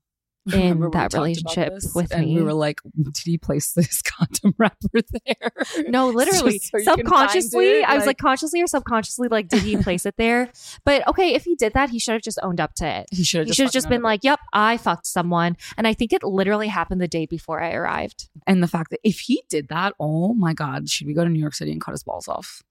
in 0.54 0.92
that 0.92 1.14
relationship 1.14 1.74
with 1.96 2.12
and 2.12 2.26
me. 2.28 2.36
we 2.36 2.42
were 2.44 2.54
like, 2.54 2.80
did 3.02 3.18
he 3.24 3.38
place 3.38 3.74
this 3.74 4.02
condom 4.04 4.54
wrapper 4.58 5.00
there? 5.26 5.52
No, 5.88 6.10
literally, 6.12 6.60
Just 6.60 6.72
so 6.72 6.78
you 6.78 6.84
can 6.86 6.96
find 6.96 7.00
subconsciously, 7.32 7.80
it, 7.80 7.90
I 7.90 7.96
was 7.96 8.02
like- 8.02 8.08
like 8.08 8.18
consciously 8.20 8.62
or 8.62 8.68
subconsciously, 8.68 9.28
like, 9.30 9.48
did 9.48 9.64
he 9.64 9.78
place 9.78 10.06
it 10.06 10.16
there? 10.18 10.52
But 10.84 11.08
okay, 11.08 11.34
if 11.34 11.46
he 11.46 11.56
did 11.56 11.74
that, 11.74 11.90
he 11.90 11.98
should 12.00 12.14
have 12.14 12.22
just 12.22 12.38
owned 12.44 12.60
up 12.60 12.76
to 12.76 12.86
it. 12.88 13.08
he 13.12 13.24
should 13.24 13.40
have 13.40 13.46
He 13.48 13.50
just, 13.50 13.58
should 13.58 13.64
have 13.64 13.70
fucking 13.72 13.78
just 13.78 13.90
been 13.90 14.02
like, 14.04 14.24
"Yep, 14.24 14.40
I 14.54 14.78
fucked 14.78 15.08
someone," 15.08 15.58
and 15.78 15.88
I 15.88 15.94
think 15.94 16.14
it 16.14 16.24
literally 16.24 16.68
happened 16.68 17.02
the 17.02 17.08
day 17.08 17.26
before 17.26 17.62
I 17.62 17.74
arrived. 17.74 18.30
and 18.46 18.62
the 18.62 18.68
fact 18.68 18.92
that 18.92 19.00
if 19.04 19.22
he 19.22 19.44
did 19.50 19.70
that, 19.70 19.94
oh 20.00 20.34
my 20.36 20.54
God, 20.54 20.90
should 20.90 21.08
we 21.08 21.14
go 21.14 21.24
to 21.24 21.30
New 21.30 21.40
York 21.40 21.56
City 21.56 21.72
and 21.72 21.82
cut 21.82 21.92
his 21.94 22.04
balls 22.04 22.28
off? 22.28 22.62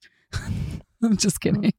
I'm 1.03 1.17
just 1.17 1.41
kidding. 1.41 1.73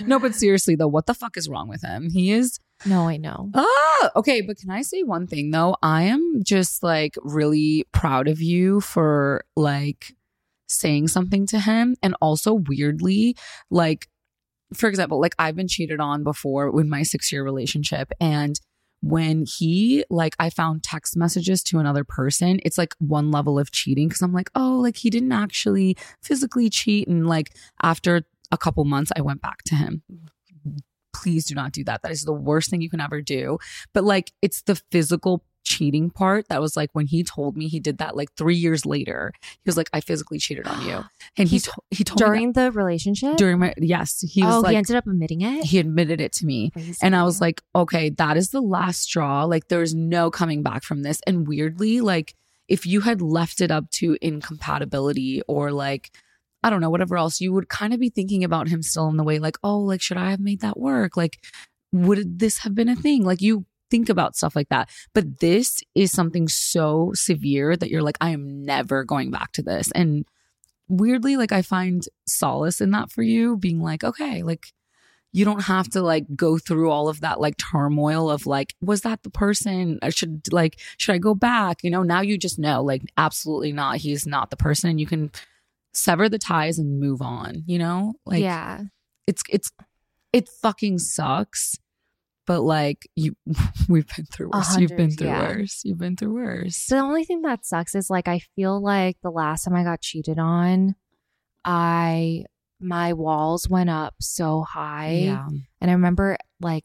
no, 0.00 0.18
but 0.18 0.34
seriously 0.34 0.74
though, 0.76 0.88
what 0.88 1.06
the 1.06 1.14
fuck 1.14 1.36
is 1.36 1.48
wrong 1.48 1.68
with 1.68 1.82
him? 1.82 2.10
He 2.10 2.32
is 2.32 2.58
No, 2.86 3.08
I 3.08 3.16
know. 3.16 3.50
Ah, 3.54 4.10
okay. 4.16 4.40
But 4.40 4.58
can 4.58 4.70
I 4.70 4.82
say 4.82 5.02
one 5.02 5.26
thing 5.26 5.50
though? 5.50 5.76
I 5.82 6.02
am 6.04 6.42
just 6.44 6.82
like 6.82 7.14
really 7.22 7.84
proud 7.92 8.28
of 8.28 8.40
you 8.40 8.80
for 8.80 9.44
like 9.56 10.14
saying 10.68 11.08
something 11.08 11.46
to 11.46 11.58
him. 11.58 11.96
And 12.02 12.14
also 12.20 12.54
weirdly, 12.54 13.36
like, 13.70 14.08
for 14.74 14.88
example, 14.88 15.20
like 15.20 15.34
I've 15.38 15.56
been 15.56 15.68
cheated 15.68 16.00
on 16.00 16.22
before 16.22 16.70
with 16.70 16.86
my 16.86 17.02
six 17.02 17.32
year 17.32 17.42
relationship. 17.42 18.12
And 18.20 18.60
when 19.00 19.44
he, 19.46 20.04
like, 20.10 20.34
I 20.40 20.50
found 20.50 20.82
text 20.82 21.16
messages 21.16 21.62
to 21.64 21.78
another 21.78 22.04
person, 22.04 22.58
it's 22.64 22.76
like 22.76 22.94
one 22.98 23.30
level 23.30 23.58
of 23.58 23.70
cheating 23.70 24.08
because 24.08 24.22
I'm 24.22 24.32
like, 24.32 24.50
oh, 24.54 24.78
like 24.80 24.96
he 24.96 25.08
didn't 25.08 25.32
actually 25.32 25.96
physically 26.22 26.68
cheat. 26.68 27.08
And 27.08 27.26
like 27.26 27.54
after 27.82 28.22
a 28.50 28.58
couple 28.58 28.84
months, 28.84 29.12
I 29.16 29.20
went 29.20 29.40
back 29.40 29.62
to 29.64 29.74
him 29.74 30.02
please 31.12 31.44
do 31.46 31.54
not 31.54 31.72
do 31.72 31.84
that. 31.84 32.02
That 32.02 32.12
is 32.12 32.24
the 32.24 32.32
worst 32.32 32.70
thing 32.70 32.80
you 32.80 32.90
can 32.90 33.00
ever 33.00 33.20
do. 33.20 33.58
But 33.92 34.04
like, 34.04 34.32
it's 34.42 34.62
the 34.62 34.76
physical 34.90 35.44
cheating 35.64 36.08
part 36.08 36.48
that 36.48 36.62
was 36.62 36.76
like 36.78 36.88
when 36.94 37.06
he 37.06 37.22
told 37.22 37.54
me 37.54 37.68
he 37.68 37.78
did 37.78 37.98
that 37.98 38.16
like 38.16 38.32
three 38.36 38.54
years 38.54 38.86
later. 38.86 39.34
He 39.42 39.60
was 39.66 39.76
like, 39.76 39.90
I 39.92 40.00
physically 40.00 40.38
cheated 40.38 40.66
on 40.66 40.86
you, 40.86 41.04
and 41.36 41.46
he 41.46 41.56
He- 41.56 41.60
to- 41.60 41.72
he 41.90 42.04
told 42.04 42.20
me 42.20 42.26
During 42.26 42.52
the 42.52 42.72
relationship, 42.72 43.36
during 43.36 43.58
my 43.58 43.74
yes, 43.76 44.20
he 44.20 44.42
was 44.42 44.54
oh, 44.54 44.60
like 44.60 44.70
he 44.70 44.76
ended 44.76 44.96
up 44.96 45.06
admitting 45.06 45.42
it. 45.42 45.64
he 45.66 45.78
admitted 45.78 46.22
it 46.22 46.32
to 46.34 46.46
me. 46.46 46.70
Crazy. 46.70 46.96
And 47.02 47.14
I 47.14 47.22
was 47.24 47.40
like, 47.42 47.60
okay, 47.74 48.08
that 48.10 48.38
is 48.38 48.48
the 48.50 48.62
last 48.62 49.02
straw. 49.02 49.44
Like, 49.44 49.68
there's 49.68 49.94
no 49.94 50.30
coming 50.30 50.62
back 50.62 50.84
from 50.84 51.02
this. 51.02 51.20
And 51.26 51.46
weirdly, 51.46 52.00
like, 52.00 52.34
if 52.66 52.86
you 52.86 53.02
had 53.02 53.20
left 53.20 53.60
it 53.60 53.70
up 53.70 53.90
to 53.90 54.16
incompatibility 54.22 55.42
or 55.48 55.70
like, 55.72 56.10
I 56.62 56.70
don't 56.70 56.80
know, 56.80 56.90
whatever 56.90 57.16
else, 57.16 57.40
you 57.40 57.52
would 57.52 57.68
kind 57.68 57.94
of 57.94 58.00
be 58.00 58.10
thinking 58.10 58.42
about 58.42 58.68
him 58.68 58.82
still 58.82 59.08
in 59.08 59.16
the 59.16 59.24
way, 59.24 59.38
like, 59.38 59.56
oh, 59.62 59.78
like, 59.78 60.02
should 60.02 60.16
I 60.16 60.30
have 60.30 60.40
made 60.40 60.60
that 60.60 60.78
work? 60.78 61.16
Like, 61.16 61.38
would 61.92 62.38
this 62.38 62.58
have 62.58 62.74
been 62.74 62.88
a 62.88 62.96
thing? 62.96 63.24
Like, 63.24 63.40
you 63.40 63.64
think 63.90 64.08
about 64.08 64.36
stuff 64.36 64.56
like 64.56 64.68
that. 64.68 64.90
But 65.14 65.40
this 65.40 65.80
is 65.94 66.10
something 66.12 66.48
so 66.48 67.12
severe 67.14 67.76
that 67.76 67.90
you're 67.90 68.02
like, 68.02 68.18
I 68.20 68.30
am 68.30 68.64
never 68.64 69.04
going 69.04 69.30
back 69.30 69.52
to 69.52 69.62
this. 69.62 69.90
And 69.92 70.26
weirdly, 70.88 71.36
like, 71.36 71.52
I 71.52 71.62
find 71.62 72.02
solace 72.26 72.80
in 72.80 72.90
that 72.90 73.10
for 73.10 73.22
you, 73.22 73.56
being 73.56 73.80
like, 73.80 74.02
okay, 74.04 74.42
like, 74.42 74.72
you 75.32 75.44
don't 75.44 75.64
have 75.64 75.88
to 75.90 76.00
like 76.00 76.24
go 76.34 76.56
through 76.58 76.90
all 76.90 77.08
of 77.08 77.20
that 77.20 77.38
like 77.38 77.56
turmoil 77.58 78.30
of 78.30 78.46
like 78.46 78.74
was 78.80 79.02
that 79.02 79.22
the 79.22 79.30
person 79.30 79.98
i 80.00 80.08
should 80.08 80.40
like 80.52 80.80
should 80.96 81.14
i 81.14 81.18
go 81.18 81.34
back 81.34 81.84
you 81.84 81.90
know 81.90 82.02
now 82.02 82.22
you 82.22 82.38
just 82.38 82.58
know 82.58 82.82
like 82.82 83.02
absolutely 83.18 83.70
not 83.70 83.98
he's 83.98 84.26
not 84.26 84.50
the 84.50 84.56
person 84.56 84.88
and 84.88 84.98
you 84.98 85.06
can 85.06 85.30
sever 85.98 86.28
the 86.28 86.38
ties 86.38 86.78
and 86.78 87.00
move 87.00 87.20
on 87.20 87.62
you 87.66 87.78
know? 87.78 88.14
Like 88.24 88.42
yeah, 88.42 88.82
it's 89.26 89.42
it's 89.50 89.70
it 90.32 90.48
fucking 90.48 90.98
sucks 90.98 91.76
but 92.48 92.62
like 92.62 93.08
you 93.14 93.36
we've 93.88 94.08
been 94.16 94.24
through 94.24 94.50
worse. 94.52 94.76
You've 94.78 94.96
been 94.96 95.10
through 95.10 95.26
yeah. 95.28 95.48
worse. 95.48 95.82
You've 95.84 95.98
been 95.98 96.16
through 96.16 96.32
worse. 96.34 96.86
The 96.86 96.96
only 96.96 97.24
thing 97.24 97.42
that 97.42 97.66
sucks 97.66 97.94
is 97.94 98.08
like 98.08 98.26
I 98.26 98.40
feel 98.56 98.82
like 98.82 99.18
the 99.22 99.30
last 99.30 99.64
time 99.64 99.74
I 99.74 99.84
got 99.84 100.00
cheated 100.00 100.38
on, 100.38 100.96
I 101.62 102.44
my 102.80 103.12
walls 103.12 103.68
went 103.68 103.90
up 103.90 104.14
so 104.20 104.62
high. 104.62 105.24
yeah. 105.24 105.46
And 105.82 105.90
I 105.90 105.94
remember 105.94 106.38
like 106.58 106.84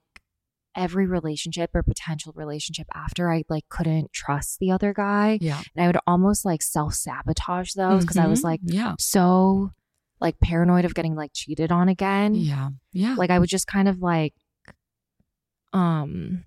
every 0.75 1.05
relationship 1.07 1.71
or 1.73 1.83
potential 1.83 2.33
relationship 2.35 2.87
after 2.93 3.31
I 3.31 3.43
like 3.49 3.67
couldn't 3.69 4.11
trust 4.13 4.59
the 4.59 4.71
other 4.71 4.93
guy. 4.93 5.37
yeah 5.41 5.61
And 5.75 5.83
I 5.83 5.87
would 5.87 5.97
almost 6.07 6.45
like 6.45 6.61
self 6.61 6.93
sabotage 6.95 7.73
those 7.73 8.03
because 8.03 8.17
I 8.17 8.27
was 8.27 8.41
Mhm. 8.41 8.45
like 8.45 8.61
yeah 8.63 8.95
so 8.99 9.71
like 10.19 10.39
paranoid 10.39 10.85
of 10.85 10.93
getting 10.95 11.15
like 11.15 11.31
cheated 11.33 11.71
on 11.71 11.89
again. 11.89 12.35
yeah 12.35 12.69
yeah 12.91 13.15
Like 13.17 13.29
I 13.29 13.39
would 13.39 13.49
just 13.49 13.67
kind 13.67 13.87
of 13.87 13.99
like 14.01 14.33
um 15.73 16.43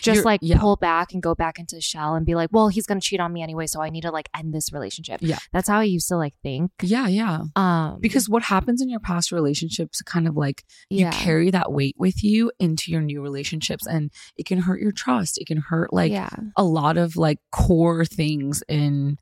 just 0.00 0.16
You're- 0.16 0.24
like 0.24 0.40
yeah. 0.42 0.58
pull 0.58 0.76
back 0.76 1.12
and 1.12 1.22
go 1.22 1.34
back 1.34 1.58
into 1.58 1.74
the 1.74 1.80
shell 1.80 2.14
and 2.14 2.24
be 2.24 2.34
like, 2.34 2.50
well, 2.52 2.68
he's 2.68 2.86
gonna 2.86 3.00
cheat 3.00 3.20
on 3.20 3.32
me 3.32 3.42
anyway, 3.42 3.66
so 3.66 3.82
I 3.82 3.90
need 3.90 4.02
to 4.02 4.10
like 4.10 4.28
end 4.36 4.54
this 4.54 4.72
relationship. 4.72 5.20
Yeah. 5.22 5.38
That's 5.52 5.68
how 5.68 5.78
I 5.78 5.84
used 5.84 6.08
to 6.08 6.16
like 6.16 6.34
think. 6.42 6.70
yeah 6.82 7.08
yeah 7.08 7.40
Um 7.56 7.98
because 8.00 8.28
what 8.28 8.42
happens 8.42 8.80
in 8.80 8.88
your 8.88 9.00
past 9.00 9.32
relationships 9.32 10.02
kind 10.02 10.28
of 10.28 10.36
like 10.36 10.64
you 10.90 11.00
yeah. 11.00 11.10
carry 11.10 11.50
that 11.50 11.72
weight 11.72 11.96
with 11.98 12.22
you 12.22 12.50
into 12.58 12.90
your 12.90 13.00
new 13.00 13.20
relationships 13.22 13.86
and 13.86 14.10
it 14.36 14.46
can 14.46 14.58
hurt 14.58 14.80
your 14.80 14.92
trust 14.92 15.38
it 15.38 15.46
can 15.46 15.58
hurt 15.58 15.92
like 15.92 16.12
yeah. 16.12 16.30
a 16.56 16.64
lot 16.64 16.96
of 16.96 17.16
like 17.16 17.38
core 17.50 18.04
things 18.04 18.62
in 18.68 19.18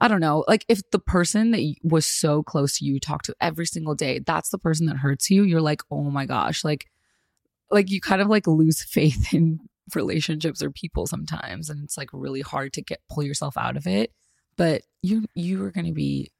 i 0.00 0.08
don't 0.08 0.20
know 0.20 0.44
like 0.48 0.64
if 0.68 0.80
the 0.90 0.98
person 0.98 1.50
that 1.50 1.74
was 1.82 2.06
so 2.06 2.42
close 2.42 2.78
to 2.78 2.84
you 2.84 2.94
you 2.94 3.00
talk 3.00 3.22
to 3.22 3.34
every 3.40 3.66
single 3.66 3.94
day 3.94 4.18
that's 4.18 4.50
the 4.50 4.58
person 4.58 4.86
that 4.86 4.96
hurts 4.96 5.30
you 5.30 5.42
you're 5.42 5.60
like 5.60 5.82
oh 5.90 6.04
my 6.10 6.26
gosh 6.26 6.64
like 6.64 6.86
like 7.70 7.90
you 7.90 8.00
kind 8.00 8.22
of 8.22 8.28
like 8.28 8.46
lose 8.46 8.82
faith 8.96 9.32
in 9.32 9.58
relationships 9.94 10.62
or 10.62 10.70
people 10.70 11.06
sometimes 11.06 11.70
and 11.70 11.84
it's 11.84 11.96
like 11.96 12.10
really 12.12 12.40
hard 12.40 12.72
to 12.72 12.82
get 12.82 13.00
pull 13.10 13.22
yourself 13.22 13.56
out 13.56 13.76
of 13.76 13.86
it 13.86 14.12
but 14.56 14.82
you 15.02 15.24
you 15.34 15.64
are 15.64 15.70
going 15.70 15.86
to 15.86 15.92
be 15.92 16.30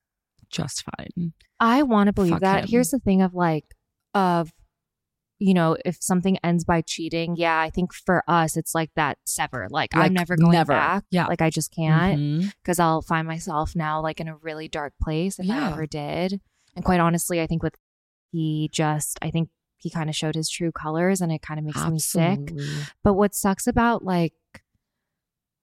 just 0.51 0.83
fine. 0.83 1.33
I 1.61 1.83
want 1.83 2.09
to 2.09 2.13
believe 2.13 2.33
Fuck 2.33 2.41
that. 2.41 2.65
him. 2.65 2.69
Here's 2.69 2.91
the 2.91 2.99
thing 2.99 3.23
of 3.23 3.35
like, 3.35 3.65
of, 4.15 4.53
you 5.39 5.55
know, 5.55 5.77
if 5.85 5.99
something 6.01 6.39
ends 6.43 6.65
by 6.65 6.83
cheating, 6.83 7.37
yeah, 7.37 7.61
I 7.61 7.71
think 7.71 7.93
for 7.95 8.25
us, 8.27 8.57
it's 8.57 8.75
like 8.75 8.91
that 8.97 9.19
sever. 9.25 9.69
Like, 9.71 9.95
Like, 9.95 10.07
I'm 10.07 10.15
never 10.15 10.37
going 10.37 10.53
never. 10.53 10.73
back. 10.73 11.05
Yeah. 11.11 11.27
Like, 11.27 11.43
I 11.43 11.51
just 11.51 11.73
can't 11.73 12.19
mm-hmm. 12.19 12.49
because 12.63 12.79
I'll 12.81 13.03
find 13.03 13.27
myself 13.27 13.77
now 13.77 14.01
like 14.01 14.21
in 14.21 14.29
a 14.29 14.37
really 14.37 14.69
dark 14.69 14.95
place 15.01 15.39
if 15.39 15.45
I 15.49 15.55
Yeah. 15.55 15.71
ever 15.73 15.87
did. 15.87 16.41
And 16.75 16.85
quite 16.85 17.01
honestly, 17.01 17.41
I 17.41 17.47
think 17.47 17.63
with 17.63 17.75
he 18.31 18.69
just, 18.73 19.19
I 19.23 19.31
think 19.31 19.49
he 19.79 19.91
kind 19.91 20.09
of 20.11 20.17
showed 20.17 20.35
his 20.35 20.51
true 20.51 20.73
colors 20.73 21.21
and 21.21 21.31
it 21.33 21.41
kind 21.43 21.59
of 21.59 21.65
makes 21.65 21.85
me 21.87 21.99
sick. 21.99 22.53
But 23.05 23.15
what 23.15 23.35
sucks 23.35 23.67
about 23.67 24.05
like 24.05 24.35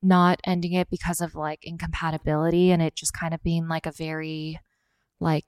not 0.01 0.39
ending 0.45 0.73
it 0.73 0.89
because 0.89 1.19
of 1.21 1.35
like 1.35 1.59
incompatibility 1.63 2.71
and 2.71 2.81
it 2.81 2.95
just 2.95 3.13
kind 3.13 3.33
of 3.33 3.41
being 3.43 3.67
like 3.67 3.85
a 3.85 3.91
very 3.91 4.59
like 5.19 5.45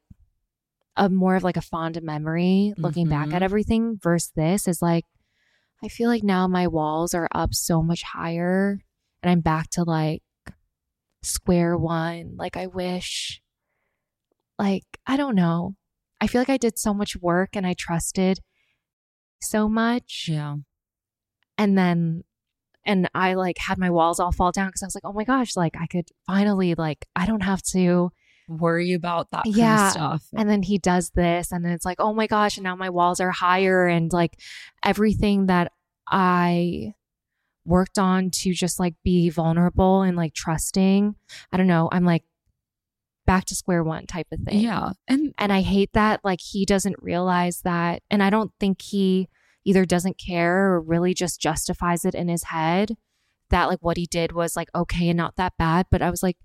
a 0.96 1.10
more 1.10 1.36
of 1.36 1.44
like 1.44 1.58
a 1.58 1.62
fond 1.62 2.02
memory 2.02 2.74
looking 2.78 3.08
back 3.08 3.28
Mhm. 3.28 3.34
at 3.36 3.44
everything 3.44 4.00
versus 4.02 4.32
this 4.36 4.68
is 4.68 4.82
like 4.82 5.06
I 5.84 5.90
feel 5.90 6.10
like 6.10 6.24
now 6.24 6.48
my 6.48 6.66
walls 6.68 7.14
are 7.14 7.28
up 7.36 7.54
so 7.54 7.84
much 7.84 8.02
higher 8.02 8.80
and 9.22 9.30
I'm 9.30 9.42
back 9.42 9.70
to 9.72 9.84
like 9.84 10.24
square 11.22 11.78
one. 11.78 12.36
Like 12.36 12.58
I 12.58 12.66
wish 12.66 13.42
like 14.58 14.86
I 15.06 15.18
don't 15.18 15.36
know. 15.36 15.76
I 16.20 16.26
feel 16.26 16.42
like 16.42 16.50
I 16.50 16.58
did 16.58 16.80
so 16.80 16.94
much 16.96 17.16
work 17.16 17.50
and 17.56 17.68
I 17.68 17.76
trusted 17.78 18.40
so 19.42 19.68
much 19.70 20.28
Yeah. 20.32 20.56
and 21.58 21.78
then 21.78 22.24
and 22.86 23.10
I 23.14 23.34
like 23.34 23.58
had 23.58 23.78
my 23.78 23.90
walls 23.90 24.20
all 24.20 24.32
fall 24.32 24.52
down 24.54 24.70
because 24.70 24.82
I 24.82 24.86
was 24.86 24.96
like, 24.96 25.04
oh 25.06 25.12
my 25.14 25.26
gosh, 25.26 25.56
like 25.58 25.76
I 25.78 25.88
could 25.88 26.08
finally 26.26 26.74
like 26.76 27.06
I 27.16 27.26
don't 27.26 27.42
have 27.44 27.62
to. 27.74 28.12
Worry 28.50 28.94
about 28.94 29.30
that 29.32 29.44
kind 29.44 29.56
Yeah. 29.58 29.88
of 29.88 29.92
stuff. 29.92 30.24
And 30.34 30.50
then 30.50 30.64
he 30.64 30.78
does 30.78 31.10
this, 31.10 31.52
and 31.52 31.66
then 31.66 31.74
it's 31.74 31.84
like, 31.84 32.00
oh 32.00 32.14
my 32.14 32.28
gosh, 32.28 32.56
and 32.56 32.64
now 32.64 32.78
my 32.78 32.90
walls 32.90 33.20
are 33.20 33.32
higher, 33.32 33.88
and 33.88 34.10
like 34.14 34.40
everything 34.84 35.48
that 35.48 35.74
I 36.10 36.94
worked 37.66 38.00
on 38.00 38.30
to 38.32 38.54
just 38.54 38.80
like 38.80 38.96
be 39.04 39.30
vulnerable 39.30 40.02
and 40.04 40.16
like 40.16 40.34
trusting. 40.34 41.16
I 41.52 41.58
don't 41.58 41.68
know. 41.68 41.90
I'm 41.92 42.06
like 42.06 42.24
back 43.28 43.46
to 43.46 43.56
square 43.56 43.84
one 43.84 44.08
type 44.08 44.26
of 44.32 44.40
thing. 44.40 44.60
yeah. 44.60 44.94
And 45.08 45.34
And 45.38 45.54
I 45.54 45.62
hate 45.62 45.92
that 45.94 46.22
like 46.24 46.40
he 46.42 46.66
doesn't 46.66 46.96
realize 47.00 47.62
that. 47.62 48.02
And 48.10 48.24
I 48.24 48.32
don't 48.32 48.52
think 48.60 48.82
he 48.82 49.30
either 49.64 49.86
doesn't 49.86 50.18
care 50.18 50.72
or 50.74 50.82
really 50.82 51.14
just 51.14 51.40
justifies 51.40 52.06
it 52.06 52.16
in 52.16 52.28
his 52.30 52.46
head 52.46 52.96
that 53.50 53.66
like 53.66 53.80
what 53.82 53.98
he 53.98 54.08
did 54.08 54.32
was 54.32 54.56
like 54.56 54.70
okay 54.74 55.10
and 55.10 55.18
not 55.18 55.36
that 55.36 55.54
bad. 55.60 55.86
But 55.92 56.02
I 56.02 56.10
was 56.10 56.24
like, 56.24 56.38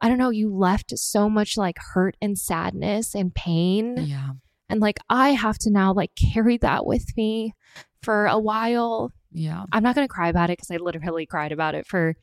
I 0.00 0.08
don't 0.08 0.18
know, 0.18 0.30
you 0.30 0.54
left 0.54 0.92
so 0.98 1.30
much 1.30 1.56
like 1.56 1.78
hurt 1.94 2.16
and 2.20 2.36
sadness 2.38 3.14
and 3.14 3.34
pain. 3.34 3.96
yeah. 3.96 4.30
And 4.68 4.80
like 4.80 4.98
I 5.08 5.30
have 5.30 5.58
to 5.60 5.70
now 5.70 5.92
like 5.94 6.10
carry 6.16 6.58
that 6.58 6.84
with 6.84 7.16
me 7.16 7.54
for 8.02 8.26
a 8.26 8.38
while. 8.38 9.12
Yeah. 9.30 9.64
I'm 9.72 9.82
not 9.82 9.94
going 9.94 10.06
to 10.06 10.12
cry 10.12 10.28
about 10.28 10.50
it 10.50 10.58
because 10.58 10.70
I 10.70 10.76
literally 10.76 11.26
cried 11.26 11.52
about 11.52 11.74
it 11.74 11.86
for 11.86 12.14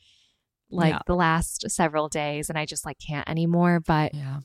like 0.74 0.94
Yeah. 0.94 1.00
the 1.08 1.16
last 1.16 1.70
several 1.70 2.10
days 2.10 2.50
and 2.50 2.58
I 2.58 2.66
just 2.66 2.86
like 2.86 2.98
can't 3.06 3.28
anymore. 3.30 3.80
But 3.80 4.14
Yeah. 4.14 4.40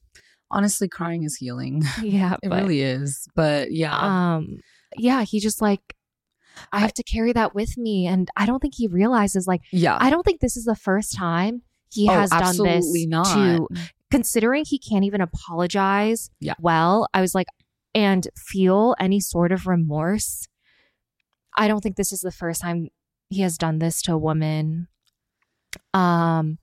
Honestly, 0.51 0.89
crying 0.89 1.25
is 1.25 1.37
healing. 1.37 1.83
yeah, 2.03 2.37
It 2.43 2.49
but- 2.49 2.63
really 2.63 2.81
is. 2.83 3.27
But 3.35 3.73
yeah. 3.73 3.97
um 4.37 4.61
yeah 4.97 5.23
he 5.23 5.39
just 5.39 5.61
like 5.61 5.95
i 6.73 6.79
have 6.79 6.95
to 6.95 7.03
carry 7.03 7.31
that 7.35 7.55
with 7.55 7.77
me 7.77 8.07
and 8.07 8.31
i 8.39 8.47
don't 8.47 8.61
think 8.61 8.73
he 8.75 8.87
realizes 8.89 9.47
like 9.47 9.61
yeah. 9.71 9.99
i 10.01 10.09
don't 10.09 10.23
think 10.23 10.41
this 10.41 10.57
is 10.57 10.65
the 10.65 10.75
first 10.75 11.15
time 11.15 11.61
he 11.93 12.09
Oh, 12.09 12.15
has 12.15 12.31
done 12.31 12.57
this 12.65 12.87
not. 13.07 13.27
to 13.35 13.69
considering 14.11 14.65
he 14.67 14.79
can't 14.79 15.05
even 15.05 15.21
apologize 15.21 16.31
Yeah. 16.41 16.55
well 16.59 17.07
i 17.13 17.21
was 17.21 17.35
like 17.35 17.49
and 17.95 18.27
feel 18.35 18.97
any 18.99 19.21
sort 19.21 19.53
of 19.53 19.67
remorse 19.67 20.49
i 21.57 21.69
don't 21.69 21.81
think 21.83 21.97
this 21.97 22.11
is 22.13 22.21
the 22.21 22.33
first 22.33 22.63
time 22.63 22.89
he 23.29 23.43
has 23.43 23.59
done 23.59 23.79
this 23.79 24.01
to 24.03 24.15
a 24.15 24.19
woman 24.19 24.89
um 25.95 26.59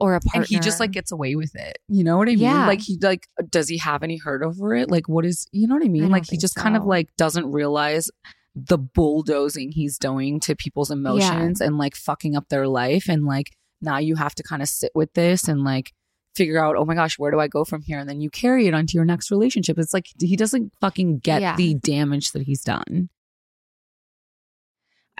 or 0.00 0.14
a 0.14 0.20
partner 0.20 0.42
and 0.42 0.48
he 0.48 0.60
just 0.60 0.78
like 0.78 0.92
gets 0.92 1.10
away 1.10 1.34
with 1.34 1.54
it. 1.56 1.78
You 1.88 2.04
know 2.04 2.16
what 2.18 2.28
I 2.28 2.32
mean? 2.32 2.38
Yeah. 2.40 2.66
Like 2.66 2.80
he 2.80 2.96
like 3.02 3.26
does 3.50 3.68
he 3.68 3.78
have 3.78 4.02
any 4.02 4.16
hurt 4.16 4.42
over 4.44 4.74
it? 4.74 4.90
Like 4.90 5.08
what 5.08 5.24
is 5.24 5.46
you 5.52 5.66
know 5.66 5.74
what 5.74 5.84
I 5.84 5.88
mean? 5.88 6.02
don't 6.02 6.10
like 6.12 6.26
he 6.28 6.36
just 6.36 6.54
kind 6.54 6.76
of 6.76 6.84
like 6.84 7.08
doesn't 7.16 7.50
realize 7.50 8.10
the 8.54 8.78
bulldozing 8.78 9.72
he's 9.72 9.98
doing 9.98 10.40
to 10.40 10.54
people's 10.56 10.90
emotions 10.90 11.60
and 11.60 11.78
like 11.78 11.94
fucking 11.96 12.36
up 12.36 12.48
their 12.48 12.66
life 12.68 13.08
and 13.08 13.24
like 13.24 13.50
now 13.80 13.98
you 13.98 14.16
have 14.16 14.34
to 14.34 14.42
kind 14.42 14.62
of 14.62 14.68
sit 14.68 14.90
with 14.94 15.12
this 15.14 15.46
and 15.48 15.62
like 15.64 15.92
figure 16.34 16.62
out 16.64 16.76
oh 16.76 16.84
my 16.84 16.94
gosh 16.94 17.18
where 17.18 17.30
do 17.32 17.40
I 17.40 17.48
go 17.48 17.64
from 17.64 17.82
here 17.82 17.98
and 17.98 18.08
then 18.08 18.20
you 18.20 18.30
carry 18.30 18.66
it 18.68 18.74
onto 18.74 18.96
your 18.96 19.04
next 19.04 19.30
relationship. 19.32 19.78
It's 19.78 19.92
like 19.94 20.06
he 20.20 20.36
doesn't 20.36 20.72
fucking 20.80 21.18
get 21.18 21.40
Yeah. 21.40 21.56
the 21.56 21.74
damage 21.74 22.30
that 22.32 22.42
he's 22.42 22.62
done. 22.62 23.08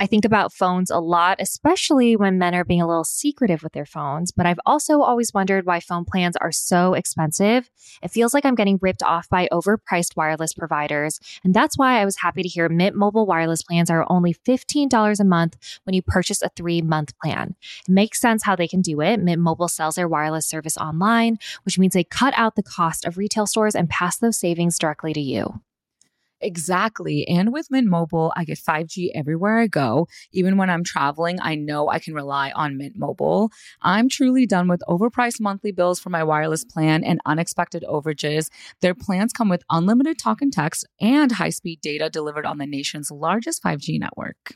I 0.00 0.06
think 0.06 0.24
about 0.24 0.52
phones 0.52 0.90
a 0.90 1.00
lot, 1.00 1.38
especially 1.40 2.14
when 2.14 2.38
men 2.38 2.54
are 2.54 2.64
being 2.64 2.80
a 2.80 2.86
little 2.86 3.04
secretive 3.04 3.64
with 3.64 3.72
their 3.72 3.84
phones. 3.84 4.30
But 4.30 4.46
I've 4.46 4.60
also 4.64 5.02
always 5.02 5.34
wondered 5.34 5.66
why 5.66 5.80
phone 5.80 6.04
plans 6.04 6.36
are 6.36 6.52
so 6.52 6.94
expensive. 6.94 7.68
It 8.00 8.12
feels 8.12 8.32
like 8.32 8.44
I'm 8.44 8.54
getting 8.54 8.78
ripped 8.80 9.02
off 9.02 9.28
by 9.28 9.48
overpriced 9.52 10.16
wireless 10.16 10.54
providers. 10.54 11.18
And 11.42 11.52
that's 11.52 11.76
why 11.76 12.00
I 12.00 12.04
was 12.04 12.18
happy 12.18 12.42
to 12.42 12.48
hear 12.48 12.68
Mint 12.68 12.94
Mobile 12.94 13.26
wireless 13.26 13.62
plans 13.62 13.90
are 13.90 14.06
only 14.08 14.34
$15 14.34 15.20
a 15.20 15.24
month 15.24 15.56
when 15.82 15.94
you 15.94 16.02
purchase 16.02 16.42
a 16.42 16.50
three 16.50 16.80
month 16.80 17.18
plan. 17.18 17.56
It 17.88 17.92
makes 17.92 18.20
sense 18.20 18.44
how 18.44 18.54
they 18.54 18.68
can 18.68 18.80
do 18.80 19.00
it. 19.00 19.18
Mint 19.18 19.42
Mobile 19.42 19.68
sells 19.68 19.96
their 19.96 20.08
wireless 20.08 20.46
service 20.46 20.76
online, 20.76 21.38
which 21.64 21.78
means 21.78 21.94
they 21.94 22.04
cut 22.04 22.34
out 22.36 22.54
the 22.54 22.62
cost 22.62 23.04
of 23.04 23.18
retail 23.18 23.46
stores 23.46 23.74
and 23.74 23.90
pass 23.90 24.16
those 24.16 24.38
savings 24.38 24.78
directly 24.78 25.12
to 25.12 25.20
you. 25.20 25.60
Exactly. 26.40 27.26
And 27.26 27.52
with 27.52 27.70
Mint 27.70 27.88
Mobile, 27.88 28.32
I 28.36 28.44
get 28.44 28.58
5G 28.58 29.10
everywhere 29.14 29.58
I 29.58 29.66
go. 29.66 30.06
Even 30.32 30.56
when 30.56 30.70
I'm 30.70 30.84
traveling, 30.84 31.38
I 31.40 31.56
know 31.56 31.88
I 31.88 31.98
can 31.98 32.14
rely 32.14 32.52
on 32.52 32.76
Mint 32.76 32.96
Mobile. 32.96 33.50
I'm 33.82 34.08
truly 34.08 34.46
done 34.46 34.68
with 34.68 34.82
overpriced 34.88 35.40
monthly 35.40 35.72
bills 35.72 35.98
for 35.98 36.10
my 36.10 36.22
wireless 36.22 36.64
plan 36.64 37.02
and 37.02 37.20
unexpected 37.26 37.84
overages. 37.88 38.48
Their 38.80 38.94
plans 38.94 39.32
come 39.32 39.48
with 39.48 39.64
unlimited 39.70 40.18
talk 40.18 40.40
and 40.40 40.52
text 40.52 40.86
and 41.00 41.32
high 41.32 41.50
speed 41.50 41.80
data 41.80 42.08
delivered 42.08 42.46
on 42.46 42.58
the 42.58 42.66
nation's 42.66 43.10
largest 43.10 43.62
5G 43.62 43.98
network. 43.98 44.54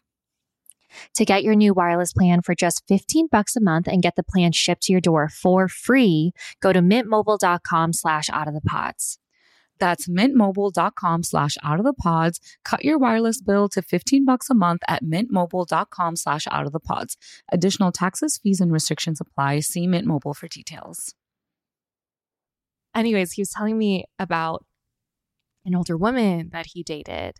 To 1.14 1.24
get 1.24 1.42
your 1.42 1.54
new 1.54 1.72
wireless 1.72 2.12
plan 2.12 2.42
for 2.42 2.54
just 2.54 2.82
15 2.86 3.28
bucks 3.32 3.56
a 3.56 3.60
month 3.60 3.88
and 3.88 4.02
get 4.02 4.14
the 4.14 4.22
plan 4.22 4.52
shipped 4.52 4.82
to 4.82 4.92
your 4.92 5.00
door 5.00 5.28
for 5.28 5.68
free, 5.68 6.32
go 6.60 6.72
to 6.72 6.80
mintmobile.com 6.80 7.92
slash 7.92 8.28
out 8.30 8.46
of 8.46 8.54
the 8.54 8.60
pods. 8.60 9.18
That's 9.82 10.06
mintmobile.com 10.08 11.24
slash 11.24 11.56
out 11.64 11.80
of 11.80 11.84
the 11.84 11.92
pods. 11.92 12.38
Cut 12.64 12.84
your 12.84 12.98
wireless 13.00 13.40
bill 13.42 13.68
to 13.70 13.82
15 13.82 14.24
bucks 14.24 14.48
a 14.48 14.54
month 14.54 14.82
at 14.86 15.02
mintmobile.com 15.02 16.14
slash 16.14 16.46
out 16.52 16.66
of 16.66 16.72
the 16.72 16.78
pods. 16.78 17.16
Additional 17.50 17.90
taxes, 17.90 18.38
fees, 18.40 18.60
and 18.60 18.70
restrictions 18.72 19.20
apply. 19.20 19.58
See 19.58 19.88
Mint 19.88 20.06
Mobile 20.06 20.34
for 20.34 20.46
details. 20.46 21.16
Anyways, 22.94 23.32
he 23.32 23.42
was 23.42 23.50
telling 23.50 23.76
me 23.76 24.04
about 24.20 24.64
an 25.64 25.74
older 25.74 25.96
woman 25.96 26.50
that 26.52 26.66
he 26.74 26.84
dated. 26.84 27.38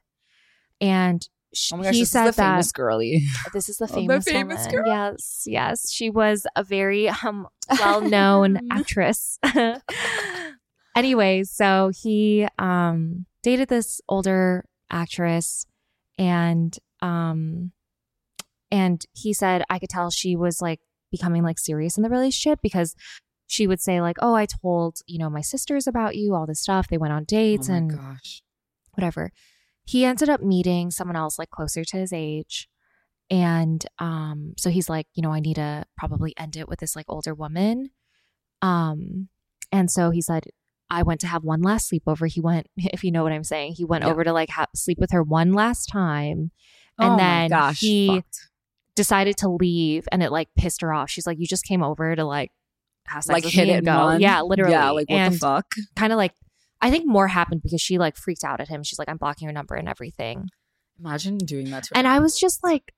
And 0.81 1.23
sh- 1.55 1.71
he 1.93 2.05
said 2.05 2.33
that 2.33 2.73
girly. 2.75 3.23
this 3.53 3.69
is 3.69 3.77
the 3.77 3.85
Oh, 3.93 3.95
the 3.95 3.95
famous, 3.95 4.25
famous 4.25 4.67
woman. 4.67 4.75
girl. 4.75 4.87
Yes, 4.87 5.45
yes. 5.47 5.93
She 5.93 6.11
was 6.11 6.45
a 6.57 6.65
very 6.65 7.09
um, 7.09 7.47
well-known 7.79 8.59
actress. 8.73 9.39
Anyways, 10.95 11.51
so 11.51 11.91
he 12.03 12.47
um, 12.59 13.27
dated 13.43 13.69
this 13.69 14.01
older 14.09 14.67
actress, 14.91 15.67
and 16.19 16.77
um, 17.01 17.73
and 18.71 19.05
he 19.13 19.33
said 19.33 19.65
I 19.71 19.79
could 19.79 19.89
tell 19.89 20.11
she 20.11 20.37
was 20.37 20.61
like 20.61 20.81
becoming 21.11 21.43
like 21.43 21.59
serious 21.59 21.97
in 21.97 22.03
the 22.03 22.11
relationship 22.11 22.61
because 22.63 22.95
she 23.47 23.67
would 23.67 23.81
say 23.81 24.01
like, 24.01 24.17
"Oh, 24.21 24.35
I 24.35 24.47
told 24.47 24.99
you 25.07 25.19
know 25.19 25.31
my 25.31 25.41
sisters 25.41 25.87
about 25.87 26.17
you, 26.17 26.35
all 26.35 26.47
this 26.47 26.61
stuff. 26.61 26.89
They 26.89 26.99
went 26.99 27.13
on 27.13 27.25
dates 27.25 27.71
oh 27.71 27.75
and 27.75 27.91
gosh. 27.97 28.43
whatever. 28.95 29.31
He 29.85 30.05
ended 30.05 30.29
up 30.29 30.43
meeting 30.43 30.91
someone 30.91 31.17
else 31.17 31.39
like 31.39 31.51
closer 31.51 31.85
to 31.85 31.97
his 31.97 32.13
age. 32.13 32.69
And 33.31 33.85
um 33.99 34.55
so 34.59 34.71
he's 34.71 34.89
like, 34.89 35.07
you 35.15 35.23
know, 35.23 35.33
I 35.33 35.41
need 35.41 35.57
to 35.57 35.85
probably 35.97 36.35
end 36.37 36.57
it 36.57 36.69
with 36.69 36.81
this 36.81 36.95
like 36.95 37.07
older 37.09 37.35
woman. 37.35 37.90
Um 38.61 39.29
and 39.71 39.90
so 39.90 40.11
he 40.11 40.21
said 40.21 40.45
I 40.93 41.03
went 41.03 41.21
to 41.23 41.27
have 41.27 41.43
one 41.43 41.63
last 41.63 41.90
sleepover. 41.90 42.29
He 42.31 42.40
went 42.40 42.67
if 42.77 43.03
you 43.03 43.11
know 43.11 43.23
what 43.23 43.33
I'm 43.33 43.45
saying. 43.45 43.75
He 43.77 43.85
went 43.85 44.05
Yeah. 44.05 44.11
over 44.11 44.23
to 44.25 44.33
like 44.33 44.51
ha- 44.51 44.67
sleep 44.75 44.99
with 44.99 45.11
her 45.13 45.23
one 45.23 45.53
last 45.55 45.87
time 45.87 46.51
and 46.99 47.15
oh 47.15 47.17
then 47.17 47.49
gosh. 47.51 47.81
he 47.81 48.09
fucked. 48.09 48.49
decided 48.95 49.37
to 49.38 49.49
leave 49.49 50.07
and 50.13 50.23
it 50.23 50.31
like 50.31 50.49
pissed 50.57 50.83
her 50.83 50.93
off. 50.93 51.11
She's 51.11 51.27
like 51.27 51.38
you 51.38 51.47
just 51.47 51.65
came 51.65 51.83
over 51.83 52.15
to 52.15 52.25
like 52.25 52.51
have 53.07 53.25
sex 53.25 53.33
like 53.33 53.45
with 53.45 53.53
hit 53.55 53.69
it 53.69 53.73
and 53.79 53.87
go. 53.87 53.93
run. 53.97 54.21
Yeah, 54.21 54.43
literally. 54.43 54.73
Yeah, 54.73 54.90
like 54.90 55.09
what 55.09 55.17
and 55.17 55.35
the 55.35 55.38
fuck? 55.38 55.67
kind 55.97 56.13
of 56.13 56.17
like 56.19 56.35
I 56.81 56.90
think 56.90 57.07
more 57.07 57.29
happened 57.29 57.63
because 57.63 57.81
she 57.81 57.97
like 57.99 58.17
freaked 58.17 58.45
out 58.45 58.61
at 58.61 58.69
him. 58.69 58.83
She's 58.83 58.99
like, 58.99 59.09
I'm 59.09 59.17
blocking 59.17 59.47
your 59.47 59.53
number 59.55 59.75
and 59.77 59.88
everything. 59.88 60.49
Imagine 61.01 61.38
doing 61.38 61.71
that 61.71 61.85
to 61.85 61.88
her. 61.90 61.97
And 61.99 62.07
I 62.07 62.19
was 62.21 62.37
just 62.38 62.63
like, 62.63 62.93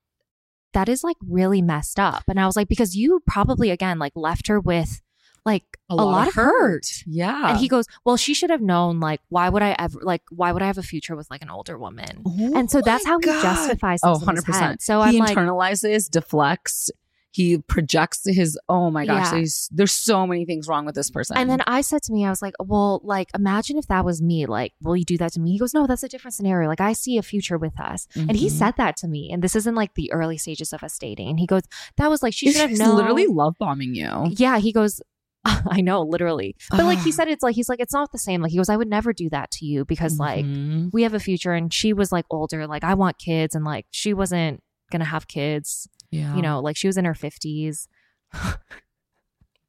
that 0.72 0.88
is 0.88 1.04
like 1.04 1.16
really 1.26 1.62
messed 1.62 2.00
up. 2.00 2.24
And 2.28 2.40
I 2.40 2.46
was 2.46 2.56
like, 2.56 2.66
because 2.68 2.96
you 2.96 3.20
probably 3.26 3.70
again 3.70 3.98
like 3.98 4.12
left 4.16 4.48
her 4.48 4.58
with 4.58 5.00
like 5.44 5.64
a, 5.90 5.94
lot, 5.96 6.28
of 6.28 6.34
hurt. 6.34 6.86
Yeah. 7.06 7.50
And 7.50 7.58
he 7.58 7.68
goes, 7.68 7.86
Well, 8.04 8.16
she 8.16 8.32
should 8.34 8.50
have 8.50 8.62
known, 8.62 8.98
like, 9.00 9.20
why 9.28 9.48
would 9.48 9.62
I 9.62 9.76
ever, 9.78 9.98
like, 10.02 10.22
why 10.30 10.52
would 10.52 10.62
I 10.62 10.66
have 10.66 10.78
a 10.78 10.82
future 10.82 11.14
with 11.16 11.30
like 11.30 11.42
an 11.42 11.50
older 11.50 11.76
woman? 11.78 12.22
and 12.54 12.70
so 12.70 12.80
that's 12.80 13.04
how 13.04 13.18
he 13.18 13.26
God. 13.26 13.42
justifies 13.42 14.00
Oh, 14.02 14.14
things 14.18 14.28
in 14.28 14.36
his 14.36 14.44
100%. 14.44 14.82
So 14.82 15.02
he 15.02 15.08
I'm 15.08 15.16
like, 15.18 15.36
internalizes, 15.36 16.08
deflects, 16.10 16.90
he 17.30 17.58
projects 17.58 18.22
his, 18.24 18.56
oh 18.68 18.90
my 18.92 19.04
gosh, 19.04 19.32
Yeah. 19.32 19.44
there's, 19.72 19.92
so 19.92 20.24
many 20.26 20.44
things 20.46 20.68
wrong 20.68 20.86
with 20.86 20.94
this 20.94 21.10
person. 21.10 21.36
and 21.36 21.50
then 21.50 21.60
I 21.66 21.80
said 21.80 22.02
to 22.04 22.12
me, 22.12 22.24
I 22.24 22.30
was 22.30 22.40
like, 22.40 22.54
Well, 22.60 23.00
like, 23.04 23.28
imagine 23.34 23.76
if 23.76 23.86
that 23.88 24.04
was 24.04 24.22
me. 24.22 24.46
Like, 24.46 24.72
will 24.80 24.96
you 24.96 25.04
do 25.04 25.18
that 25.18 25.32
to 25.32 25.40
me? 25.40 25.50
He 25.52 25.58
goes, 25.58 25.74
No, 25.74 25.86
that's 25.86 26.04
a 26.04 26.08
different 26.08 26.34
scenario. 26.34 26.68
Like, 26.68 26.80
I 26.80 26.92
see 26.92 27.18
a 27.18 27.22
future 27.22 27.58
with 27.58 27.78
us. 27.80 28.06
And 28.14 28.36
he 28.36 28.46
Mhm. 28.46 28.52
said 28.52 28.74
that 28.78 28.96
to 28.98 29.08
me. 29.08 29.30
And 29.32 29.42
this 29.42 29.56
isn't 29.56 29.74
like 29.74 29.94
the 29.94 30.10
early 30.12 30.38
stages 30.38 30.72
of 30.72 30.82
us 30.84 30.96
dating. 30.98 31.28
And 31.28 31.38
he 31.40 31.46
goes, 31.46 31.62
That 31.96 32.08
was 32.08 32.22
like, 32.22 32.32
she 32.34 32.50
should 32.52 32.70
have 32.70 32.78
known. 32.78 32.96
literally 32.96 33.26
love 33.26 33.56
bombing 33.58 33.94
you. 33.96 34.26
Yeah, 34.30 34.58
he 34.58 34.72
goes, 34.72 35.00
I 35.70 35.80
know, 35.80 36.02
literally. 36.02 36.56
But 36.70 36.84
like 36.84 36.98
he 37.00 37.12
said, 37.12 37.28
it's 37.28 37.42
like, 37.42 37.54
he's 37.54 37.68
like, 37.68 37.80
it's 37.80 37.92
not 37.92 38.12
the 38.12 38.18
same. 38.18 38.40
Like, 38.40 38.50
he 38.50 38.56
goes, 38.56 38.68
I 38.68 38.76
would 38.76 38.88
never 38.88 39.12
do 39.12 39.28
that 39.30 39.50
to 39.52 39.66
you 39.66 39.84
because 39.84 40.18
like 40.18 40.44
Mhm. 40.44 40.90
we 40.92 41.02
have 41.02 41.14
a 41.14 41.20
future 41.20 41.52
and 41.52 41.72
she 41.72 41.92
was 41.92 42.10
like 42.12 42.24
older. 42.30 42.66
Like, 42.66 42.84
I 42.84 42.94
want 42.94 43.18
kids. 43.18 43.54
And 43.54 43.64
like, 43.64 43.86
she 43.90 44.14
wasn't 44.14 44.62
going 44.90 45.00
to 45.00 45.06
have 45.06 45.28
kids, 45.28 45.88
yeah. 46.10 46.34
you 46.36 46.42
know, 46.42 46.60
like 46.60 46.76
she 46.76 46.86
was 46.86 46.96
in 46.96 47.04
her 47.04 47.14
50s. 47.14 47.88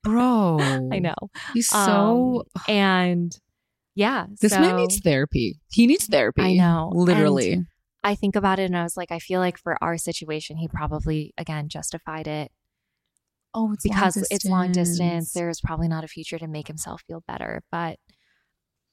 bro. 0.04 0.58
I 0.92 1.00
know. 1.00 1.16
He's 1.54 1.68
so. 1.70 2.46
Um, 2.56 2.62
and 2.68 3.40
yeah. 3.96 4.28
this 4.42 4.52
man 4.54 4.78
needs 4.78 5.00
therapy. 5.00 5.60
He 5.72 5.88
needs 5.88 6.06
therapy. 6.08 6.42
I 6.42 6.54
know. 6.54 6.92
Literally. 6.94 7.54
And 7.54 7.66
I 8.04 8.16
think 8.16 8.36
about 8.36 8.60
it 8.60 8.66
and 8.66 8.78
I 8.78 8.84
was 8.84 8.96
like, 8.96 9.12
I 9.12 9.20
feel 9.20 9.40
like 9.40 9.58
for 9.58 9.78
our 9.84 9.98
situation, 9.98 10.58
he 10.58 10.68
probably, 10.68 11.34
again, 11.38 11.70
justified 11.70 12.28
it 12.28 12.52
oh, 13.56 13.74
it's 13.74 13.84
because 13.84 14.18
it's 14.30 14.46
long 14.46 14.72
distance. 14.72 15.32
There's 15.32 15.62
probably 15.62 15.88
not 15.88 16.04
a 16.04 16.08
future 16.08 16.38
to 16.38 16.48
make 16.48 16.68
himself 16.68 17.02
feel 17.08 17.24
better. 17.28 17.64
But 17.72 17.98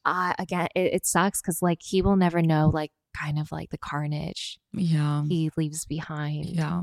I 0.04 0.34
again, 0.38 0.68
it, 0.74 0.94
it 0.94 1.06
sucks 1.06 1.42
because 1.42 1.60
like 1.60 1.80
he 1.82 2.00
will 2.00 2.16
never 2.16 2.40
know 2.40 2.70
like 2.72 2.92
kind 3.16 3.38
of 3.38 3.52
like 3.52 3.70
the 3.70 3.78
carnage 3.78 4.58
yeah. 4.72 5.24
he 5.28 5.50
leaves 5.56 5.84
behind. 5.84 6.46
Yeah. 6.46 6.82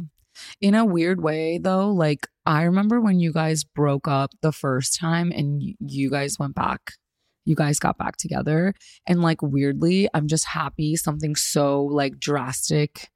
In 0.62 0.76
a 0.76 0.86
weird 0.86 1.22
way, 1.22 1.58
though, 1.58 1.92
like 1.92 2.28
I 2.46 2.64
remember 2.64 3.02
when 3.02 3.20
you 3.20 3.34
guys 3.34 3.64
broke 3.64 4.08
up 4.08 4.32
the 4.42 4.52
first 4.52 4.98
time 4.98 5.32
and 5.32 5.62
y- 5.62 5.76
you 5.80 6.10
guys 6.10 6.38
went 6.40 6.56
back, 6.56 6.94
you 7.46 7.56
guys 7.56 7.80
got 7.80 7.98
back 7.98 8.18
together. 8.18 8.74
And 9.08 9.22
like 9.22 9.42
weirdly, 9.42 10.08
I'm 10.14 10.28
just 10.28 10.46
happy 10.46 10.96
something 10.96 11.36
so 11.36 11.84
like 11.84 12.20
drastic. 12.20 13.10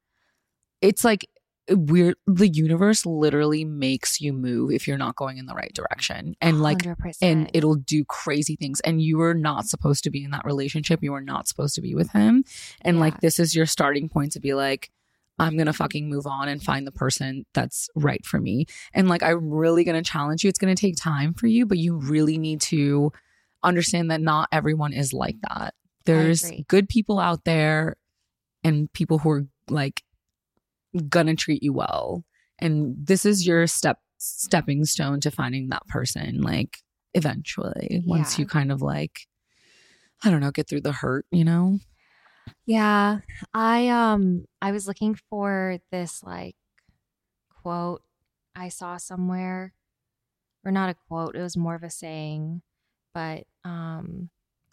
It's 0.82 1.04
like 1.04 1.26
weird. 1.70 2.16
The 2.26 2.48
universe 2.48 3.06
literally 3.06 3.64
makes 3.64 4.20
you 4.20 4.32
move 4.32 4.70
if 4.70 4.86
you're 4.86 4.98
not 4.98 5.16
going 5.16 5.38
in 5.38 5.46
the 5.46 5.54
right 5.54 5.72
direction. 5.74 6.34
And 6.40 6.60
like, 6.60 6.78
100%. 6.78 7.16
and 7.22 7.50
it'll 7.54 7.76
do 7.76 8.04
crazy 8.04 8.56
things. 8.56 8.80
And 8.80 9.00
you 9.00 9.18
were 9.18 9.34
not 9.34 9.66
supposed 9.66 10.04
to 10.04 10.10
be 10.10 10.24
in 10.24 10.30
that 10.32 10.44
relationship. 10.44 11.02
You 11.02 11.12
were 11.12 11.20
not 11.20 11.48
supposed 11.48 11.74
to 11.76 11.80
be 11.80 11.94
with 11.94 12.10
him. 12.10 12.44
And 12.82 12.96
Yeah. 12.96 13.00
like, 13.00 13.20
this 13.20 13.38
is 13.38 13.54
your 13.54 13.66
starting 13.66 14.08
point 14.08 14.32
to 14.32 14.40
be 14.40 14.54
like, 14.54 14.90
I'm 15.38 15.56
going 15.56 15.66
to 15.66 15.72
fucking 15.72 16.08
move 16.08 16.26
on 16.26 16.48
and 16.48 16.62
find 16.62 16.86
the 16.86 16.92
person 16.92 17.44
that's 17.54 17.88
right 17.96 18.24
for 18.24 18.40
me. 18.40 18.66
And 18.92 19.08
like, 19.08 19.22
I'm 19.22 19.50
really 19.50 19.82
going 19.82 20.00
to 20.00 20.08
challenge 20.08 20.44
you. 20.44 20.48
It's 20.48 20.60
going 20.60 20.74
to 20.74 20.80
take 20.80 20.96
time 20.96 21.34
for 21.34 21.48
you, 21.48 21.66
but 21.66 21.78
you 21.78 21.96
really 21.96 22.38
need 22.38 22.60
to 22.62 23.10
understand 23.62 24.10
that 24.10 24.20
not 24.20 24.48
everyone 24.52 24.92
is 24.92 25.12
like 25.12 25.36
that. 25.48 25.74
There's 26.04 26.50
good 26.68 26.88
people 26.88 27.18
out 27.18 27.44
there 27.44 27.96
and 28.62 28.92
people 28.92 29.18
who 29.18 29.30
are 29.30 29.46
like 29.68 30.02
to 30.94 31.34
treat 31.34 31.62
you 31.62 31.72
well. 31.72 32.24
And 32.58 32.94
this 32.98 33.24
is 33.26 33.46
your 33.46 33.66
step 33.66 33.98
stepping 34.18 34.84
stone 34.84 35.20
to 35.20 35.30
finding 35.30 35.68
that 35.68 35.86
person 35.88 36.40
like 36.40 36.78
eventually 37.12 38.02
once 38.06 38.38
Yeah. 38.38 38.42
you 38.42 38.46
kind 38.46 38.72
of 38.72 38.80
like 38.80 39.26
I 40.24 40.30
don't 40.30 40.40
know, 40.40 40.50
get 40.50 40.68
through 40.68 40.80
the 40.82 40.92
hurt, 40.92 41.26
you 41.30 41.44
know? 41.44 41.78
Yeah. 42.64 43.18
I 43.52 43.88
um 43.88 44.44
I 44.62 44.72
was 44.72 44.86
looking 44.86 45.14
for 45.28 45.78
this 45.90 46.22
like 46.22 46.56
quote 47.62 48.02
I 48.54 48.68
saw 48.68 48.96
somewhere. 48.96 49.74
Or 50.64 50.70
not 50.72 50.88
a 50.88 50.94
quote, 51.08 51.36
it 51.36 51.42
was 51.42 51.58
more 51.58 51.74
of 51.74 51.82
a 51.82 51.90
saying, 51.90 52.62
but 53.12 53.44
um 53.64 54.30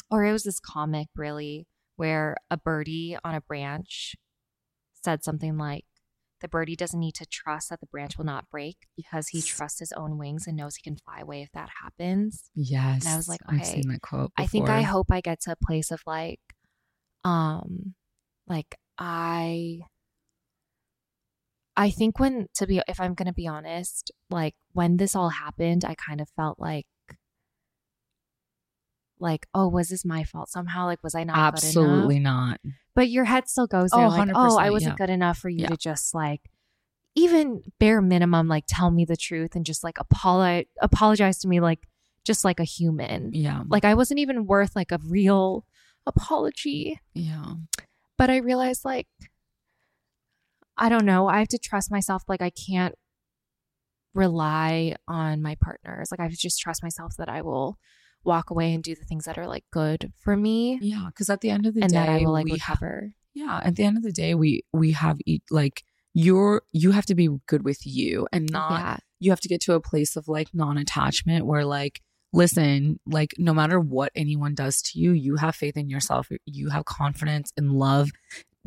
or 0.10 0.24
it 0.24 0.32
was 0.32 0.44
this 0.44 0.60
comic 0.60 1.08
really 1.16 1.68
where 1.98 2.38
a 2.50 2.58
birdie 2.58 3.18
on 3.24 3.36
a 3.36 3.42
branch 3.42 4.16
said 5.04 5.24
something 5.24 5.58
like 5.58 5.84
the 6.42 6.48
birdie 6.48 6.76
doesn't 6.76 7.00
need 7.00 7.16
to 7.16 7.26
trust 7.26 7.70
that 7.70 7.80
the 7.80 7.86
branch 7.88 8.18
will 8.18 8.26
not 8.26 8.50
break 8.50 8.88
because 8.96 9.30
he 9.30 9.42
trusts 9.42 9.80
his 9.80 9.92
own 9.94 10.18
wings 10.18 10.48
and 10.48 10.58
knows 10.58 10.76
he 10.76 10.84
can 10.84 10.98
fly 10.98 11.20
away 11.22 11.42
if 11.42 11.52
that 11.54 11.70
happens. 11.82 12.50
Yes. 12.56 13.06
And 13.06 13.14
I 13.14 13.18
was 13.18 13.30
like, 13.30 13.40
I've 13.48 13.62
okay, 13.62 13.82
seen 13.82 13.88
that 13.90 14.02
quote. 14.02 14.32
I 14.38 14.48
think 14.48 14.70
I 14.70 14.82
hope 14.82 15.08
I 15.12 15.22
get 15.22 15.42
to 15.42 15.54
a 15.54 15.56
place 15.56 15.92
of 15.92 16.02
like, 16.06 16.40
um, 17.24 17.94
like 18.48 18.78
I, 18.98 19.82
I 21.78 21.90
think 21.90 22.20
when 22.20 22.48
to 22.56 22.68
be, 22.68 22.82
if 22.88 23.00
I'm 23.00 23.14
gonna 23.14 23.34
be 23.34 23.48
honest, 23.48 24.12
like 24.30 24.56
when 24.74 24.98
this 24.98 25.16
all 25.16 25.30
happened, 25.30 25.86
I 25.86 25.96
kind 25.96 26.20
of 26.20 26.30
felt 26.36 26.60
like, 26.60 26.86
like, 29.22 29.48
oh, 29.54 29.68
was 29.70 29.90
this 29.90 30.04
my 30.04 30.24
fault 30.24 30.50
somehow? 30.50 30.86
Like, 30.86 31.04
was 31.04 31.16
I 31.16 31.24
not 31.24 31.38
absolutely 31.38 32.16
good 32.16 32.22
enough? 32.22 32.58
not. 32.64 32.74
But 32.96 33.10
your 33.10 33.24
head 33.26 33.48
still 33.48 33.68
goes 33.68 33.92
there, 33.92 34.06
Oh, 34.06 34.10
like, 34.10 34.30
oh, 34.34 34.58
I 34.58 34.70
wasn't 34.70 34.94
yeah. 35.00 35.06
good 35.06 35.10
enough 35.14 35.38
for 35.38 35.50
you 35.50 35.62
Yeah. 35.62 35.68
to 35.68 35.78
just 35.78 36.14
like, 36.14 36.42
even 37.16 37.62
bare 37.80 38.02
minimum, 38.02 38.48
like 38.48 38.64
tell 38.68 38.90
me 38.92 39.06
the 39.06 39.18
truth 39.18 39.56
and 39.56 39.66
just 39.66 39.84
like 39.84 39.98
apologize, 40.00 40.66
apologize 40.82 41.40
to 41.40 41.48
me, 41.48 41.60
like 41.60 41.80
just 42.26 42.44
like 42.46 42.60
a 42.60 42.64
human. 42.66 43.32
Yeah. 43.34 43.64
Like 43.68 43.84
I 43.86 43.94
wasn't 43.96 44.20
even 44.20 44.46
worth 44.46 44.76
like 44.76 44.92
a 44.92 45.00
real 45.06 45.66
apology. 46.08 47.00
Yeah. 47.14 47.44
But 48.18 48.30
I 48.30 48.38
realized 48.38 48.86
like 48.86 49.08
I 50.78 50.90
don't 50.90 51.06
know, 51.06 51.28
I 51.28 51.40
have 51.40 51.50
to 51.50 51.58
trust 51.60 51.92
myself 51.92 52.24
like 52.28 52.42
I 52.42 52.50
can't 52.50 52.96
rely 54.14 54.96
on 55.08 55.42
my 55.42 55.56
partners. 55.62 56.10
Like 56.12 56.20
I 56.20 56.24
have 56.24 56.32
to 56.32 56.38
just 56.38 56.60
trust 56.60 56.84
myself 56.84 57.16
that 57.18 57.30
I 57.30 57.42
will 57.42 57.78
walk 58.24 58.50
away 58.50 58.74
and 58.74 58.84
do 58.84 58.96
the 58.96 59.06
things 59.06 59.26
that 59.26 59.38
are 59.38 59.48
like 59.48 59.64
good 59.72 60.12
for 60.20 60.36
me 60.38 60.78
Yeah. 60.82 61.10
Cause 61.16 61.30
at 61.30 61.42
the 61.42 61.50
end 61.50 61.66
of 61.66 61.74
the 61.74 61.82
and 61.82 61.92
day, 61.92 61.98
that 61.98 62.10
I 62.10 62.20
will 62.20 62.32
like 62.34 62.46
we 62.46 62.58
ha- 62.58 62.74
recover. 62.74 63.14
yeah. 63.34 63.60
At 63.64 63.76
the 63.76 63.84
end 63.84 63.98
of 63.98 64.04
the 64.04 64.12
day, 64.12 64.36
we 64.36 64.64
we 64.74 64.92
have 64.92 65.18
like 65.50 65.84
you're 66.14 66.62
you 66.72 66.92
have 66.92 67.06
to 67.06 67.16
be 67.16 67.30
good 67.48 67.64
with 67.64 67.86
you 67.86 68.28
and 68.34 68.50
not 68.52 68.72
yeah. 68.82 68.98
you 69.20 69.32
have 69.32 69.40
to 69.42 69.48
get 69.48 69.62
to 69.62 69.74
a 69.74 69.80
place 69.82 70.16
of 70.16 70.28
like 70.28 70.50
non-attachment 70.54 71.46
where 71.46 71.64
like 71.66 72.02
listen 72.34 73.00
like 73.06 73.34
no 73.38 73.54
matter 73.54 73.80
what 73.80 74.12
anyone 74.16 74.54
does 74.54 74.82
to 74.82 75.00
you 75.00 75.12
you 75.12 75.36
have 75.38 75.56
faith 75.56 75.76
in 75.78 75.90
yourself 75.90 76.28
you 76.46 76.70
have 76.70 76.86
confidence 76.86 77.52
and 77.58 77.72
love 77.74 78.10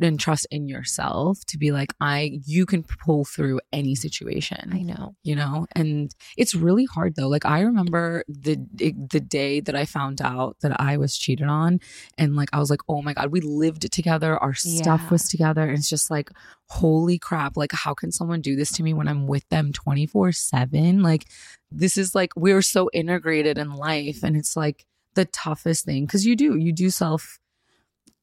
and 0.01 0.19
trust 0.19 0.45
in 0.51 0.67
yourself 0.67 1.39
to 1.45 1.57
be 1.57 1.71
like 1.71 1.93
i 2.01 2.39
you 2.45 2.65
can 2.65 2.83
pull 2.83 3.23
through 3.23 3.61
any 3.71 3.95
situation. 3.95 4.69
I 4.73 4.81
know. 4.81 5.15
you 5.23 5.35
know? 5.35 5.67
And 5.73 6.13
it's 6.35 6.53
really 6.53 6.83
hard 6.85 7.15
though. 7.15 7.29
Like 7.29 7.45
i 7.45 7.61
remember 7.61 8.23
the 8.27 8.57
the 8.73 9.19
day 9.21 9.61
that 9.61 9.75
i 9.75 9.85
found 9.85 10.21
out 10.21 10.57
that 10.61 10.79
i 10.81 10.97
was 10.97 11.17
cheated 11.17 11.47
on 11.47 11.79
and 12.17 12.35
like 12.35 12.49
i 12.51 12.59
was 12.59 12.69
like 12.69 12.81
oh 12.89 13.01
my 13.01 13.13
god 13.13 13.31
we 13.31 13.39
lived 13.41 13.89
together. 13.91 14.37
Our 14.37 14.53
stuff 14.53 15.01
Yeah. 15.03 15.09
was 15.11 15.29
together. 15.29 15.63
And 15.63 15.77
it's 15.77 15.89
just 15.89 16.11
like 16.11 16.29
holy 16.67 17.17
crap. 17.17 17.55
Like 17.55 17.71
how 17.71 17.93
can 17.93 18.11
someone 18.11 18.41
do 18.41 18.55
this 18.55 18.71
to 18.73 18.83
me 18.83 18.93
when 18.93 19.07
i'm 19.07 19.27
with 19.27 19.47
them 19.49 19.71
24 19.71 20.31
7 20.33 21.03
like 21.03 21.25
this 21.71 21.97
is 21.97 22.13
like 22.15 22.31
we're 22.35 22.61
so 22.61 22.89
integrated 22.93 23.57
in 23.57 23.71
life. 23.71 24.23
And 24.23 24.35
it's 24.35 24.55
like 24.57 24.85
the 25.13 25.25
toughest 25.25 25.85
thing 25.85 26.05
because 26.05 26.25
you 26.25 26.35
do 26.35 26.57
you 26.57 26.73
do 26.73 26.89
self 26.89 27.39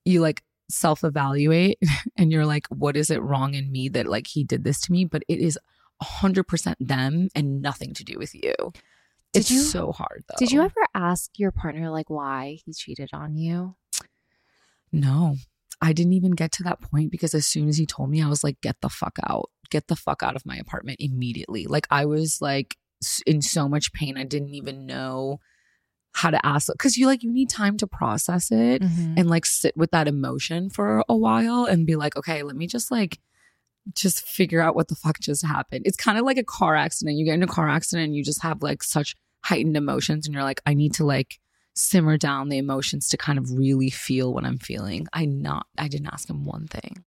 you 0.05 0.20
like 0.20 0.43
self 0.71 1.05
evaluate 1.05 1.79
and 2.17 2.33
you're 2.33 2.47
like 2.47 2.67
what 2.69 2.97
is 2.97 3.11
it 3.11 3.23
wrong 3.23 3.55
in 3.55 3.71
me 3.71 3.89
that 3.91 4.07
like 4.07 4.27
he 4.27 4.45
did 4.45 4.65
this 4.65 4.81
to 4.83 4.93
me? 4.93 5.05
But 5.05 5.23
it 5.29 5.39
is 5.39 5.59
100% 6.03 6.75
them 6.81 7.29
and 7.35 7.63
nothing 7.63 7.95
to 7.95 8.05
do 8.05 8.19
with 8.19 8.35
you. 8.35 8.55
Did 9.33 9.41
it's 9.41 9.51
you- 9.51 9.61
so 9.61 9.93
hard 9.93 10.25
though 10.29 10.35
Did 10.39 10.51
you 10.53 10.63
ever 10.63 10.81
ask 10.95 11.31
your 11.39 11.53
partner 11.53 11.91
like 11.91 12.11
why 12.11 12.59
he 12.65 12.73
cheated 12.73 13.11
on 13.13 13.37
you? 13.37 13.77
no. 14.93 15.37
I 15.81 15.93
didn't 15.93 16.13
even 16.13 16.33
get 16.33 16.53
to 16.53 16.63
that 16.63 16.81
point 16.81 17.11
because 17.11 17.35
as 17.35 17.45
soon 17.45 17.69
as 17.69 17.77
he 17.77 17.87
told 17.87 18.09
me 18.09 18.23
i 18.23 18.29
was 18.29 18.45
like 18.45 18.61
get 18.61 18.77
the 18.83 18.89
fuck 18.89 19.19
out. 19.27 19.51
Get 19.71 19.89
the 19.89 19.97
fuck 19.97 20.23
out 20.23 20.37
of 20.37 20.47
my 20.47 20.57
apartment 20.57 20.99
immediately. 21.01 21.67
Like 21.67 21.87
i 21.91 22.05
was 22.05 22.39
like 22.41 22.77
in 23.27 23.43
so 23.43 23.69
much 23.69 23.93
pain 23.93 24.17
i 24.17 24.23
didn't 24.23 24.55
even 24.55 24.87
know 24.87 25.41
how 26.15 26.31
to 26.31 26.45
ask 26.47 26.69
because 26.73 26.97
you 26.97 27.07
like 27.07 27.23
you 27.23 27.33
need 27.33 27.49
time 27.49 27.77
to 27.79 27.87
process 27.87 28.51
it 28.53 28.83
Mhm. 28.83 29.15
and 29.19 29.31
like 29.31 29.47
sit 29.47 29.77
with 29.77 29.91
that 29.93 30.07
emotion 30.09 30.69
for 30.71 31.03
a 31.09 31.17
while 31.17 31.65
and 31.65 31.87
be 31.87 31.97
like, 31.97 32.17
okay, 32.17 32.43
let 32.43 32.55
me 32.57 32.67
just 32.67 32.91
like 32.91 33.19
just 33.95 34.21
figure 34.27 34.61
out 34.61 34.77
what 34.77 34.89
the 34.89 34.95
fuck 34.95 35.19
just 35.19 35.45
happened. 35.45 35.83
It's 35.87 35.97
kind 35.97 36.19
of 36.19 36.25
like 36.25 36.37
a 36.37 36.45
car 36.45 36.77
accident. 36.77 37.17
You 37.17 37.25
get 37.25 37.35
in 37.35 37.43
a 37.43 37.47
car 37.49 37.69
accident 37.69 38.07
and 38.07 38.15
you 38.17 38.23
just 38.23 38.43
have 38.43 38.63
like 38.63 38.83
such 38.83 39.17
heightened 39.45 39.77
emotions 39.77 40.27
and 40.27 40.35
you're 40.35 40.45
like, 40.45 40.61
I 40.67 40.75
need 40.75 40.95
to 40.95 41.05
like 41.05 41.39
simmer 41.75 42.17
down 42.19 42.49
the 42.51 42.59
emotions 42.59 43.09
to 43.09 43.17
kind 43.17 43.39
of 43.39 43.51
really 43.51 43.91
feel 43.91 44.33
what 44.35 44.45
I'm 44.45 44.59
feeling. 44.59 45.07
I 45.13 45.25
not 45.25 45.67
I 45.79 45.89
didn't 45.89 46.09
ask 46.13 46.29
him 46.29 46.45
one 46.45 46.67
thing. 46.69 47.05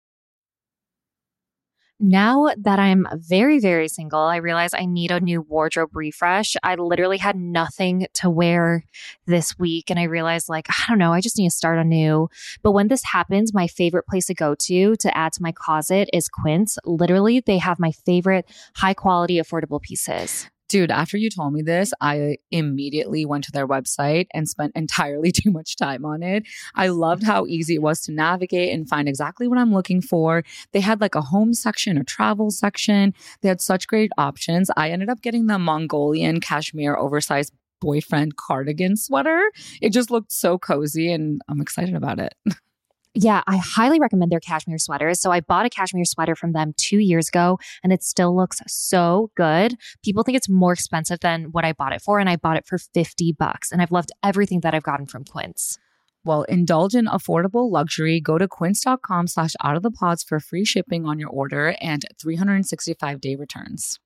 Now 1.99 2.49
that 2.57 2.79
I'm 2.79 3.05
very, 3.13 3.59
very 3.59 3.87
single, 3.87 4.19
I 4.19 4.37
realize 4.37 4.73
I 4.73 4.85
need 4.85 5.11
a 5.11 5.19
new 5.19 5.41
wardrobe 5.41 5.89
refresh. 5.93 6.55
I 6.63 6.75
literally 6.75 7.17
had 7.17 7.35
nothing 7.35 8.07
to 8.15 8.29
wear 8.29 8.85
this 9.25 9.57
week. 9.59 9.89
And 9.89 9.99
I 9.99 10.03
realized, 10.03 10.49
like, 10.49 10.67
I 10.69 10.83
don't 10.87 10.97
know, 10.97 11.13
I 11.13 11.21
just 11.21 11.37
need 11.37 11.49
to 11.49 11.55
start 11.55 11.77
anew. 11.77 12.29
But 12.63 12.71
when 12.71 12.87
this 12.87 13.03
happens, 13.03 13.53
my 13.53 13.67
favorite 13.67 14.07
place 14.07 14.27
to 14.27 14.33
go 14.33 14.55
to 14.55 14.95
to 14.95 15.17
add 15.17 15.33
to 15.33 15.41
my 15.41 15.51
closet 15.51 16.09
is 16.13 16.29
Quince. 16.29 16.77
Literally, 16.85 17.41
they 17.41 17.57
have 17.57 17.79
my 17.79 17.91
favorite 17.91 18.49
high 18.75 18.93
quality, 18.93 19.37
affordable 19.37 19.81
pieces. 19.81 20.49
Dude, 20.69 20.91
after 20.91 21.17
you 21.17 21.31
told 21.31 21.51
me 21.51 21.63
this, 21.63 21.93
I 21.99 22.37
immediately 22.51 23.25
went 23.25 23.43
to 23.45 23.51
their 23.51 23.67
website 23.67 24.27
and 24.35 24.47
spent 24.47 24.71
entirely 24.75 25.31
too 25.31 25.51
much 25.51 25.75
time 25.75 26.05
on 26.05 26.21
it. 26.23 26.47
I 26.75 26.87
loved 26.89 27.23
how 27.23 27.47
easy 27.47 27.75
it 27.75 27.81
was 27.81 28.01
to 28.01 28.11
navigate 28.11 28.71
and 28.71 28.87
find 28.87 29.09
exactly 29.09 29.47
what 29.47 29.57
I'm 29.57 29.73
looking 29.73 29.99
for. 29.99 30.43
They 30.71 30.79
had 30.79 31.01
like 31.01 31.15
a 31.15 31.21
home 31.21 31.55
section, 31.55 31.97
a 31.97 32.03
travel 32.03 32.51
section. 32.51 33.15
They 33.41 33.49
had 33.49 33.61
such 33.61 33.87
great 33.87 34.11
options. 34.17 34.69
I 34.77 34.91
ended 34.91 35.09
up 35.09 35.21
getting 35.21 35.47
the 35.47 35.57
Mongolian 35.57 36.39
cashmere 36.39 36.95
oversized 36.95 37.51
boyfriend 37.81 38.35
cardigan 38.35 38.95
sweater. 38.95 39.41
It 39.81 39.91
just 39.91 40.11
looked 40.11 40.31
so 40.31 40.59
cozy 40.59 41.11
and 41.11 41.41
I'm 41.49 41.61
excited 41.61 41.95
about 41.95 42.19
it. 42.19 42.35
Yeah, 43.15 43.41
I 43.47 43.57
highly 43.57 43.99
recommend 43.99 44.31
their 44.31 44.39
cashmere 44.39 44.77
sweaters. 44.77 45.19
So 45.19 45.31
I 45.31 45.39
bought 45.39 45.65
a 45.65 45.69
cashmere 45.69 46.05
sweater 46.05 46.35
from 46.35 46.51
them 46.51 46.73
two 46.77 46.99
years 46.99 47.27
ago 47.27 47.57
and 47.83 47.91
it 47.91 48.03
still 48.03 48.35
looks 48.35 48.61
so 48.67 49.31
good. 49.35 49.75
People 50.03 50.23
think 50.23 50.37
it's 50.37 50.49
more 50.49 50.73
expensive 50.73 51.19
than 51.21 51.45
what 51.45 51.65
I 51.65 51.73
bought 51.73 51.93
it 51.93 52.01
for, 52.01 52.19
and 52.19 52.29
I 52.29 52.35
bought 52.35 52.57
it 52.57 52.67
for 52.67 52.77
50 52.77 53.33
bucks. 53.33 53.71
And 53.71 53.81
I've 53.81 53.91
loved 53.91 54.11
everything 54.23 54.59
that 54.61 54.75
I've 54.75 54.83
gotten 54.83 55.07
from 55.07 55.25
Quince. 55.25 55.77
Well, 56.23 56.43
indulge 56.43 56.95
in 56.95 57.05
affordable 57.05 57.71
luxury. 57.71 58.19
Go 58.19 58.37
to 58.37 58.47
quince.com 58.47 59.27
slash 59.27 59.53
out 59.63 59.75
of 59.75 59.83
the 59.83 59.91
pods 59.91 60.23
for 60.23 60.39
free 60.39 60.65
shipping 60.65 61.05
on 61.05 61.17
your 61.17 61.29
order 61.29 61.75
and 61.81 62.03
365 62.21 63.21
day 63.21 63.35
returns. 63.35 63.99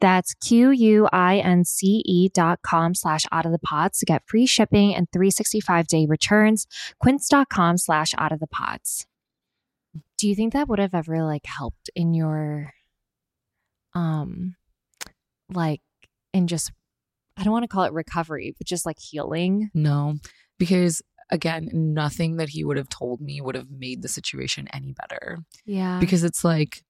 That's 0.00 0.34
Q-U-I-N-C-E 0.34 2.30
dot 2.32 2.60
com 2.62 2.94
slash 2.94 3.22
out 3.30 3.46
of 3.46 3.52
the 3.52 3.58
pods 3.58 3.98
to 3.98 4.06
get 4.06 4.22
free 4.26 4.46
shipping 4.46 4.94
and 4.94 5.06
365 5.12 5.86
day 5.86 6.06
returns. 6.08 6.66
Quince.com 7.00 7.78
slash 7.78 8.12
out 8.18 8.32
of 8.32 8.40
the 8.40 8.46
pods. 8.46 9.06
Do 10.18 10.28
you 10.28 10.34
think 10.34 10.52
that 10.52 10.68
would 10.68 10.78
have 10.78 10.94
ever 10.94 11.22
like 11.24 11.46
helped 11.46 11.90
in 11.94 12.14
your 12.14 12.72
um 13.94 14.54
like 15.52 15.80
in 16.32 16.46
just 16.46 16.72
I 17.36 17.42
don't 17.42 17.52
want 17.52 17.64
to 17.64 17.68
call 17.68 17.84
it 17.84 17.92
recovery, 17.92 18.54
but 18.56 18.66
just 18.66 18.84
like 18.84 18.98
healing? 19.00 19.70
No, 19.74 20.16
because 20.58 21.02
again, 21.30 21.70
nothing 21.72 22.36
that 22.36 22.50
he 22.50 22.64
would 22.64 22.76
have 22.76 22.88
told 22.88 23.20
me 23.20 23.40
would 23.40 23.54
have 23.54 23.70
made 23.70 24.02
the 24.02 24.08
situation 24.08 24.68
any 24.72 24.92
better. 24.92 25.38
Yeah. 25.64 25.98
Because 26.00 26.24
it's 26.24 26.44
like, 26.44 26.82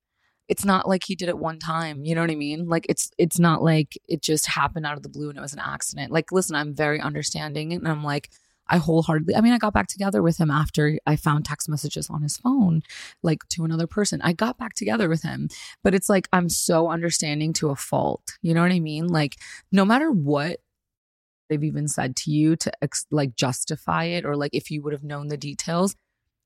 it's 0.50 0.64
not 0.64 0.88
like 0.88 1.04
he 1.04 1.14
did 1.14 1.28
it 1.28 1.38
one 1.38 1.60
time. 1.60 2.04
You 2.04 2.16
know 2.16 2.22
what 2.22 2.30
I 2.30 2.34
mean? 2.34 2.66
Like 2.68 2.84
it's 2.88 3.12
it's 3.18 3.38
not 3.38 3.62
like 3.62 3.96
it 4.08 4.20
just 4.20 4.48
happened 4.48 4.84
out 4.84 4.96
of 4.96 5.04
the 5.04 5.08
blue 5.08 5.28
and 5.28 5.38
it 5.38 5.40
was 5.40 5.52
an 5.52 5.60
accident. 5.60 6.10
Like, 6.10 6.32
listen, 6.32 6.56
I'm 6.56 6.74
very 6.74 7.00
understanding 7.00 7.72
and 7.72 7.86
I'm 7.86 8.02
like, 8.02 8.30
I 8.66 8.78
wholeheartedly 8.78 9.36
I 9.36 9.42
mean, 9.42 9.52
I 9.52 9.58
got 9.58 9.72
back 9.72 9.86
together 9.86 10.22
with 10.22 10.38
him 10.38 10.50
after 10.50 10.98
I 11.06 11.14
found 11.14 11.44
text 11.44 11.68
messages 11.68 12.10
on 12.10 12.22
his 12.22 12.36
phone, 12.36 12.82
like 13.22 13.46
to 13.50 13.64
another 13.64 13.86
person. 13.86 14.20
I 14.22 14.32
got 14.32 14.58
back 14.58 14.74
together 14.74 15.08
with 15.08 15.22
him. 15.22 15.48
But 15.84 15.94
it's 15.94 16.08
like 16.08 16.28
I'm 16.32 16.48
so 16.48 16.90
understanding 16.90 17.52
to 17.54 17.70
a 17.70 17.76
fault. 17.76 18.22
You 18.42 18.52
know 18.52 18.62
what 18.62 18.72
I 18.72 18.80
mean? 18.80 19.06
Like, 19.06 19.36
no 19.70 19.84
matter 19.84 20.10
what 20.10 20.58
they've 21.48 21.62
even 21.62 21.86
said 21.86 22.16
to 22.16 22.32
you 22.32 22.56
to 22.56 22.72
ex- 22.82 23.06
like 23.12 23.36
justify 23.36 24.04
it 24.04 24.24
or 24.24 24.36
like 24.36 24.50
if 24.52 24.68
you 24.70 24.82
would 24.82 24.92
have 24.92 25.04
known 25.04 25.28
the 25.28 25.36
details, 25.36 25.94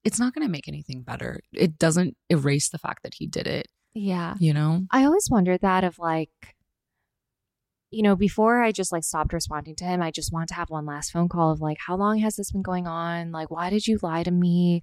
it's 0.05 0.19
not 0.19 0.35
going 0.35 0.47
to 0.47 0.53
make 0.53 0.69
anything 0.69 1.01
better. 1.01 1.41
It 1.55 1.79
doesn't 1.79 2.17
erase 2.29 2.69
the 2.69 2.79
fact 2.79 3.03
that 3.03 3.15
he 3.15 3.27
did 3.27 3.47
it, 3.47 3.69
yeah. 3.95 4.35
you 4.39 4.53
know? 4.53 4.87
I 4.91 5.05
always 5.05 5.29
wondered 5.31 5.61
that 5.63 5.85
of 5.85 5.99
like, 5.99 6.31
you 7.91 8.03
know, 8.03 8.17
before 8.17 8.63
I 8.63 8.73
just 8.73 8.91
like 8.91 9.05
stopped 9.05 9.33
responding 9.33 9.77
to 9.77 9.85
him, 9.85 10.03
I 10.03 10.11
just 10.11 10.33
want 10.33 10.49
to 10.49 10.55
have 10.55 10.71
one 10.71 10.85
last 10.85 11.13
phone 11.13 11.29
call 11.29 11.53
of 11.53 11.61
like, 11.61 11.79
how 11.87 11.97
long 11.97 12.19
has 12.19 12.37
this 12.37 12.51
been 12.51 12.63
going 12.63 12.87
on? 12.87 13.31
Like, 13.31 13.51
why 13.51 13.71
did 13.71 13.87
you 13.87 13.99
lie 14.03 14.25
to 14.25 14.31
me? 14.31 14.81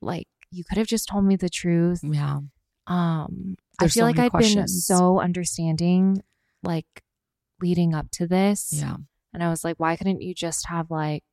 Like, 0.00 0.28
you 0.52 0.62
could 0.64 0.78
have 0.78 0.86
just 0.86 1.08
told 1.08 1.24
me 1.24 1.34
the 1.34 1.48
truth. 1.48 2.00
Yeah. 2.04 2.40
Um, 2.86 3.56
There's 3.78 3.92
I 3.92 3.94
feel 3.94 4.02
so 4.02 4.06
like 4.06 4.18
I'd 4.18 4.38
been 4.38 4.68
so 4.68 5.20
understanding, 5.20 6.22
like 6.62 6.86
leading 7.60 7.94
up 7.94 8.10
to 8.12 8.26
this. 8.26 8.70
Yeah. 8.72 8.96
And 9.32 9.42
I 9.42 9.48
was 9.48 9.64
like, 9.64 9.80
why 9.80 9.96
couldn't 9.96 10.20
you 10.20 10.34
just 10.34 10.68
have 10.68 10.90
like, 10.90 11.24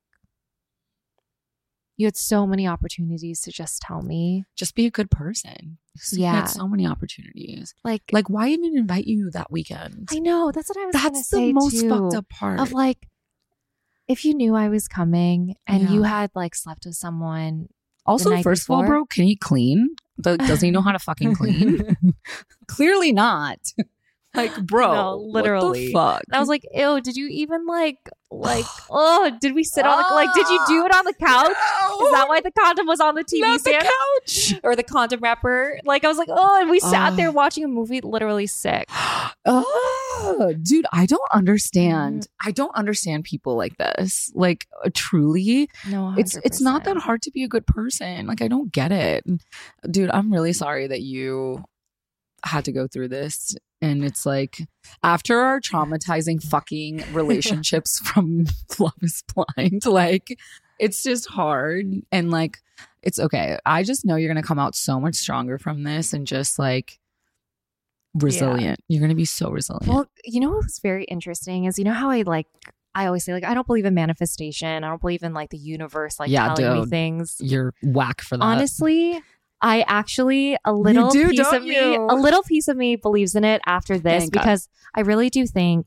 you 2.00 2.08
had 2.08 2.16
so 2.16 2.48
many 2.48 2.66
opportunities 2.66 3.42
to 3.42 3.52
just 3.52 3.82
tell 3.82 4.02
me. 4.02 4.46
Just 4.56 4.74
be 4.74 4.86
a 4.86 4.90
good 4.90 5.12
person. 5.12 5.78
You 6.14 6.22
Yeah. 6.24 6.32
had 6.36 6.46
so 6.46 6.66
many 6.66 6.88
opportunities. 6.88 7.74
Like, 7.84 8.04
Like, 8.14 8.30
why 8.30 8.48
even 8.48 8.76
invite 8.78 9.06
you 9.06 9.30
that 9.32 9.52
weekend? 9.52 10.08
I 10.10 10.20
know 10.20 10.50
that's 10.54 10.70
what 10.70 10.78
I 10.78 10.86
was. 10.86 10.94
That's 10.94 11.30
the 11.30 11.52
most 11.52 11.82
too, 11.82 11.90
fucked 11.90 12.16
up 12.16 12.30
part. 12.30 12.62
Of 12.62 12.72
like, 12.72 13.06
if 14.08 14.24
you 14.24 14.34
knew 14.34 14.56
I 14.56 14.70
was 14.70 14.88
coming 14.88 15.56
and 15.68 15.84
Yeah. 15.84 15.92
you 15.92 16.04
had 16.04 16.32
like 16.36 16.56
slept 16.56 16.86
with 16.86 16.96
someone, 16.96 17.68
also, 18.06 18.42
first 18.42 18.64
of 18.64 18.70
all, 18.72 18.84
bro, 18.86 19.06
can 19.06 19.26
he 19.26 19.36
clean? 19.36 19.90
Do- 20.22 20.38
Does 20.38 20.62
he 20.62 20.72
know 20.72 20.82
how 20.82 20.94
to 20.94 21.00
fucking 21.00 21.36
clean? 21.36 21.98
Clearly 22.68 23.12
not. 23.12 23.60
Like, 24.36 24.56
bro, 24.64 24.94
No, 24.94 25.16
literally. 25.18 25.92
fuck? 25.92 26.22
I 26.32 26.40
was 26.40 26.48
like, 26.48 26.64
ew, 26.72 27.02
did 27.02 27.16
you 27.18 27.28
even 27.30 27.66
like, 27.66 27.98
like, 28.30 28.66
oh, 28.92 29.36
did 29.42 29.56
we 29.56 29.64
sit 29.64 29.86
on 29.88 29.98
the, 29.98 30.14
like, 30.14 30.32
did 30.36 30.48
you 30.48 30.60
do 30.68 30.86
it 30.86 30.94
on 30.96 31.04
the 31.04 31.14
couch? 31.20 31.50
Is 31.50 32.12
that 32.12 32.26
why 32.30 32.40
the 32.40 32.52
condom 32.52 32.86
was 32.86 33.00
on 33.00 33.16
the 33.16 33.24
TV 33.24 33.40
Not 33.42 33.64
the 33.64 33.72
couch. 33.72 34.60
or 34.64 34.76
the 34.76 34.84
condom 34.84 35.20
wrapper? 35.22 35.80
Like, 35.84 36.06
I 36.06 36.08
was 36.10 36.20
like, 36.20 36.28
oh, 36.32 36.58
and 36.62 36.70
we 36.70 36.80
sat 36.80 37.14
Oh. 37.14 37.16
there 37.16 37.32
watching 37.32 37.64
a 37.64 37.68
movie, 37.68 38.02
literally 38.02 38.46
sick. 38.48 38.88
Oh, 39.46 40.54
dude, 40.62 40.86
I 40.92 41.06
don't 41.06 41.22
understand. 41.34 42.28
I 42.44 42.52
don't 42.52 42.76
understand 42.76 43.24
people 43.24 43.56
like 43.56 43.78
this. 43.78 44.32
Like, 44.36 44.68
uh, 44.84 44.90
truly, 44.94 45.70
No, 45.88 46.14
it's 46.18 46.36
it's 46.44 46.62
not 46.62 46.84
that 46.84 46.98
hard 46.98 47.22
to 47.24 47.32
be 47.32 47.44
a 47.44 47.48
good 47.48 47.66
person. 47.66 48.28
Like, 48.28 48.42
I 48.42 48.48
don't 48.48 48.72
get 48.72 48.92
it, 48.92 49.24
dude. 49.90 50.12
I'm 50.12 50.32
really 50.32 50.54
sorry 50.54 50.88
that 50.88 51.02
you 51.02 51.64
had 52.44 52.66
to 52.66 52.72
go 52.72 52.86
through 52.88 53.08
this. 53.08 53.56
And 53.82 54.04
it's 54.04 54.26
like 54.26 54.68
after 55.04 55.40
our 55.40 55.62
traumatizing 55.62 56.44
fucking 56.44 57.04
relationships 57.14 58.00
from 58.00 58.46
Love 58.80 58.94
is 59.02 59.24
Blind, 59.34 59.86
like 59.86 60.38
it's 60.80 61.04
just 61.04 61.30
hard. 61.30 61.86
And 62.12 62.30
like 62.32 62.58
it's 63.02 63.20
okay. 63.20 63.58
I 63.66 63.84
just 63.84 64.06
know 64.06 64.16
you're 64.16 64.30
gonna 64.30 64.44
come 64.44 64.60
out 64.60 64.76
so 64.76 65.00
much 65.00 65.16
stronger 65.16 65.58
from 65.58 65.84
this 65.84 66.12
and 66.14 66.28
just 66.28 66.60
like 66.60 67.00
resilient. 68.14 68.80
You're 68.88 69.02
gonna 69.02 69.16
be 69.16 69.26
so 69.26 69.50
resilient. 69.50 69.88
Well, 69.88 70.06
you 70.26 70.40
know 70.40 70.50
what's 70.52 70.80
very 70.80 71.06
interesting 71.06 71.66
is 71.66 71.78
you 71.78 71.86
know 71.86 71.94
how 71.94 72.10
I 72.10 72.24
like 72.24 72.48
I 72.96 73.06
always 73.06 73.24
say 73.24 73.34
like 73.34 73.44
I 73.44 73.54
don't 73.54 73.68
believe 73.68 73.86
in 73.86 73.94
manifestation. 73.94 74.84
I 74.84 74.90
don't 74.90 75.00
believe 75.02 75.24
in 75.24 75.34
like 75.34 75.50
the 75.52 75.58
universe 75.58 76.20
like 76.20 76.30
Yeah, 76.30 76.54
telling 76.54 76.82
me 76.82 76.88
things. 76.88 77.38
you're 77.40 77.74
whack 77.84 78.22
for 78.22 78.38
that. 78.38 78.44
Honestly, 78.44 79.22
I 79.62 79.82
actually 79.88 80.58
a 80.66 80.74
little 80.74 81.10
do, 81.10 81.30
piece 81.30 81.52
of 81.52 81.64
me 81.64 81.96
a 81.96 82.00
little 82.16 82.44
piece 82.44 82.68
of 82.68 82.78
me 82.78 82.96
believes 82.96 83.36
in 83.36 83.44
it 83.44 83.62
after 83.66 83.98
this 83.98 84.24
Thank 84.24 84.34
God. 84.34 84.40
because 84.42 84.70
I 84.96 85.02
really 85.02 85.30
do 85.30 85.46
think 85.46 85.86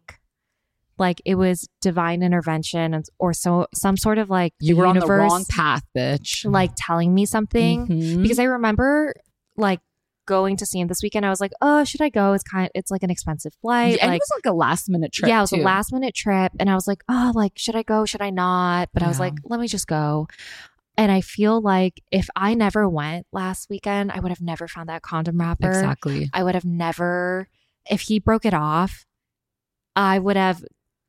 like 0.99 1.23
it 1.25 1.37
was 1.37 1.69
divine 1.81 2.23
intervention 2.23 3.03
or 3.19 3.33
so 3.33 3.67
some 3.75 3.97
sort 3.97 4.19
of 4.19 4.29
like 4.31 4.53
you 4.61 4.77
were 4.77 4.87
on 4.87 4.95
the 4.95 5.01
universe, 5.01 5.31
wrong 5.31 5.45
path, 5.49 5.83
bitch. 5.97 6.45
like 6.51 6.71
telling 6.77 7.15
me 7.15 7.25
something 7.27 7.87
Mhm. 7.87 8.23
because 8.23 8.39
I 8.39 8.45
remember 8.45 9.15
like 9.57 9.81
going 10.27 10.57
to 10.57 10.65
see 10.65 10.79
him 10.79 10.87
this 10.87 11.03
weekend. 11.03 11.27
I 11.27 11.31
was 11.31 11.41
like, 11.41 11.51
oh, 11.61 11.83
should 11.83 12.01
I 12.01 12.09
go? 12.09 12.33
It's 12.33 12.45
kind 12.45 12.67
of, 12.67 12.71
it's 12.77 12.93
like 12.93 13.03
an 13.03 13.11
expensive 13.11 13.53
flight. 13.61 13.99
and 14.01 14.11
like, 14.13 14.19
it 14.21 14.23
was 14.23 14.41
like 14.45 14.53
a 14.53 14.55
last 14.55 14.89
minute 14.89 15.13
trip. 15.13 15.29
yeah, 15.29 15.39
it 15.39 15.41
was 15.41 15.51
too. 15.51 15.57
a 15.61 15.63
last 15.63 15.93
minute 15.93 16.15
trip. 16.15 16.53
And 16.61 16.71
I 16.71 16.75
was 16.77 16.87
like, 16.87 17.03
oh, 17.09 17.33
like, 17.35 17.55
should 17.57 17.75
I 17.75 17.83
go? 17.83 18.05
Should 18.05 18.21
I 18.23 18.31
not? 18.31 18.91
But 18.95 19.03
I 19.03 19.09
was 19.09 19.19
like, 19.19 19.35
let 19.45 19.59
me 19.59 19.67
just 19.67 19.89
go. 19.89 20.29
And 20.97 21.11
I 21.11 21.21
feel 21.23 21.61
like 21.61 22.03
if 22.11 22.29
I 22.37 22.55
never 22.55 22.89
went 22.89 23.27
last 23.33 23.71
weekend, 23.71 24.13
I 24.13 24.21
would 24.21 24.31
have 24.31 24.43
never 24.43 24.69
found 24.69 24.89
that 24.89 25.03
condom 25.03 25.39
wrapper. 25.39 25.69
Exactly. 25.69 26.29
I 26.33 26.45
would 26.45 26.55
have 26.55 26.65
never, 26.65 27.49
if 27.91 28.03
he 28.03 28.19
broke 28.19 28.45
it 28.45 28.55
off, 28.55 29.07
I 29.97 30.19
would 30.19 30.37
have 30.37 30.63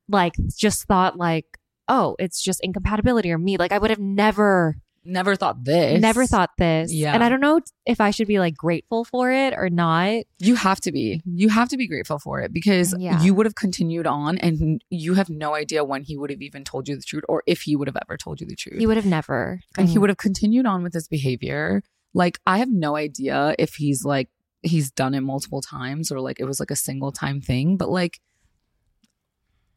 like 0.08 0.34
just 0.56 0.84
thought 0.86 1.16
like, 1.18 1.46
oh, 1.86 2.16
it's 2.18 2.42
just 2.42 2.60
incompatibility 2.62 3.30
or 3.30 3.38
me. 3.38 3.56
Like 3.58 3.72
I 3.72 3.78
would 3.78 3.90
have 3.90 4.00
never, 4.00 4.76
Never 5.04 5.36
thought 5.36 5.64
this. 5.64 6.00
never 6.00 6.26
thought 6.26 6.50
this. 6.56 6.92
Yeah. 6.92 7.12
And 7.12 7.22
I 7.22 7.28
don't 7.28 7.40
know 7.40 7.60
if 7.84 8.00
I 8.00 8.10
should 8.10 8.26
be 8.26 8.38
like 8.38 8.56
grateful 8.56 9.04
for 9.04 9.30
it 9.30 9.52
or 9.54 9.68
not. 9.68 10.24
You 10.38 10.54
have 10.54 10.80
to 10.82 10.92
be. 10.92 11.20
You 11.26 11.50
have 11.50 11.68
to 11.68 11.76
be 11.76 11.86
grateful 11.86 12.18
for 12.18 12.40
it 12.40 12.52
because 12.52 12.94
Yeah. 12.98 13.22
you 13.22 13.34
would 13.34 13.46
have 13.46 13.54
continued 13.54 14.06
on 14.06 14.38
and 14.38 14.82
you 14.90 15.14
have 15.14 15.28
no 15.28 15.54
idea 15.54 15.84
when 15.84 16.02
he 16.02 16.16
would 16.16 16.30
have 16.30 16.40
even 16.40 16.64
told 16.64 16.88
you 16.88 16.96
the 16.96 17.02
truth 17.02 17.24
or 17.28 17.42
if 17.46 17.62
he 17.62 17.76
would 17.76 17.88
have 17.88 17.98
ever 18.02 18.16
told 18.16 18.40
you 18.40 18.46
the 18.46 18.56
truth. 18.56 18.78
He 18.78 18.86
would 18.86 18.96
have 18.96 19.06
never. 19.06 19.60
and 19.76 19.88
he 19.88 19.96
mm. 19.96 20.00
would 20.00 20.10
have 20.10 20.16
continued 20.16 20.66
on 20.66 20.82
with 20.82 20.94
his 20.94 21.08
behavior. 21.08 21.82
Like, 22.14 22.38
I 22.46 22.58
have 22.58 22.70
no 22.70 22.96
idea 22.96 23.54
if 23.58 23.74
he's 23.74 24.04
like, 24.04 24.28
he's 24.62 24.90
done 24.90 25.14
it 25.14 25.20
multiple 25.20 25.60
times 25.60 26.10
or 26.10 26.20
like 26.20 26.40
it 26.40 26.44
was 26.44 26.60
like 26.60 26.70
a 26.70 26.76
single 26.76 27.12
time 27.12 27.40
thing, 27.40 27.76
but 27.76 27.90
like, 27.90 28.20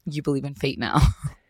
you 0.06 0.22
believe 0.22 0.46
in 0.46 0.56
fate 0.56 0.80
now. 0.80 1.02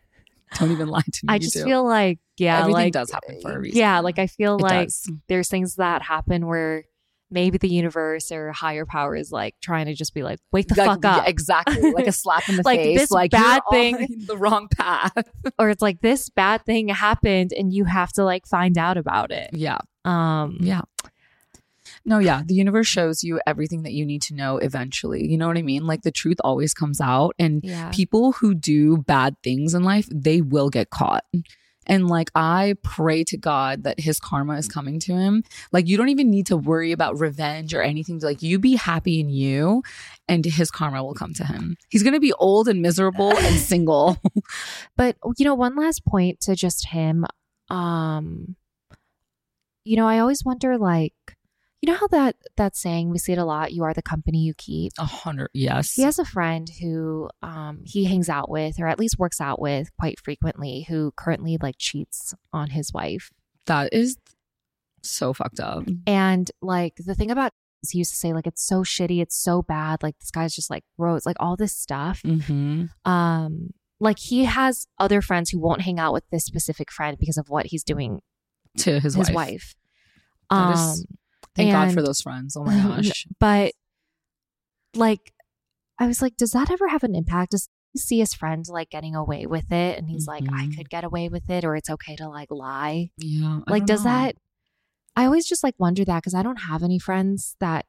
Don't 0.54 0.72
even 0.72 0.88
lie 0.88 1.00
to 1.00 1.20
me. 1.26 1.34
I 1.34 1.38
just 1.38 1.54
do. 1.54 1.64
feel 1.64 1.84
like, 1.84 2.18
yeah, 2.36 2.60
everything 2.60 2.72
like, 2.84 2.92
does 2.92 3.10
happen 3.10 3.40
for 3.40 3.52
a 3.52 3.58
reason. 3.60 3.78
Yeah, 3.78 4.00
like 4.00 4.18
I 4.18 4.26
feel 4.26 4.56
It 4.56 4.62
like 4.62 4.86
does. 4.88 5.10
there's 5.28 5.48
things 5.48 5.76
that 5.76 6.02
happen 6.02 6.46
where 6.46 6.84
maybe 7.30 7.58
the 7.58 7.68
universe 7.68 8.32
or 8.32 8.52
higher 8.52 8.86
power 8.86 9.14
is 9.14 9.30
like 9.30 9.54
trying 9.60 9.84
to 9.86 9.94
just 9.94 10.14
be 10.14 10.22
like, 10.22 10.38
wake 10.50 10.66
the 10.68 10.74
Like, 10.76 10.86
fuck 10.86 11.04
up. 11.04 11.24
yeah, 11.24 11.28
exactly. 11.30 11.92
Like 11.92 12.06
a 12.06 12.12
slap 12.12 12.48
in 12.48 12.56
the 12.56 12.62
Like, 12.64 12.80
face. 12.80 12.98
this 13.00 13.10
like 13.10 13.30
bad 13.32 13.60
thing- 13.70 14.06
the 14.26 14.36
wrong 14.36 14.68
path. 14.68 15.12
or 15.58 15.68
it's 15.68 15.82
like 15.82 16.00
this 16.00 16.30
bad 16.30 16.64
thing 16.64 16.88
happened 16.88 17.52
and 17.52 17.70
you 17.72 17.84
have 17.84 18.12
to 18.14 18.24
like 18.24 18.46
find 18.46 18.78
out 18.78 18.96
about 18.96 19.30
it. 19.30 19.50
Yeah. 19.52 19.78
Um 20.06 20.56
Yeah. 20.60 20.82
No, 22.08 22.18
yeah. 22.18 22.42
The 22.44 22.54
universe 22.54 22.86
shows 22.86 23.22
you 23.22 23.38
everything 23.46 23.82
that 23.82 23.92
you 23.92 24.06
need 24.06 24.22
to 24.22 24.34
know 24.34 24.56
eventually. 24.56 25.28
You 25.28 25.36
know 25.36 25.46
what 25.46 25.58
I 25.58 25.62
mean? 25.62 25.86
Like 25.86 26.02
the 26.02 26.10
truth 26.10 26.38
always 26.42 26.72
comes 26.72 27.02
out. 27.02 27.34
And 27.38 27.60
yeah. 27.62 27.90
people 27.92 28.32
who 28.32 28.54
do 28.54 28.96
bad 28.96 29.36
things 29.44 29.74
in 29.74 29.82
life, 29.82 30.08
they 30.10 30.40
will 30.40 30.70
get 30.70 30.88
caught. 30.88 31.24
And 31.88 32.08
like, 32.08 32.30
I 32.34 32.76
pray 32.82 33.24
to 33.24 33.36
God 33.36 33.84
that 33.84 34.00
his 34.00 34.18
karma 34.18 34.56
is 34.56 34.68
coming 34.68 35.00
to 35.00 35.12
him. 35.14 35.42
Like, 35.70 35.86
you 35.86 35.96
don't 35.96 36.08
even 36.08 36.30
need 36.30 36.46
to 36.46 36.56
worry 36.56 36.92
about 36.92 37.18
revenge 37.18 37.74
or 37.74 37.82
anything. 37.82 38.20
Like, 38.20 38.42
you 38.42 38.58
be 38.58 38.76
happy 38.76 39.20
in 39.20 39.30
you, 39.30 39.82
and 40.28 40.44
his 40.44 40.70
karma 40.70 41.02
will 41.02 41.14
come 41.14 41.32
to 41.34 41.44
him. 41.44 41.76
He's 41.88 42.02
going 42.02 42.14
to 42.14 42.20
be 42.20 42.34
old 42.34 42.68
and 42.68 42.82
miserable 42.82 43.34
and 43.34 43.56
single. 43.58 44.18
But 44.96 45.16
you 45.38 45.46
know, 45.46 45.54
one 45.54 45.76
last 45.76 46.04
point 46.04 46.40
to 46.40 46.54
just 46.54 46.88
him. 46.88 47.24
Um, 47.70 48.56
you 49.84 49.96
know, 49.96 50.06
I 50.06 50.18
always 50.18 50.44
wonder, 50.44 50.76
like, 50.76 51.14
you 51.80 51.90
know 51.92 51.98
how 51.98 52.06
that 52.08 52.36
that 52.56 52.76
saying 52.76 53.10
we 53.10 53.18
see 53.18 53.32
it 53.32 53.38
a 53.38 53.44
lot. 53.44 53.72
You 53.72 53.84
are 53.84 53.94
the 53.94 54.02
company 54.02 54.38
you 54.38 54.54
keep. 54.54 54.92
A 54.98 55.04
hundred, 55.04 55.50
yes. 55.54 55.92
He 55.92 56.02
has 56.02 56.18
a 56.18 56.24
friend 56.24 56.68
who 56.80 57.28
um 57.42 57.82
he 57.84 58.04
hangs 58.04 58.28
out 58.28 58.50
with, 58.50 58.80
or 58.80 58.88
at 58.88 58.98
least 58.98 59.18
works 59.18 59.40
out 59.40 59.60
with, 59.60 59.88
quite 59.98 60.18
frequently. 60.20 60.86
Who 60.88 61.12
currently 61.16 61.56
like 61.60 61.76
cheats 61.78 62.34
on 62.52 62.70
his 62.70 62.92
wife. 62.92 63.30
That 63.66 63.92
is 63.92 64.16
so 65.02 65.32
fucked 65.32 65.60
up. 65.60 65.84
And 66.06 66.50
like 66.60 66.94
the 66.96 67.14
thing 67.14 67.30
about 67.30 67.52
he 67.88 67.98
used 67.98 68.10
to 68.10 68.16
say 68.16 68.32
like 68.32 68.46
it's 68.48 68.66
so 68.66 68.82
shitty, 68.82 69.20
it's 69.22 69.36
so 69.40 69.62
bad. 69.62 70.02
Like 70.02 70.18
this 70.18 70.32
guy's 70.32 70.54
just 70.54 70.70
like 70.70 70.82
gross, 70.98 71.24
like 71.24 71.36
all 71.38 71.54
this 71.56 71.76
stuff. 71.76 72.20
hmm 72.24 72.86
Um, 73.04 73.70
like 74.00 74.18
he 74.18 74.44
has 74.46 74.88
other 74.98 75.22
friends 75.22 75.50
who 75.50 75.60
won't 75.60 75.82
hang 75.82 76.00
out 76.00 76.12
with 76.12 76.24
this 76.32 76.44
specific 76.44 76.90
friend 76.90 77.16
because 77.20 77.36
of 77.36 77.48
what 77.50 77.66
he's 77.66 77.84
doing 77.84 78.20
To 78.78 78.98
his, 78.98 79.14
his 79.14 79.28
wife. 79.30 79.34
wife. 79.34 79.74
Um, 80.50 80.72
is- 80.72 81.06
Thank 81.58 81.72
God 81.72 81.92
for 81.92 82.02
those 82.02 82.20
friends. 82.22 82.56
Oh 82.56 82.64
my 82.64 82.74
gosh. 82.96 83.26
but 83.38 83.72
like, 84.94 85.32
I 85.98 86.06
was 86.06 86.22
like, 86.22 86.36
does 86.36 86.52
that 86.52 86.70
ever 86.70 86.88
have 86.88 87.02
an 87.04 87.14
impact? 87.14 87.52
Does 87.52 87.68
he 87.92 87.98
see 87.98 88.18
his 88.20 88.34
friend 88.34 88.64
like 88.68 88.90
getting 88.90 89.14
away 89.14 89.46
with 89.46 89.70
it, 89.72 89.98
and 89.98 90.08
he's 90.08 90.26
like, 90.26 90.44
I 90.44 90.66
Mhm. 90.66 90.76
could 90.76 90.90
get 90.90 91.04
away 91.04 91.28
with 91.28 91.48
it, 91.50 91.64
or 91.64 91.74
it's 91.76 91.90
okay 91.90 92.16
to 92.16 92.28
like 92.28 92.50
lie? 92.50 93.10
Yeah. 93.16 93.60
I 93.66 93.70
like, 93.70 93.86
does 93.86 94.04
know. 94.04 94.10
that? 94.10 94.36
I 95.16 95.24
always 95.24 95.46
just 95.48 95.62
like 95.64 95.74
wonder 95.78 96.04
that 96.04 96.18
because 96.22 96.34
I 96.34 96.42
don't 96.42 96.60
have 96.62 96.82
any 96.82 96.98
friends 96.98 97.56
that, 97.60 97.86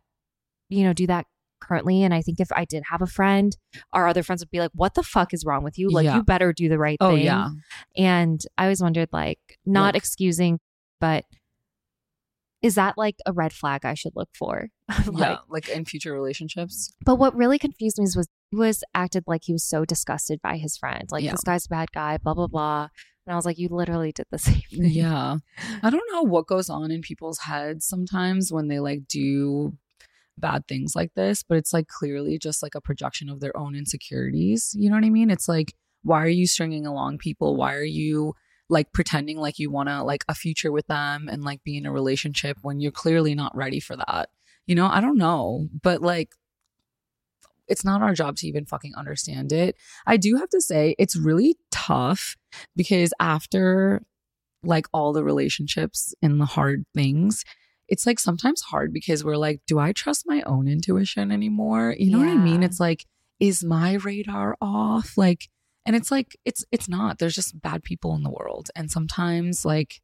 you 0.70 0.84
know, 0.84 0.94
do 0.94 1.06
that 1.08 1.28
currently. 1.62 2.02
And 2.04 2.14
I 2.14 2.22
think 2.22 2.40
if 2.40 2.52
I 2.56 2.66
did 2.66 2.84
have 2.90 3.02
a 3.02 3.08
friend, 3.08 3.56
our 3.94 4.08
other 4.08 4.24
friends 4.24 4.42
would 4.42 4.50
be 4.50 4.60
like, 4.60 4.72
"What 4.74 4.96
the 4.96 5.04
fuck 5.04 5.34
is 5.34 5.46
wrong 5.46 5.64
with 5.64 5.78
you? 5.78 5.90
Like, 5.90 6.06
Yeah. 6.06 6.16
you 6.16 6.24
better 6.24 6.54
do 6.54 6.70
the 6.70 6.80
right 6.80 6.98
Oh 7.02 7.16
thing." 7.16 7.26
yeah. 7.26 7.50
And 7.98 8.42
I 8.58 8.64
always 8.64 8.82
wondered, 8.82 9.10
like, 9.12 9.60
not 9.66 9.94
Like- 9.94 9.96
excusing, 9.98 10.60
but 11.00 11.26
is 12.62 12.76
that 12.76 12.98
like 12.98 13.16
a 13.26 13.32
red 13.34 13.54
flag 13.54 13.86
I 13.86 13.94
should 13.94 14.14
look 14.16 14.30
for? 14.38 14.70
like, 15.08 15.20
yeah. 15.20 15.38
Like 15.48 15.70
in 15.70 15.86
future 15.86 16.14
relationships. 16.14 16.94
But 17.06 17.16
what 17.16 17.36
really 17.36 17.58
confused 17.60 17.98
me 17.98 18.04
was 18.04 18.28
he 18.52 18.58
was 18.58 18.84
acted 18.94 19.24
like 19.28 19.44
he 19.46 19.54
was 19.54 19.64
so 19.64 19.86
disgusted 19.86 20.42
by 20.42 20.58
his 20.58 20.78
friend. 20.78 21.08
Like 21.12 21.24
Yeah. 21.24 21.32
this 21.32 21.42
guy's 21.44 21.66
a 21.68 21.70
bad 21.70 21.92
guy, 21.94 22.18
blah 22.18 22.34
blah 22.34 22.48
blah. 22.48 22.90
And 23.26 23.34
I 23.34 23.36
was 23.36 23.46
like, 23.46 23.60
you 23.60 23.70
literally 23.70 24.12
did 24.12 24.26
the 24.32 24.40
same 24.50 24.62
thing. 24.72 24.92
Yeah. 24.92 25.38
I 25.84 25.90
don't 25.90 26.12
know 26.12 26.24
what 26.24 26.48
goes 26.48 26.70
on 26.70 26.92
in 26.92 27.02
people's 27.02 27.40
heads 27.40 27.86
sometimes 27.86 28.52
when 28.52 28.68
they 28.68 28.80
like 28.80 29.08
do 29.08 29.78
bad 30.38 30.68
things 30.68 30.96
like 30.96 31.14
this, 31.16 31.44
but 31.44 31.58
it's 31.58 31.74
like 31.74 31.88
clearly 31.88 32.38
just 32.40 32.64
like 32.64 32.74
a 32.76 32.82
projection 32.82 33.30
of 33.30 33.40
their 33.40 33.56
own 33.58 33.76
insecurities. 33.76 34.74
You 34.78 34.90
know 34.90 34.96
what 34.96 35.06
I 35.06 35.10
mean? 35.10 35.30
It's 35.30 35.48
like, 35.48 35.74
why 36.04 36.24
are 36.24 36.28
you 36.30 36.48
stringing 36.48 36.86
along 36.86 37.18
people? 37.18 37.56
Why 37.56 37.76
are 37.76 37.84
you 37.84 38.34
like 38.70 38.92
pretending 38.94 39.38
like 39.38 39.60
you 39.60 39.72
want 39.72 39.90
to 39.90 40.04
like 40.04 40.24
a 40.28 40.36
future 40.36 40.72
with 40.72 40.88
them 40.88 41.28
and 41.30 41.44
like 41.44 41.64
be 41.64 41.78
in 41.78 41.86
a 41.86 41.92
relationship 41.92 42.58
when 42.62 42.80
you're 42.80 42.92
clearly 42.92 43.36
not 43.36 43.56
ready 43.56 43.80
for 43.80 43.96
that? 43.96 44.30
You 44.68 44.76
know, 44.76 44.88
I 44.88 45.02
don't 45.02 45.18
know, 45.18 45.68
but 45.82 46.02
like 46.02 46.30
it's 47.68 47.86
not 47.86 48.02
our 48.02 48.14
job 48.14 48.36
to 48.38 48.48
even 48.48 48.66
fucking 48.66 48.96
understand 48.96 49.52
it. 49.52 49.76
I 50.06 50.18
do 50.18 50.38
have 50.38 50.50
to 50.50 50.62
say 50.62 50.96
it's 50.98 51.16
really 51.16 51.58
tough 51.72 52.36
because 52.76 53.14
after 53.20 54.04
like 54.64 54.88
all 54.92 55.14
the 55.14 55.24
relationships 55.24 56.14
and 56.22 56.42
the 56.42 56.46
hard 56.46 56.86
things, 56.94 57.46
it's 57.88 58.06
like 58.06 58.20
sometimes 58.20 58.62
hard 58.62 58.92
because 58.94 59.24
we're 59.24 59.38
like, 59.38 59.62
do 59.68 59.80
I 59.80 59.94
trust 59.94 60.26
my 60.28 60.42
own 60.44 60.68
intuition 60.68 61.32
anymore? 61.32 61.96
You 61.98 62.12
know 62.12 62.20
what 62.20 62.28
I 62.28 62.36
mean? 62.36 62.64
It's 62.64 62.80
like, 62.80 63.06
is 63.40 63.64
my 63.64 63.94
radar 63.94 64.58
off? 64.62 65.18
Like, 65.18 65.50
and 65.86 65.96
it's 65.96 66.12
like, 66.12 66.38
it's, 66.46 66.66
it's 66.72 66.90
not. 66.90 67.20
There's 67.20 67.36
just 67.36 67.60
bad 67.62 67.84
people 67.84 68.16
in 68.16 68.24
the 68.24 68.30
world. 68.30 68.70
And 68.76 68.92
sometimes 68.92 69.66
like 69.66 70.02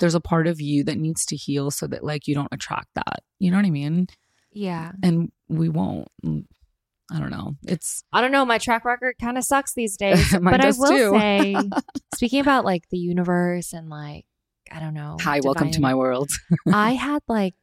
there's 0.00 0.14
a 0.14 0.20
part 0.20 0.46
of 0.46 0.60
you 0.60 0.84
that 0.84 0.98
needs 0.98 1.24
to 1.26 1.36
heal 1.36 1.70
so 1.70 1.86
that 1.86 2.04
like 2.04 2.26
you 2.26 2.34
don't 2.34 2.52
attract 2.52 2.88
that. 2.94 3.22
You 3.38 3.50
know 3.50 3.56
what 3.56 3.66
I 3.66 3.70
mean? 3.70 4.08
Yeah. 4.52 4.92
And 5.02 5.30
we 5.48 5.68
won't. 5.68 6.08
I 6.24 7.18
don't 7.18 7.30
know. 7.30 7.56
It's 7.66 8.04
I 8.12 8.20
don't 8.20 8.32
know. 8.32 8.44
My 8.44 8.58
track 8.58 8.84
record 8.84 9.16
kind 9.20 9.36
of 9.36 9.44
sucks 9.44 9.74
these 9.74 9.96
days. 9.96 10.34
But 10.42 10.64
I 10.64 10.72
will 10.76 11.18
say, 11.18 11.56
speaking 12.14 12.40
about 12.40 12.64
like 12.64 12.88
the 12.90 12.98
universe 12.98 13.72
and 13.72 13.88
like, 13.88 14.24
I 14.70 14.80
don't 14.80 14.94
know. 14.94 15.18
hi, 15.20 15.40
welcome 15.42 15.70
to 15.72 15.80
my 15.80 15.94
world. 15.94 16.30
I 16.72 16.92
had 16.92 17.22
like, 17.28 17.54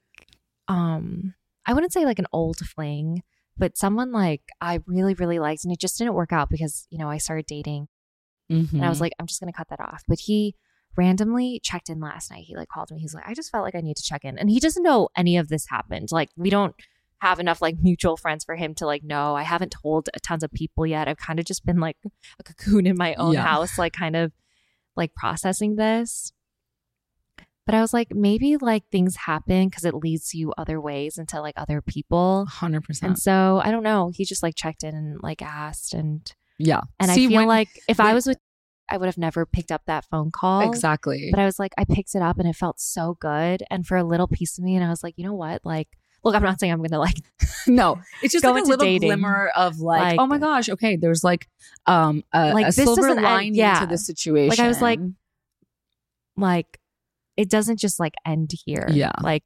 um, 0.67 1.33
I 1.65 1.73
wouldn't 1.73 1.93
say 1.93 2.05
like 2.05 2.19
an 2.19 2.27
old 2.31 2.57
fling, 2.57 3.23
but 3.59 3.77
someone 3.77 4.11
like 4.11 4.41
I 4.61 4.79
really, 4.87 5.13
really 5.13 5.37
liked, 5.39 5.63
and 5.65 5.71
it 5.73 5.79
just 5.79 5.97
didn't 5.97 6.13
work 6.15 6.31
out 6.33 6.49
because, 6.49 6.87
you 6.89 6.97
know, 6.97 7.09
I 7.09 7.17
started 7.19 7.45
dating 7.45 7.87
and 8.49 8.67
Mm-hmm. 8.67 8.83
I 8.83 8.89
was 8.89 8.99
like, 8.99 9.13
I'm 9.19 9.27
just 9.27 9.39
going 9.39 9.51
to 9.53 9.55
cut 9.57 9.69
that 9.69 9.79
off. 9.79 10.01
But 10.07 10.21
he 10.21 10.55
randomly 10.97 11.59
checked 11.63 11.87
in 11.89 11.99
last 11.99 12.31
night. 12.31 12.45
He 12.47 12.55
like 12.55 12.67
called 12.69 12.89
me. 12.91 12.99
He's 12.99 13.13
like, 13.13 13.27
I 13.27 13.35
just 13.35 13.51
felt 13.51 13.63
like 13.63 13.75
I 13.75 13.81
need 13.81 13.97
to 13.97 14.03
check 14.03 14.25
in. 14.25 14.39
And 14.39 14.49
he 14.49 14.59
doesn't 14.59 14.81
know 14.81 15.09
any 15.15 15.37
of 15.37 15.49
this 15.49 15.67
happened. 15.69 16.09
Like, 16.11 16.29
we 16.35 16.49
don't 16.49 16.73
have 17.19 17.39
enough 17.39 17.61
like 17.61 17.75
mutual 17.81 18.17
friends 18.17 18.43
for 18.43 18.55
him 18.55 18.73
to 18.75 18.85
like 18.87 19.03
know. 19.03 19.35
I 19.35 19.43
haven't 19.43 19.71
told 19.83 20.09
tons 20.23 20.41
of 20.41 20.51
people 20.51 20.87
yet. 20.87 21.07
I've 21.07 21.17
kind 21.17 21.37
of 21.37 21.45
just 21.45 21.65
been 21.65 21.79
like 21.79 21.97
a 22.39 22.43
cocoon 22.43 22.87
in 22.87 22.95
my 22.97 23.13
own 23.15 23.33
Yeah. 23.33 23.43
house, 23.43 23.77
like 23.77 23.93
kind 23.93 24.15
of 24.15 24.31
like 24.95 25.13
processing 25.13 25.75
this. 25.75 26.31
But 27.69 27.75
I 27.77 27.81
was 27.81 27.93
like, 27.93 28.15
maybe 28.15 28.57
like 28.57 28.83
things 28.91 29.15
happen 29.15 29.69
because 29.69 29.85
it 29.85 29.93
leads 29.93 30.33
you 30.33 30.51
other 30.57 30.81
ways 30.81 31.19
into 31.19 31.39
like 31.39 31.53
other 31.55 31.81
people. 31.83 32.47
hundred 32.49 32.83
percent. 32.83 33.09
And 33.11 33.19
so 33.19 33.61
I 33.63 33.69
don't 33.69 33.83
know. 33.83 34.11
He 34.11 34.25
just 34.25 34.41
like 34.41 34.55
checked 34.55 34.83
in 34.83 34.95
and 34.95 35.21
like 35.21 35.43
asked 35.43 35.93
and 35.93 36.33
Yeah. 36.57 36.81
and 36.99 37.11
See, 37.11 37.25
I 37.25 37.27
feel 37.27 37.37
when- 37.37 37.47
like 37.47 37.69
if 37.87 37.99
I 37.99 38.15
was 38.15 38.25
with, 38.25 38.37
I 38.89 38.97
would 38.97 39.05
have 39.05 39.19
never 39.19 39.45
picked 39.45 39.71
up 39.71 39.83
that 39.85 40.03
phone 40.05 40.31
call. 40.31 40.61
exactly. 40.67 41.29
But 41.31 41.39
I 41.39 41.45
was 41.45 41.59
like, 41.59 41.73
I 41.77 41.85
picked 41.85 42.15
it 42.15 42.23
up 42.23 42.39
and 42.39 42.49
it 42.49 42.55
felt 42.55 42.79
so 42.79 43.17
good. 43.21 43.61
And 43.69 43.85
for 43.85 43.97
a 43.97 44.03
little 44.03 44.27
piece 44.27 44.57
of 44.57 44.63
me, 44.63 44.75
and 44.75 44.83
I 44.83 44.89
was 44.89 45.03
like, 45.03 45.13
you 45.15 45.23
know 45.23 45.35
what? 45.35 45.63
Like, 45.63 45.89
look, 46.23 46.33
I'm 46.33 46.41
not 46.41 46.59
saying 46.59 46.73
I'm 46.73 46.81
gonna 46.81 46.97
like, 46.97 47.17
no, 47.67 47.99
it's 48.23 48.33
just 48.33 48.43
like 48.43 48.63
a 48.63 48.65
little 48.65 48.77
dating. 48.83 49.09
glimmer 49.09 49.51
of 49.55 49.79
like, 49.79 50.01
Like- 50.01 50.19
oh 50.19 50.25
my 50.25 50.39
gosh, 50.39 50.69
okay, 50.69 50.95
there's 50.95 51.23
like 51.23 51.47
um 51.85 52.23
a, 52.33 52.51
Like, 52.51 52.65
a 52.65 52.71
silver 52.71 53.13
lining 53.13 53.53
yeah. 53.53 53.79
to 53.81 53.85
the 53.85 53.99
situation. 53.99 54.49
Like, 54.49 54.59
I 54.59 54.67
was 54.67 54.81
like, 54.81 54.99
like, 56.35 56.78
it 57.39 57.49
doesn't 57.49 57.77
just 57.79 57.99
like 58.01 58.13
end 58.25 58.51
here. 58.65 58.85
Yeah. 58.91 59.13
Like, 59.21 59.43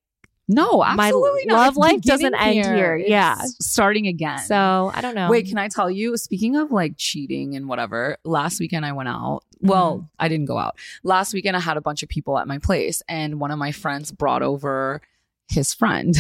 no, 0.47 0.79
my 0.79 1.05
absolutely 1.07 1.45
not. 1.45 1.57
love 1.57 1.77
life 1.77 2.01
doesn't 2.01 2.33
end 2.35 2.65
here. 2.65 2.97
Yeah. 2.97 3.39
starting 3.61 4.07
again. 4.07 4.39
so 4.39 4.91
I 4.93 4.99
don't 5.01 5.13
know. 5.15 5.29
Wait, 5.29 5.45
can 5.47 5.57
I 5.59 5.67
tell 5.67 5.91
you? 5.91 6.17
Speaking 6.17 6.55
of 6.55 6.71
like 6.71 6.95
cheating 6.97 7.55
and 7.55 7.67
whatever, 7.69 8.17
last 8.25 8.59
weekend 8.59 8.83
I 8.85 8.91
went 8.93 9.09
out. 9.09 9.41
Well, 9.61 9.97
Mm-hmm. 9.97 10.05
I 10.19 10.27
didn't 10.27 10.45
go 10.47 10.57
out. 10.57 10.75
Last 11.03 11.33
weekend 11.33 11.55
I 11.55 11.59
had 11.61 11.77
a 11.77 11.81
bunch 11.81 12.01
of 12.03 12.09
people 12.09 12.37
at 12.39 12.47
my 12.47 12.57
place, 12.57 13.01
and 13.07 13.39
one 13.39 13.51
of 13.51 13.59
my 13.59 13.71
friends 13.71 14.11
brought 14.11 14.41
over 14.41 15.01
his 15.47 15.73
friend. 15.73 16.15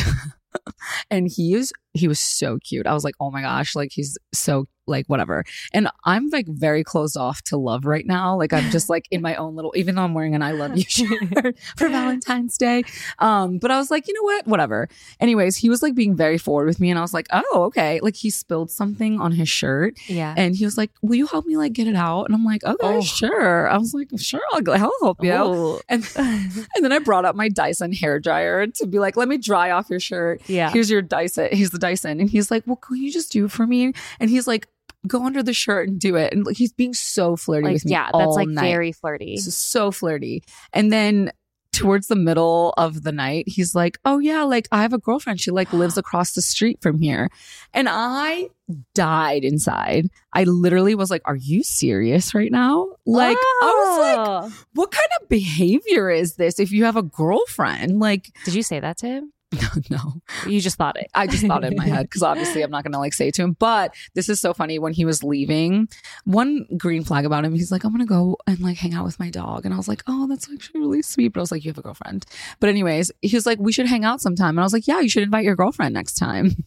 and 1.11 1.27
he 1.27 1.53
is 1.55 1.73
he 1.93 2.07
was 2.07 2.19
so 2.19 2.59
cute. 2.59 2.85
I 2.87 2.93
was 2.93 3.03
like, 3.03 3.15
oh 3.19 3.31
my 3.31 3.41
gosh, 3.41 3.75
like 3.75 3.91
he's 3.91 4.17
so 4.31 4.67
like 4.87 5.07
whatever. 5.07 5.43
And 5.73 5.87
I'm 6.05 6.29
like 6.29 6.47
very 6.47 6.83
closed 6.83 7.17
off 7.17 7.41
to 7.43 7.57
love 7.57 7.85
right 7.85 8.05
now. 8.05 8.35
Like 8.37 8.53
I'm 8.53 8.69
just 8.71 8.89
like 8.89 9.07
in 9.11 9.21
my 9.21 9.35
own 9.35 9.55
little, 9.55 9.73
even 9.75 9.95
though 9.95 10.03
I'm 10.03 10.13
wearing 10.13 10.35
an 10.35 10.41
I 10.41 10.51
love 10.51 10.77
you 10.77 10.83
shirt 10.83 11.57
for 11.77 11.89
Valentine's 11.89 12.57
Day. 12.57 12.83
Um, 13.19 13.57
but 13.59 13.71
I 13.71 13.77
was 13.77 13.89
like, 13.91 14.07
you 14.07 14.13
know 14.13 14.23
what? 14.23 14.47
Whatever. 14.47 14.89
Anyways, 15.19 15.57
he 15.57 15.69
was 15.69 15.81
like 15.81 15.95
being 15.95 16.15
very 16.15 16.37
forward 16.37 16.65
with 16.67 16.79
me, 16.79 16.89
and 16.89 16.99
I 16.99 17.01
was 17.01 17.13
like, 17.13 17.27
oh, 17.31 17.63
okay. 17.67 17.99
Like 18.01 18.15
he 18.15 18.29
spilled 18.29 18.71
something 18.71 19.19
on 19.19 19.31
his 19.31 19.49
shirt, 19.49 19.97
yeah. 20.07 20.33
and 20.37 20.55
he 20.55 20.65
was 20.65 20.77
like, 20.77 20.91
will 21.01 21.15
you 21.15 21.27
help 21.27 21.45
me 21.45 21.57
like 21.57 21.73
get 21.73 21.87
it 21.87 21.95
out? 21.95 22.25
And 22.25 22.35
I'm 22.35 22.43
like, 22.45 22.63
okay, 22.63 22.97
Oh. 22.97 23.01
sure. 23.01 23.69
I 23.69 23.77
was 23.77 23.93
like, 23.93 24.09
sure, 24.17 24.41
I'll, 24.53 24.69
I'll 24.71 24.91
help 25.01 25.23
you. 25.23 25.33
Ooh. 25.33 25.79
And 25.89 26.07
and 26.17 26.65
then 26.81 26.91
I 26.91 26.99
brought 26.99 27.25
up 27.25 27.35
my 27.35 27.49
Dyson 27.49 27.93
hair 27.93 28.19
dryer 28.19 28.67
to 28.67 28.85
be 28.87 28.99
like, 28.99 29.15
let 29.17 29.27
me 29.27 29.37
dry 29.37 29.71
off 29.71 29.89
your 29.89 29.99
shirt. 29.99 30.41
yeah. 30.47 30.69
Here's 30.71 30.89
your 30.89 31.01
Dyson. 31.01 31.49
Here's 31.51 31.69
the 31.71 31.79
Dyson. 31.79 32.19
And 32.19 32.29
he's 32.29 32.51
like, 32.51 32.63
well, 32.65 32.75
can 32.75 32.97
you 32.97 33.11
just 33.11 33.31
do 33.31 33.45
it 33.45 33.51
for 33.51 33.65
me? 33.67 33.93
And 34.19 34.29
he's 34.29 34.47
like, 34.47 34.67
go 35.07 35.25
under 35.25 35.43
the 35.43 35.53
shirt 35.53 35.87
and 35.89 35.99
do 35.99 36.15
it. 36.15 36.33
And 36.33 36.45
like, 36.45 36.57
he's 36.57 36.73
being 36.73 36.93
so 36.93 37.35
flirty 37.35 37.65
Like, 37.65 37.73
with 37.73 37.85
me. 37.85 37.91
yeah, 37.91 38.09
that's 38.13 38.35
like 38.35 38.47
night. 38.47 38.61
very 38.61 38.91
flirty. 38.91 39.37
So, 39.37 39.91
flirty. 39.91 40.43
And 40.71 40.91
then 40.91 41.31
towards 41.71 42.05
the 42.07 42.15
middle 42.15 42.71
of 42.77 43.01
the 43.01 43.11
night, 43.11 43.45
he's 43.47 43.73
like, 43.73 43.97
"Oh 44.05 44.19
yeah, 44.19 44.43
like 44.43 44.67
I 44.71 44.83
have 44.83 44.93
a 44.93 44.99
girlfriend. 44.99 45.41
She 45.41 45.49
like 45.51 45.73
lives 45.73 45.97
across 46.03 46.33
the 46.33 46.41
street 46.41 46.79
from 46.81 46.99
here." 46.99 47.29
And 47.73 47.87
I 47.89 48.49
died 48.93 49.43
inside. 49.43 50.09
I 50.33 50.43
literally 50.43 50.93
was 50.95 51.09
like, 51.09 51.23
"Are 51.25 51.35
you 51.35 51.63
serious 51.63 52.35
right 52.35 52.51
now?" 52.51 52.89
Like 53.05 53.37
I 53.39 53.65
was 53.65 54.47
like, 54.51 54.53
"What 54.73 54.91
kind 54.91 55.07
of 55.21 55.29
behavior 55.29 56.09
is 56.11 56.35
this 56.35 56.59
if 56.59 56.71
you 56.71 56.85
have 56.85 56.95
a 56.95 57.01
girlfriend?" 57.03 57.99
Like 57.99 58.31
did 58.45 58.53
you 58.53 58.63
say 58.63 58.79
that 58.79 58.97
to 58.99 59.07
him? 59.07 59.33
no. 59.89 60.21
You 60.47 60.59
just 60.61 60.77
thought 60.77 60.97
it. 60.97 61.07
I 61.13 61.27
just 61.27 61.45
thought 61.45 61.63
it 61.63 61.71
in 61.73 61.77
my 61.77 61.87
head 61.87 62.03
because 62.03 62.23
obviously 62.23 62.61
I'm 62.61 62.71
not 62.71 62.83
going 62.83 62.93
to 62.93 62.99
like 62.99 63.13
say 63.13 63.27
it 63.29 63.33
to 63.35 63.43
him. 63.43 63.55
But 63.59 63.93
this 64.13 64.29
is 64.29 64.39
so 64.39 64.53
funny. 64.53 64.79
When 64.79 64.93
he 64.93 65.05
was 65.05 65.23
leaving, 65.23 65.87
one 66.25 66.65
green 66.77 67.03
flag 67.03 67.25
about 67.25 67.45
him, 67.45 67.53
he's 67.53 67.71
like, 67.71 67.83
I'm 67.83 67.91
going 67.91 67.99
to 67.99 68.05
go 68.05 68.37
and 68.47 68.59
like 68.59 68.77
hang 68.77 68.93
out 68.93 69.05
with 69.05 69.19
my 69.19 69.29
dog. 69.29 69.65
And 69.65 69.73
I 69.73 69.77
was 69.77 69.87
like, 69.87 70.03
oh, 70.07 70.27
that's 70.27 70.49
actually 70.51 70.79
really 70.81 71.01
sweet. 71.01 71.29
But 71.29 71.39
I 71.39 71.43
was 71.43 71.51
like, 71.51 71.63
you 71.63 71.69
have 71.71 71.77
a 71.77 71.81
girlfriend. 71.81 72.25
But, 72.59 72.69
anyways, 72.69 73.11
he 73.21 73.35
was 73.35 73.45
like, 73.45 73.59
we 73.59 73.71
should 73.71 73.87
hang 73.87 74.05
out 74.05 74.21
sometime. 74.21 74.49
And 74.51 74.59
I 74.59 74.63
was 74.63 74.73
like, 74.73 74.87
yeah, 74.87 74.99
you 74.99 75.09
should 75.09 75.23
invite 75.23 75.45
your 75.45 75.55
girlfriend 75.55 75.93
next 75.93 76.15
time. 76.15 76.55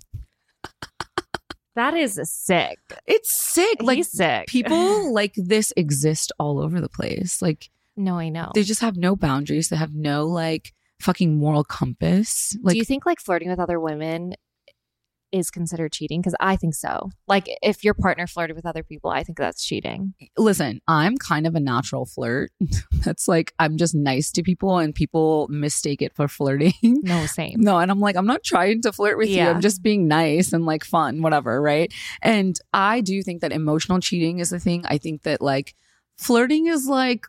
That 1.74 1.93
is 1.95 2.18
sick. 2.24 2.78
It's 3.07 3.30
sick. 3.30 3.82
Like, 3.82 3.99
He's 3.99 4.11
sick. 4.11 4.47
people 4.47 5.12
like 5.12 5.34
this 5.37 5.74
exist 5.76 6.32
all 6.39 6.59
over 6.59 6.80
the 6.80 6.89
place. 6.89 7.43
Like, 7.43 7.68
No, 7.99 8.18
I 8.18 8.30
know. 8.30 8.51
they 8.55 8.62
just 8.62 8.80
have 8.80 8.97
no 8.97 9.14
boundaries. 9.14 9.68
They 9.68 9.76
have 9.76 9.95
no 9.95 10.24
like 10.26 10.72
fucking 11.01 11.36
moral 11.38 11.64
compass. 11.64 12.57
Like, 12.62 12.72
Do 12.72 12.78
you 12.78 12.84
think 12.84 13.07
like 13.07 13.20
flirting 13.20 13.49
with 13.51 13.59
other 13.61 13.78
women 13.80 14.34
is 15.32 15.51
considered 15.51 15.92
cheating? 15.92 16.20
Because 16.20 16.36
I 16.40 16.57
think 16.57 16.74
so. 16.74 17.11
Like 17.26 17.49
if 17.62 17.84
your 17.84 17.94
partner 17.94 18.26
flirted 18.26 18.57
with 18.57 18.64
other 18.64 18.82
people, 18.82 19.11
I 19.11 19.22
think 19.24 19.36
that's 19.38 19.64
cheating. 19.64 20.14
listen, 20.38 20.80
I'm 20.86 21.16
kind 21.16 21.47
of 21.47 21.55
a 21.55 21.61
natural 21.61 22.07
flirt. 22.07 22.51
That's 23.05 23.28
like 23.28 23.53
I'm 23.59 23.76
just 23.76 23.94
nice 23.94 24.30
to 24.32 24.42
people 24.42 24.78
and 24.78 24.94
people 24.94 25.47
mistake 25.49 26.01
it 26.03 26.14
for 26.14 26.26
flirting. 26.28 26.72
No, 26.82 27.26
same. 27.26 27.61
No, 27.61 27.78
and 27.78 27.90
I'm 27.90 28.01
like, 28.01 28.16
I'm 28.16 28.26
not 28.26 28.42
trying 28.42 28.82
to 28.82 28.92
flirt 28.92 29.18
with 29.18 29.28
you. 29.28 29.42
I'm 29.42 29.61
just 29.61 29.82
being 29.82 30.09
nice 30.09 30.53
and 30.53 30.64
like 30.64 30.84
fun, 30.84 31.22
whatever, 31.22 31.61
right? 31.61 31.92
And 32.22 32.59
I 32.72 33.01
do 33.01 33.22
think 33.22 33.42
that 33.42 33.53
emotional 33.53 34.01
cheating 34.01 34.38
is 34.38 34.51
the 34.51 34.59
thing. 34.61 34.84
I 34.86 34.99
think 34.99 35.22
that 35.22 35.40
like 35.40 35.74
flirting 36.16 36.66
is 36.66 36.86
like 36.86 37.26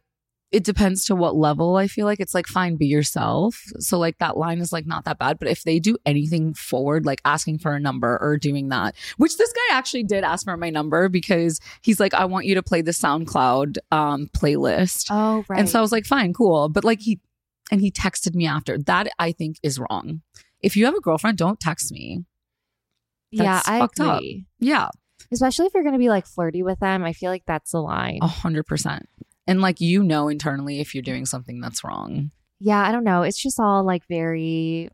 it 0.52 0.64
depends 0.64 1.04
to 1.06 1.16
what 1.16 1.36
level 1.36 1.76
I 1.76 1.88
feel 1.88 2.06
like 2.06 2.22
it's 2.22 2.34
like 2.34 2.48
fine 2.48 2.78
be 2.78 2.88
yourself. 2.88 3.62
So 3.80 4.00
like 4.00 4.18
that 4.20 4.38
line 4.38 4.60
is 4.60 4.72
like 4.72 4.86
not 4.86 5.04
that 5.06 5.20
bad, 5.20 5.40
but 5.40 5.50
if 5.50 5.64
they 5.64 5.80
do 5.80 5.98
anything 6.06 6.54
forward 6.54 7.06
like 7.06 7.22
asking 7.26 7.60
for 7.60 7.74
a 7.74 7.80
number 7.80 8.18
or 8.22 8.38
doing 8.38 8.70
that, 8.70 8.96
which 9.18 9.38
this 9.38 9.52
guy 9.52 9.76
actually 9.76 10.04
did 10.04 10.24
ask 10.24 10.46
for 10.46 10.56
my 10.56 10.70
number 10.70 11.10
because 11.10 11.60
he's 11.82 12.00
like 12.00 12.14
I 12.14 12.26
want 12.26 12.46
you 12.46 12.56
to 12.56 12.64
play 12.64 12.82
the 12.82 12.92
SoundCloud 12.92 13.78
um 13.92 14.28
playlist. 14.28 15.08
Oh, 15.10 15.44
right. 15.50 15.60
And 15.60 15.70
so 15.70 15.80
I 15.80 15.82
was 15.82 15.92
like, 15.92 16.06
fine, 16.06 16.34
cool. 16.34 16.70
But 16.70 16.86
like 16.86 17.02
he, 17.02 17.20
and 17.70 17.82
he 17.82 17.92
texted 17.92 18.34
me 18.34 18.48
after. 18.48 18.78
That 18.78 19.10
I 19.20 19.34
think 19.34 19.58
is 19.64 19.80
wrong. 19.80 20.22
If 20.62 20.78
you 20.78 20.86
have 20.86 20.96
a 20.96 21.02
girlfriend, 21.02 21.38
don't 21.38 21.60
text 21.60 21.92
me. 21.92 22.24
yeah, 23.32 23.62
I 23.66 23.80
fucked 23.80 24.00
up. 24.00 24.18
agree. 24.20 24.46
Yeah, 24.60 24.88
Especially 25.32 25.66
if 25.66 25.74
you're 25.74 25.84
going 25.84 25.94
to 25.94 26.00
be 26.00 26.10
like 26.10 26.26
flirty 26.26 26.64
with 26.64 26.80
them, 26.80 27.04
I 27.04 27.14
feel 27.14 27.30
like 27.30 27.44
that's 27.46 27.72
the 27.72 27.82
line. 27.82 28.20
a 28.22 28.28
hundred 28.28 28.64
percent. 28.64 29.10
And 29.48 29.62
like 29.62 29.80
you 29.80 30.04
know 30.04 30.28
internally 30.28 30.80
if 30.82 30.94
you're 30.94 31.02
doing 31.04 31.26
something 31.26 31.62
that's 31.62 31.84
wrong, 31.84 32.32
Yeah, 32.60 32.86
I 32.86 32.92
don't 32.92 33.04
know. 33.06 33.24
It's 33.24 33.42
just 33.42 33.60
all 33.60 33.84
like 33.84 34.04
very 34.10 34.90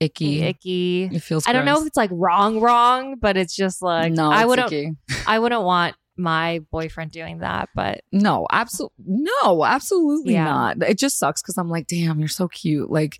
icky. 0.00 0.42
icky. 0.42 1.04
It 1.12 1.22
feels. 1.22 1.46
I 1.46 1.52
don't 1.52 1.64
know 1.64 1.80
if 1.80 1.86
it's 1.86 1.96
like 1.96 2.10
wrong, 2.12 2.60
wrong, 2.60 3.16
but 3.20 3.36
it's 3.36 3.54
just 3.54 3.80
like 3.82 4.12
no, 4.12 4.30
I 4.30 4.44
wouldn't. 4.44 4.72
icky. 4.72 4.92
I 5.26 5.38
wouldn't 5.38 5.62
want 5.62 5.94
my 6.16 6.60
boyfriend 6.70 7.10
doing 7.12 7.38
that. 7.38 7.68
But 7.74 8.00
No, 8.12 8.46
absolutely. 8.50 8.96
No, 9.06 9.64
absolutely 9.64 10.32
Yeah. 10.34 10.44
not. 10.44 10.82
It 10.82 10.98
just 10.98 11.18
sucks 11.18 11.40
because 11.40 11.56
I'm 11.56 11.70
like, 11.70 11.86
damn, 11.86 12.18
you're 12.18 12.28
so 12.28 12.48
cute. 12.48 12.90
Like, 12.90 13.18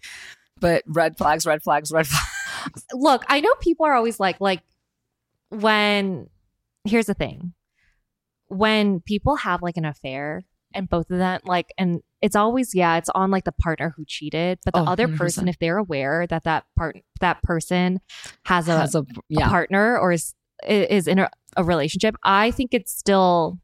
but 0.61 0.83
red 0.87 1.17
flags, 1.17 1.47
red 1.47 1.63
flags, 1.63 1.91
red 1.93 2.07
flags. 2.09 2.85
look, 2.93 3.25
I 3.29 3.41
know 3.41 3.53
people 3.61 3.87
are 3.87 3.95
always 3.95 4.19
like, 4.21 4.41
like 4.41 4.61
when 5.51 6.29
here's 6.85 7.07
the 7.07 7.15
thing, 7.15 7.53
when 8.49 9.01
people 9.01 9.37
have 9.37 9.63
like 9.63 9.77
an 9.77 9.85
affair 9.85 10.43
and 10.75 10.89
both 10.89 11.11
of 11.11 11.19
them 11.19 11.41
like, 11.45 11.73
and 11.79 12.01
it's 12.21 12.37
always 12.37 12.75
yeah, 12.75 12.97
it's 12.97 13.09
on 13.15 13.31
like 13.31 13.45
the 13.45 13.53
partner 13.53 13.93
who 13.97 14.05
cheated, 14.07 14.59
but 14.65 14.75
the 14.75 14.81
Oh, 14.81 14.85
other 14.87 15.09
100%. 15.09 15.17
person, 15.19 15.49
if 15.49 15.59
they're 15.59 15.79
aware 15.79 16.27
that 16.29 16.45
that 16.45 16.65
part 16.77 16.97
that 17.21 17.43
person 17.43 18.01
has 18.47 18.69
a, 18.69 18.79
Has 18.79 18.95
a 18.95 19.05
a 19.37 19.41
partner 19.49 19.99
or 19.99 20.13
is 20.13 20.35
is 20.69 21.09
in 21.09 21.19
a, 21.19 21.29
a 21.57 21.65
relationship, 21.65 22.15
I 22.23 22.51
think 22.53 22.73
it's 22.73 22.93
still 22.97 23.59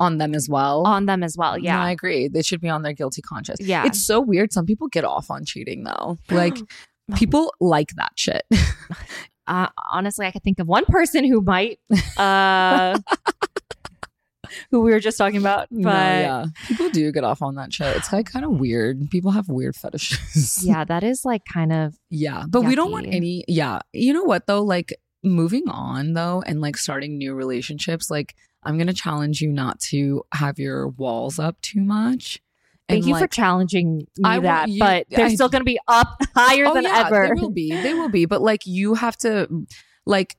on 0.00 0.18
them 0.18 0.32
as 0.34 0.48
well. 0.48 0.86
on 0.86 1.06
them 1.06 1.24
as 1.24 1.36
well. 1.36 1.52
No, 1.52 1.58
Yeah, 1.64 1.82
I 1.82 1.90
agree. 1.90 2.28
They 2.28 2.42
should 2.42 2.60
be 2.60 2.68
on 2.68 2.82
their 2.82 2.92
guilty 2.92 3.20
conscience. 3.22 3.58
yeah. 3.60 3.84
It's 3.86 4.00
so 4.06 4.20
weird. 4.20 4.52
Some 4.52 4.64
people 4.64 4.86
get 4.86 5.04
off 5.04 5.28
on 5.30 5.44
cheating 5.44 5.82
though. 5.84 6.18
Like 6.30 6.56
people 7.16 7.52
like 7.60 7.90
that 7.96 8.12
shit. 8.14 8.42
uh, 9.48 9.66
honestly, 9.90 10.26
I 10.26 10.30
could 10.30 10.44
think 10.44 10.60
of 10.60 10.68
one 10.68 10.84
person 10.84 11.24
who 11.24 11.40
might, 11.40 11.80
uh, 12.16 12.98
who 14.70 14.80
we 14.80 14.90
were 14.92 15.00
just 15.00 15.18
talking 15.18 15.38
about. 15.38 15.68
But 15.70 15.78
No, 15.80 15.90
yeah. 15.90 16.20
yeah, 16.20 16.44
people 16.66 16.88
do 16.90 17.10
get 17.12 17.24
off 17.24 17.42
on 17.42 17.54
that 17.56 17.72
shit. 17.72 17.96
It's 17.96 18.12
like 18.12 18.30
kind 18.30 18.44
of 18.44 18.52
weird. 18.52 19.10
People 19.10 19.30
have 19.32 19.48
weird 19.48 19.76
fetishes. 19.76 20.62
Yeah, 20.66 20.84
that 20.84 21.02
is 21.04 21.24
like 21.24 21.42
kind 21.52 21.72
of 21.72 21.94
yeah, 22.10 22.44
but 22.48 22.62
we 22.62 22.74
don't 22.74 22.90
want 22.92 23.06
any. 23.06 23.44
Yeah, 23.48 23.80
you 23.92 24.12
know 24.12 24.24
what 24.24 24.46
though? 24.46 24.62
Like 24.62 24.94
moving 25.24 25.68
on 25.68 26.12
though, 26.14 26.42
and 26.46 26.60
like 26.60 26.76
starting 26.76 27.18
new 27.18 27.34
relationships. 27.34 28.10
Like 28.10 28.34
I'm 28.62 28.76
gonna 28.78 28.92
challenge 28.92 29.40
you 29.40 29.50
not 29.52 29.80
to 29.90 30.22
have 30.34 30.58
your 30.58 30.88
walls 30.88 31.38
up 31.38 31.60
too 31.62 31.80
much. 31.80 32.40
Thank 32.88 33.02
And, 33.04 33.08
you 33.10 33.18
for 33.18 33.26
challenging 33.26 33.98
me 34.16 34.24
I 34.24 34.38
that, 34.40 34.68
you- 34.70 34.78
but 34.80 35.06
they're 35.10 35.26
I- 35.26 35.34
still 35.34 35.50
going 35.50 35.60
to 35.60 35.64
be 35.66 35.78
up 35.88 36.16
higher 36.34 36.64
oh 36.64 36.72
than 36.72 36.84
yeah, 36.84 37.04
ever. 37.06 37.28
they 37.34 37.38
will 37.38 37.50
be. 37.50 37.70
They 37.70 37.92
will 37.92 38.08
be. 38.08 38.24
But 38.24 38.40
like 38.40 38.64
you 38.64 38.94
have 38.94 39.14
to, 39.18 39.66
like, 40.06 40.38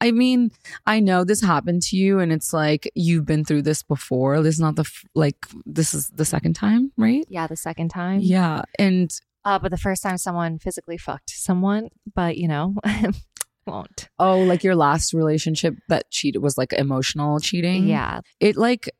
I 0.00 0.10
mean, 0.10 0.50
I 0.86 1.00
know 1.00 1.24
this 1.24 1.40
happened 1.42 1.82
to 1.82 1.96
you, 1.96 2.18
and 2.18 2.32
it's 2.32 2.52
like 2.52 2.90
you've 2.94 3.24
been 3.26 3.44
through 3.44 3.62
this 3.62 3.82
before. 3.82 4.42
This 4.42 4.54
is 4.54 4.60
not 4.60 4.76
the 4.76 4.82
f- 4.82 5.04
like 5.14 5.46
this 5.64 5.94
is 5.94 6.08
the 6.08 6.24
second 6.24 6.54
time, 6.54 6.92
right? 6.96 7.24
Yeah, 7.28 7.46
the 7.46 7.56
second 7.56 7.88
time. 7.90 8.20
Yeah, 8.20 8.62
and 8.78 9.10
Uh, 9.44 9.58
but 9.58 9.70
the 9.70 9.78
first 9.78 10.02
time 10.02 10.16
someone 10.18 10.58
physically 10.58 10.96
fucked 10.98 11.30
someone, 11.30 11.88
but 12.14 12.36
you 12.36 12.48
know, 12.48 12.74
won't. 13.66 14.08
oh, 14.18 14.40
like 14.40 14.62
your 14.64 14.76
last 14.76 15.12
relationship 15.14 15.74
that 15.88 16.10
cheated 16.10 16.42
was 16.42 16.56
like 16.58 16.72
emotional 16.72 17.40
cheating. 17.40 17.86
Yeah. 17.88 18.20
it 18.40 18.56
like 18.56 18.90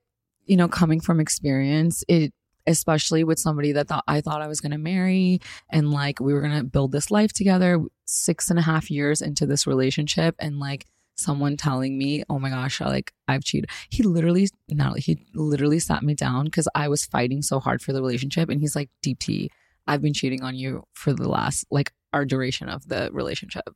you 0.46 0.56
know 0.56 0.68
coming 0.68 1.00
from 1.00 1.20
experience 1.20 2.04
it 2.08 2.32
especially 2.66 3.24
with 3.24 3.38
somebody 3.38 3.72
that 3.72 3.88
thought 3.88 4.04
i 4.08 4.20
thought 4.20 4.42
i 4.42 4.48
was 4.48 4.60
going 4.60 4.72
to 4.72 4.78
marry 4.78 5.40
and 5.70 5.90
like 5.90 6.20
we 6.20 6.32
were 6.32 6.40
going 6.40 6.56
to 6.56 6.64
build 6.64 6.92
this 6.92 7.10
life 7.10 7.32
together 7.32 7.80
six 8.04 8.50
and 8.50 8.58
a 8.58 8.62
half 8.62 8.90
years 8.90 9.20
into 9.20 9.46
this 9.46 9.66
relationship 9.66 10.34
and 10.38 10.58
like 10.58 10.86
someone 11.16 11.56
telling 11.56 11.96
me 11.96 12.24
oh 12.28 12.38
my 12.38 12.50
gosh 12.50 12.80
I, 12.80 12.86
like 12.88 13.12
i've 13.28 13.44
cheated. 13.44 13.70
He 13.88 14.02
literally 14.02 14.48
not 14.68 14.98
he 14.98 15.24
literally 15.34 15.78
sat 15.78 16.02
me 16.02 16.14
down 16.14 16.46
because 16.46 16.66
i 16.74 16.88
was 16.88 17.04
fighting 17.04 17.40
so 17.42 17.60
hard 17.60 17.82
for 17.82 17.92
the 17.92 18.00
relationship 18.00 18.48
and 18.48 18.60
he's 18.60 18.74
like 18.74 18.90
Deepti 19.04 19.48
i've 19.86 20.02
been 20.02 20.14
cheating 20.14 20.42
on 20.42 20.56
you 20.56 20.82
for 20.92 21.12
the 21.12 21.28
last 21.28 21.66
like 21.70 21.92
our 22.12 22.24
duration 22.24 22.68
of 22.68 22.88
the 22.88 23.10
relationship. 23.12 23.68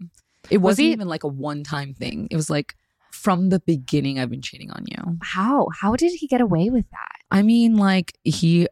It 0.49 0.59
Was 0.59 0.75
wasn't 0.75 0.87
he- 0.87 0.93
even 0.93 1.09
like 1.09 1.25
a 1.25 1.29
one-time 1.29 1.93
thing. 1.93 2.29
It 2.31 2.37
was 2.37 2.49
like 2.49 2.75
from 3.19 3.49
the 3.49 3.61
beginning 3.61 4.19
i've 4.19 4.31
been 4.31 4.43
cheating 4.49 4.71
on 4.71 4.85
you 4.87 5.19
How? 5.23 5.69
How 5.81 5.97
did 5.97 6.13
he 6.21 6.27
get 6.27 6.41
away 6.41 6.71
with 6.71 6.89
that? 6.91 7.17
I 7.31 7.43
mean, 7.43 7.77
like 7.77 8.09
he 8.25 8.69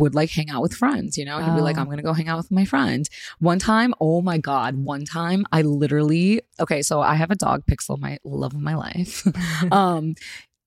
would 0.00 0.14
like 0.14 0.30
hang 0.30 0.50
out 0.50 0.62
with 0.62 0.74
friends, 0.74 1.16
you 1.18 1.24
know? 1.24 1.38
He'd 1.38 1.54
be 1.54 1.60
like, 1.62 1.76
Oh. 1.78 1.80
I'm 1.80 1.88
gonna 1.88 2.02
go 2.02 2.12
hang 2.12 2.28
out 2.28 2.36
with 2.36 2.50
my 2.50 2.64
friend. 2.64 3.08
One 3.38 3.58
time, 3.58 3.94
oh 4.00 4.20
my 4.22 4.38
God, 4.38 4.76
one 4.76 5.04
time 5.04 5.44
I 5.50 5.62
literally 5.62 6.42
okay, 6.60 6.82
so 6.82 7.00
I 7.00 7.14
have 7.14 7.30
a 7.30 7.34
dog, 7.36 7.64
Pixel, 7.66 7.98
my 7.98 8.18
love 8.24 8.54
of 8.54 8.60
my 8.60 8.74
life. 8.74 9.26
um 9.72 10.14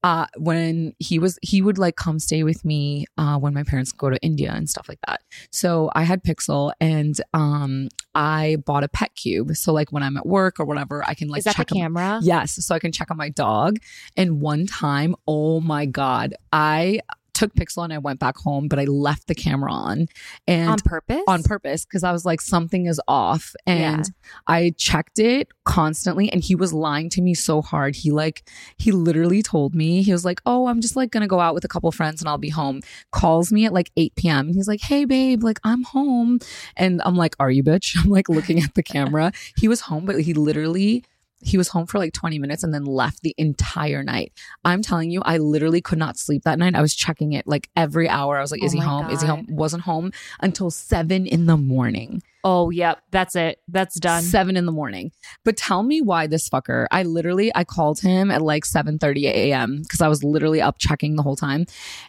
uh 0.06 0.28
when 0.38 0.94
he 1.00 1.18
was 1.20 1.38
he 1.42 1.62
would 1.62 1.78
like 1.80 1.96
come 1.96 2.20
stay 2.20 2.44
with 2.44 2.64
me 2.64 3.06
uh 3.18 3.38
when 3.38 3.54
my 3.54 3.64
parents 3.64 3.92
go 3.92 4.10
to 4.10 4.18
India 4.22 4.52
and 4.54 4.70
stuff 4.70 4.88
like 4.88 5.00
that. 5.08 5.20
So 5.52 5.90
I 5.96 6.04
had 6.04 6.24
Pixel 6.24 6.72
and 6.80 7.20
um 7.34 7.90
I 8.14 8.58
bought 8.68 8.84
a 8.84 8.88
Petcube. 8.88 9.58
So 9.58 9.74
like 9.74 9.92
when 9.92 10.04
I'm 10.04 10.16
at 10.16 10.26
work 10.26 10.60
or 10.60 10.66
whatever, 10.66 11.04
I 11.06 11.14
can 11.16 11.28
like 11.28 11.40
Is 11.40 11.46
that 11.46 11.56
the 11.58 11.66
check 11.66 11.72
'em- 11.72 11.78
camera? 11.82 12.20
Yes, 12.22 12.64
so 12.66 12.76
I 12.76 12.80
can 12.80 12.92
check 12.92 13.10
on 13.12 13.18
my 13.18 13.30
dog. 13.30 13.78
And 14.16 14.40
one 14.42 14.68
time, 14.68 15.16
oh 15.28 15.60
my 15.60 15.86
god, 15.88 16.36
I 16.54 17.02
took 17.36 17.54
Pixel 17.54 17.84
and 17.84 17.94
I 17.94 17.98
went 18.00 18.20
back 18.20 18.38
home, 18.38 18.68
but 18.68 18.80
I 18.80 18.86
left 18.86 19.28
the 19.28 19.36
camera 19.36 19.72
on 19.72 20.08
and 20.48 20.70
On 20.70 20.78
purpose? 20.80 21.22
on 21.28 21.44
purpose 21.44 21.86
because 21.86 22.04
I 22.04 22.12
was 22.12 22.26
like 22.26 22.42
something 22.42 22.88
is 22.88 23.00
off 23.08 23.54
and 23.68 24.10
I 24.48 24.74
checked 24.78 25.20
it 25.20 25.50
constantly 25.66 26.32
and 26.32 26.42
he 26.42 26.56
was 26.56 26.74
lying 26.74 27.10
to 27.12 27.22
me 27.22 27.34
so 27.34 27.62
hard. 27.62 27.96
He 27.96 28.10
like 28.12 28.50
he 28.78 28.92
literally 28.92 29.44
told 29.44 29.76
me 29.76 30.02
he 30.02 30.12
was 30.12 30.26
like, 30.26 30.42
"Oh, 30.46 30.68
I'm 30.68 30.82
just 30.82 30.96
like 30.96 31.12
going 31.12 31.22
to 31.22 31.28
go 31.28 31.40
out 31.40 31.54
with 31.54 31.64
a 31.66 31.68
couple 31.68 31.92
friends 31.92 32.22
and 32.22 32.30
I'll 32.30 32.38
be 32.38 32.50
home." 32.50 32.82
Calls 33.12 33.52
me 33.52 33.66
at 33.66 33.74
like 33.74 33.92
8 33.98 34.16
p.m. 34.16 34.48
and 34.48 34.56
he's 34.56 34.68
like, 34.68 34.82
"Hey 34.82 35.06
babe, 35.06 35.44
like 35.44 35.60
I'm 35.64 35.84
home." 35.84 36.40
And 36.76 37.02
I'm 37.06 37.16
like, 37.16 37.36
"Are 37.40 37.52
you 37.52 37.64
bitch?" 37.64 37.96
I'm 38.04 38.10
like 38.10 38.30
looking 38.30 38.62
at 38.64 38.74
the 38.76 38.84
camera. 38.96 39.32
he 39.58 39.68
was 39.68 39.82
home 39.82 40.06
but 40.06 40.20
he 40.22 40.34
literally 40.34 41.04
he 41.46 41.58
was 41.58 41.68
home 41.70 41.86
for 41.86 42.00
like 42.00 42.14
20 42.14 42.40
minutes 42.40 42.64
and 42.64 42.74
then 42.74 42.86
left 42.86 43.22
the 43.22 43.36
entire 43.38 44.04
night. 44.04 44.34
I'm 44.66 44.82
telling 44.82 45.12
you, 45.12 45.22
I 45.24 45.38
literally 45.38 45.80
could 45.82 46.00
not 46.00 46.18
sleep 46.18 46.44
that 46.44 46.58
night. 46.58 46.76
I 46.76 46.82
was 46.82 46.96
checking 46.96 47.34
it 47.34 47.48
like 47.48 47.70
every 47.76 48.10
hour. 48.10 48.38
I 48.38 48.42
was 48.42 48.52
like, 48.52 48.62
oh 48.64 48.66
is 48.66 48.74
Oh 48.74 48.80
he 48.80 48.84
home? 48.84 49.10
Is 49.10 49.22
he 49.22 49.28
home? 49.28 49.46
Wasn't 49.50 49.84
home 49.84 50.12
until 50.42 50.72
seven 50.72 51.28
in 51.28 51.46
the 51.46 51.58
morning. 51.58 52.24
Oh, 52.44 52.70
yep. 52.70 53.02
That's 53.12 53.36
it. 53.36 53.60
That's 53.68 54.00
done. 54.00 54.24
Seven 54.24 54.58
in 54.58 54.66
the 54.66 54.72
morning. 54.72 55.12
But 55.44 55.58
tell 55.58 55.84
me 55.84 56.02
why 56.02 56.28
this 56.28 56.50
fucker. 56.50 56.88
I 56.92 57.04
literally 57.04 57.52
I 57.56 57.64
called 57.64 58.00
him 58.00 58.30
at 58.32 58.42
like 58.42 58.66
7 58.66 59.00
30 59.00 59.28
a.m. 59.28 59.82
because 59.82 60.02
I 60.02 60.08
was 60.08 60.24
literally 60.24 60.62
up 60.62 60.78
checking 60.78 61.16
the 61.16 61.24
whole 61.24 61.36
time. 61.36 61.66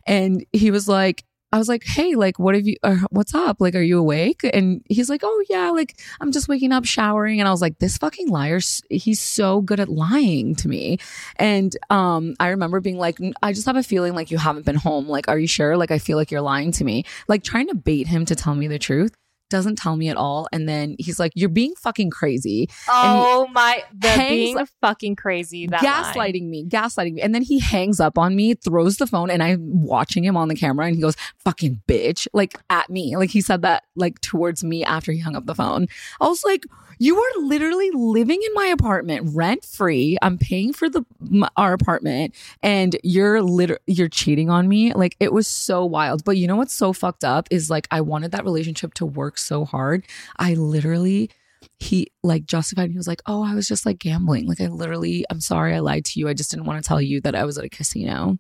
And 0.07 0.45
he 0.53 0.71
was 0.71 0.89
like, 0.89 1.25
I 1.57 1.59
was 1.59 1.69
like, 1.69 1.85
hey, 1.85 2.17
like, 2.17 2.39
what 2.39 2.55
have 2.55 2.67
you, 2.67 2.77
uh, 2.83 2.99
what's 3.09 3.35
up? 3.35 3.63
Like, 3.63 3.75
are 3.75 3.81
you 3.81 3.99
awake? 3.99 4.43
And 4.53 4.83
he's 4.91 5.09
like, 5.09 5.23
oh, 5.25 5.45
yeah, 5.49 5.71
like, 5.71 5.99
I'm 6.21 6.31
just 6.31 6.49
waking 6.49 6.71
up, 6.71 6.85
showering. 6.85 7.41
And 7.41 7.49
I 7.49 7.51
was 7.51 7.63
like, 7.63 7.79
this 7.79 7.97
fucking 7.97 8.29
liar, 8.29 8.61
he's 8.91 9.21
so 9.21 9.63
good 9.63 9.81
at 9.81 9.89
lying 9.89 10.55
to 10.57 10.69
me. 10.69 10.99
And 11.37 11.75
um, 11.89 12.35
I 12.39 12.49
remember 12.49 12.81
being 12.81 12.99
like, 12.99 13.19
I 13.43 13.55
just 13.55 13.65
have 13.65 13.77
a 13.77 13.83
feeling 13.83 14.15
like 14.15 14.31
you 14.31 14.37
haven't 14.37 14.67
been 14.67 14.77
home. 14.77 15.09
Like, 15.09 15.29
are 15.29 15.39
you 15.39 15.47
sure? 15.47 15.79
Like, 15.79 15.91
I 15.91 15.99
feel 15.99 16.19
like 16.19 16.31
you're 16.31 16.43
lying 16.43 16.73
to 16.73 16.85
me. 16.85 17.05
Like, 17.27 17.43
trying 17.43 17.69
to 17.69 17.75
bait 17.75 18.07
him 18.07 18.27
to 18.27 18.37
tell 18.37 18.55
me 18.55 18.69
the 18.69 18.79
truth. 18.79 19.15
Doesn't 19.49 19.77
tell 19.77 19.97
me 19.97 20.09
at 20.09 20.17
all. 20.17 20.49
And 20.53 20.69
then 20.69 20.97
he's 20.99 21.19
like, 21.19 21.33
You're 21.35 21.49
being 21.49 21.75
fucking 21.77 22.11
crazy. 22.11 22.69
Oh 22.89 23.47
my, 23.53 23.85
the 23.97 24.09
hangs- 24.09 24.29
being 24.29 24.67
fucking 24.81 25.17
crazy. 25.17 25.67
That 25.67 25.83
line. 25.83 25.93
gaslighting 25.93 26.49
me, 26.49 26.65
gaslighting 26.67 27.15
me. 27.15 27.23
And 27.23 27.35
then 27.35 27.43
he 27.43 27.59
hangs 27.59 28.01
up 28.01 28.19
on 28.19 28.35
me, 28.35 28.55
throws 28.55 28.97
the 28.97 29.07
phone, 29.07 29.31
and 29.31 29.43
I'm 29.43 29.83
watching 29.83 30.25
him 30.25 30.37
on 30.37 30.49
the 30.49 30.57
camera 30.57 30.87
and 30.87 30.95
he 30.97 31.01
goes, 31.03 31.17
fucking 31.39 31.83
bitch, 31.87 32.27
like 32.33 32.59
at 32.71 32.91
me. 32.91 33.17
Like 33.17 33.31
he 33.31 33.41
said 33.41 33.63
that 33.63 33.85
like 33.95 34.21
towards 34.21 34.65
me 34.65 34.85
after 34.85 35.13
he 35.13 35.19
hung 35.21 35.37
up 35.37 35.47
the 35.47 35.55
phone. 35.55 35.87
I 36.21 36.27
was 36.29 36.45
like, 36.45 36.65
you 36.99 37.19
are 37.19 37.43
literally 37.43 37.91
living 37.93 38.41
in 38.43 38.55
my 38.55 38.67
apartment 38.67 39.29
rent 39.35 39.65
free. 39.65 40.17
I'm 40.23 40.39
paying 40.39 40.73
for 40.73 40.89
the 40.89 41.05
m- 41.31 41.45
our 41.57 41.75
apartment 41.75 42.35
and 42.63 42.97
you're 43.05 43.43
literally, 43.43 43.83
you're 43.87 44.09
cheating 44.09 44.49
on 44.49 44.67
me. 44.67 44.95
Like 44.95 45.15
it 45.21 45.31
was 45.33 45.47
so 45.47 45.85
wild. 45.85 46.25
But 46.25 46.39
you 46.39 46.47
know 46.47 46.57
what's 46.57 46.73
so 46.73 46.95
fucked 46.95 47.23
up 47.23 47.49
is 47.51 47.69
like 47.69 47.87
I 47.91 48.01
wanted 48.01 48.33
that 48.33 48.45
relationship 48.45 48.95
to 48.95 49.05
work 49.07 49.36
so 49.39 49.65
hard. 49.65 50.05
I 50.39 50.55
literally 50.55 51.31
he 51.79 52.07
like 52.23 52.45
justified 52.47 52.91
he 52.91 52.97
was 52.97 53.09
like 53.09 53.21
oh 53.27 53.43
i 53.43 53.55
was 53.55 53.67
just 53.69 53.85
like 53.85 53.99
gambling 53.99 54.47
like 54.47 54.61
i 54.61 54.67
literally 54.67 55.25
i'm 55.31 55.41
sorry 55.41 55.75
i 55.75 55.79
lied 55.81 56.05
to 56.05 56.19
you 56.21 56.29
i 56.29 56.33
just 56.33 56.51
didn't 56.51 56.65
want 56.65 56.83
to 56.83 56.87
tell 56.87 57.03
you 57.03 57.21
that 57.21 57.35
i 57.35 57.45
was 57.45 57.59
at 57.59 57.65
a 57.65 57.69
casino 57.69 58.39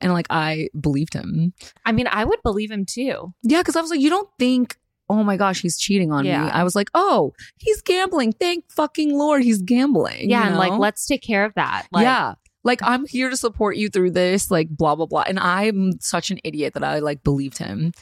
and 0.00 0.12
like 0.12 0.26
i 0.30 0.68
believed 0.80 1.12
him 1.14 1.52
I 1.84 1.92
mean, 1.92 2.06
I 2.10 2.24
would 2.24 2.42
believe 2.42 2.70
him 2.70 2.86
too. 2.86 3.34
yeah 3.42 3.60
because 3.60 3.76
i 3.76 3.80
was 3.82 3.90
like 3.90 4.00
you 4.00 4.08
don't 4.08 4.28
think 4.38 4.76
oh 5.10 5.22
my 5.24 5.36
gosh 5.36 5.60
he's 5.62 5.76
cheating 5.76 6.10
on 6.12 6.24
Yeah. 6.24 6.44
me 6.44 6.50
i 6.50 6.62
was 6.62 6.74
like 6.74 6.88
oh 6.94 7.32
he's 7.58 7.82
gambling 7.82 8.32
thank 8.32 8.70
fucking 8.70 9.12
lord 9.18 9.42
he's 9.42 9.60
gambling 9.60 10.30
Yeah. 10.30 10.42
you 10.42 10.46
And 10.50 10.56
like, 10.56 10.78
let's 10.78 11.06
take 11.06 11.22
care 11.22 11.44
of 11.44 11.52
that. 11.54 11.86
Like, 11.92 12.04
yeah 12.04 12.34
like 12.64 12.80
i'm 12.82 13.06
here 13.06 13.30
to 13.30 13.36
support 13.36 13.76
you 13.76 13.88
through 13.88 14.10
this 14.10 14.50
like 14.50 14.68
blah 14.68 14.94
blah 14.94 15.06
blah. 15.06 15.24
And 15.26 15.38
i'm 15.38 16.00
such 16.00 16.30
an 16.30 16.38
idiot 16.42 16.74
that 16.74 16.84
i 16.84 16.98
like 16.98 17.22
believed 17.22 17.58
him. 17.58 17.92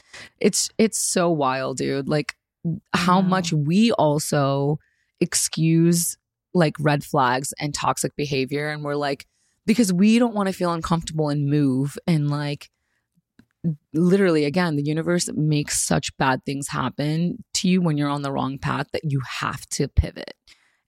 It's 0.40 0.70
it's 0.78 0.98
so 0.98 1.30
wild 1.30 1.78
dude. 1.78 2.08
Like 2.08 2.34
how 2.94 3.20
much 3.20 3.52
we 3.52 3.92
also 3.92 4.78
excuse 5.20 6.16
like 6.54 6.74
red 6.78 7.04
flags 7.04 7.52
and 7.58 7.74
toxic 7.74 8.14
behavior. 8.16 8.68
And 8.68 8.84
we're 8.84 8.94
like 8.94 9.26
because 9.66 9.92
we 9.92 10.18
don't 10.18 10.34
want 10.34 10.48
to 10.48 10.52
feel 10.52 10.72
uncomfortable 10.72 11.28
and 11.28 11.48
move. 11.48 11.98
And 12.06 12.30
like 12.30 12.70
literally 13.94 14.44
again 14.44 14.74
the 14.74 14.82
universe 14.82 15.30
makes 15.34 15.80
such 15.80 16.16
bad 16.16 16.44
things 16.44 16.68
happen 16.68 17.44
to 17.54 17.68
you 17.68 17.80
when 17.80 17.96
you're 17.96 18.08
on 18.08 18.22
the 18.22 18.32
wrong 18.32 18.58
path 18.58 18.88
that 18.92 19.04
you 19.04 19.20
have 19.40 19.66
to 19.70 19.88
pivot. 19.88 20.34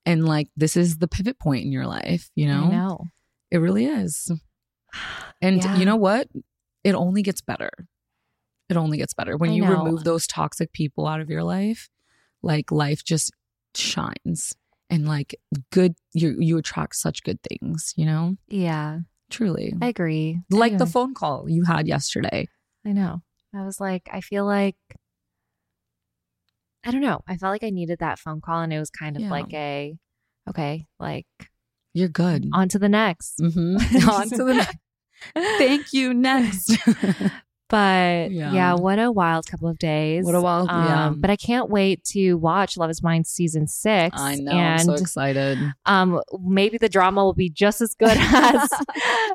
And 0.07 0.27
like 0.27 0.49
this 0.57 0.77
is 0.77 0.99
the 0.99 1.09
pivot 1.09 1.39
point 1.39 1.65
in 1.65 1.73
your 1.73 1.87
life 1.87 2.31
you 2.35 2.47
know? 2.47 2.65
I 2.65 2.71
know. 2.71 3.05
It 3.55 3.59
really 3.59 3.87
is. 3.87 4.31
And 5.41 5.63
Yeah. 5.63 5.77
you 5.77 5.85
know 5.85 5.97
what? 5.97 6.29
It 6.83 6.95
only 6.95 7.23
gets 7.23 7.41
better. 7.41 7.71
It 8.69 8.77
only 8.77 8.99
gets 8.99 9.15
better. 9.15 9.37
When 9.37 9.51
I 9.51 9.55
you 9.55 9.63
know. 9.63 9.71
remove 9.85 10.05
those 10.05 10.27
toxic 10.27 10.73
people 10.73 11.07
out 11.07 11.21
of 11.21 11.31
your 11.31 11.45
life, 11.45 11.89
like 12.43 12.73
life 12.73 13.05
just 13.05 13.31
shines 13.77 14.55
and 14.91 15.07
like 15.07 15.35
good 15.71 15.95
you 16.13 16.37
you 16.41 16.59
attract 16.59 16.97
such 16.97 17.23
good 17.23 17.39
things, 17.43 17.93
you 17.97 18.07
know? 18.07 18.37
Yeah. 18.49 19.01
Truly. 19.31 19.75
I 19.81 19.87
agree. 19.89 20.41
Like 20.51 20.79
the 20.79 20.87
phone 20.87 21.15
call 21.15 21.49
you 21.49 21.65
had 21.65 21.87
yesterday. 21.87 22.49
I 22.85 22.93
know. 22.93 23.23
I 23.55 23.65
was 23.65 23.81
like, 23.81 24.09
I 24.13 24.21
feel 24.21 24.45
like, 24.45 24.77
I 26.85 26.91
don't 26.91 27.01
know. 27.01 27.23
I 27.27 27.37
felt 27.37 27.53
like 27.53 27.65
I 27.65 27.71
needed 27.71 28.01
that 28.01 28.19
phone 28.19 28.41
call, 28.41 28.61
and 28.61 28.73
it 28.73 28.79
was 28.79 28.91
kind 28.91 29.17
of 29.17 29.23
Yeah. 29.23 29.31
like 29.31 29.53
a, 29.55 29.97
okay, 30.49 30.87
like 31.01 31.27
You're 31.95 32.09
good. 32.09 32.49
on 32.53 32.69
to 32.71 32.79
the 32.79 32.89
next. 32.89 33.39
Mm-hmm. 33.41 34.09
On 34.11 34.29
to 34.31 34.45
the 34.45 34.55
next. 34.55 34.77
Thank 35.35 35.93
you. 35.93 36.13
Next. 36.13 36.77
But 37.71 38.31
Yeah. 38.31 38.53
yeah. 38.53 38.75
what 38.75 38.99
a 38.99 39.11
wild 39.11 39.47
couple 39.51 39.69
of 39.69 39.79
days. 39.79 40.25
What 40.27 40.35
a 40.35 40.41
wild- 40.41 40.69
yeah. 40.71 41.13
But 41.17 41.31
I 41.31 41.37
can't 41.37 41.71
wait 41.71 42.05
to 42.13 42.35
watch 42.35 42.77
Love 42.77 42.91
Is 42.91 43.01
Blind 43.01 43.27
season 43.27 43.67
six. 43.67 44.21
I 44.21 44.35
know. 44.37 44.53
and 44.53 44.81
I'm 44.81 44.87
so 44.87 44.93
excited. 44.93 45.59
um, 45.87 46.21
maybe 46.47 46.77
the 46.77 46.91
drama 46.91 47.25
will 47.25 47.33
be 47.33 47.49
just 47.49 47.81
as 47.81 47.95
good 47.95 48.17
as 48.19 48.69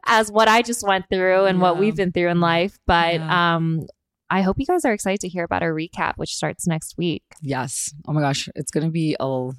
as 0.05 0.31
what 0.31 0.47
I 0.47 0.61
just 0.61 0.87
went 0.87 1.05
through 1.09 1.45
and 1.45 1.59
what 1.59 1.79
we've 1.79 1.95
been 1.95 2.11
through 2.11 2.29
in 2.29 2.39
life. 2.39 2.77
But 2.85 3.15
Yeah. 3.15 3.55
um, 3.55 3.81
I 4.31 4.41
hope 4.41 4.59
you 4.59 4.65
guys 4.65 4.85
are 4.85 4.93
excited 4.93 5.21
to 5.21 5.27
hear 5.27 5.43
about 5.43 5.63
our 5.63 5.71
recap, 5.73 6.13
which 6.17 6.35
starts 6.35 6.67
next 6.67 6.97
week. 6.97 7.23
Yes. 7.41 7.93
Oh 8.07 8.13
my 8.13 8.21
gosh. 8.21 8.47
It's 8.55 8.71
going 8.71 8.85
to 8.85 8.91
be 8.91 9.15
a, 9.19 9.51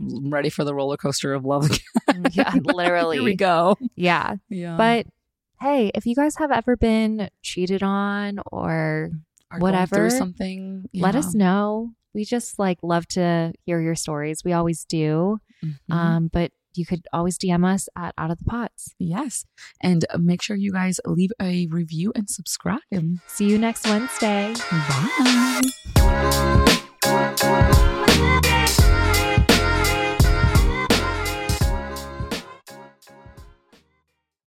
ready 0.00 0.48
for 0.48 0.64
the 0.64 0.74
roller 0.74 0.96
coaster 0.96 1.34
of 1.34 1.44
love. 1.44 1.68
yeah, 2.30 2.54
literally. 2.64 3.16
Here 3.16 3.24
we 3.24 3.34
go. 3.34 3.76
Yeah. 3.96 4.36
Yeah. 4.48 4.76
But 4.76 5.06
hey, 5.60 5.90
if 5.94 6.06
you 6.06 6.14
guys 6.14 6.36
have 6.36 6.50
ever 6.52 6.76
been 6.76 7.28
cheated 7.42 7.82
on 7.82 8.38
or 8.50 9.10
Are 9.50 9.58
whatever, 9.58 10.08
something. 10.10 10.88
let 10.94 11.16
us 11.16 11.34
know. 11.34 11.90
We 12.14 12.24
just 12.24 12.58
like 12.58 12.78
love 12.82 13.06
to 13.08 13.52
hear 13.64 13.80
your 13.80 13.94
stories. 13.94 14.42
We 14.44 14.52
always 14.52 14.84
do. 14.84 15.38
Mhm. 15.64 15.76
Um, 15.90 16.30
but 16.32 16.52
you 16.74 16.86
could 16.86 17.06
always 17.12 17.38
DM 17.38 17.64
us 17.64 17.88
at 17.96 18.14
Out 18.18 18.30
of 18.30 18.38
the 18.38 18.44
Pods. 18.44 18.94
yes. 18.98 19.44
And 19.80 20.04
make 20.18 20.42
sure 20.42 20.56
you 20.56 20.72
guys 20.72 21.00
leave 21.04 21.30
a 21.40 21.66
review 21.68 22.12
and 22.14 22.28
subscribe. 22.30 22.80
See 23.26 23.48
you 23.48 23.58
next 23.58 23.86
Wednesday. 23.86 24.54
Bye. 27.02 27.88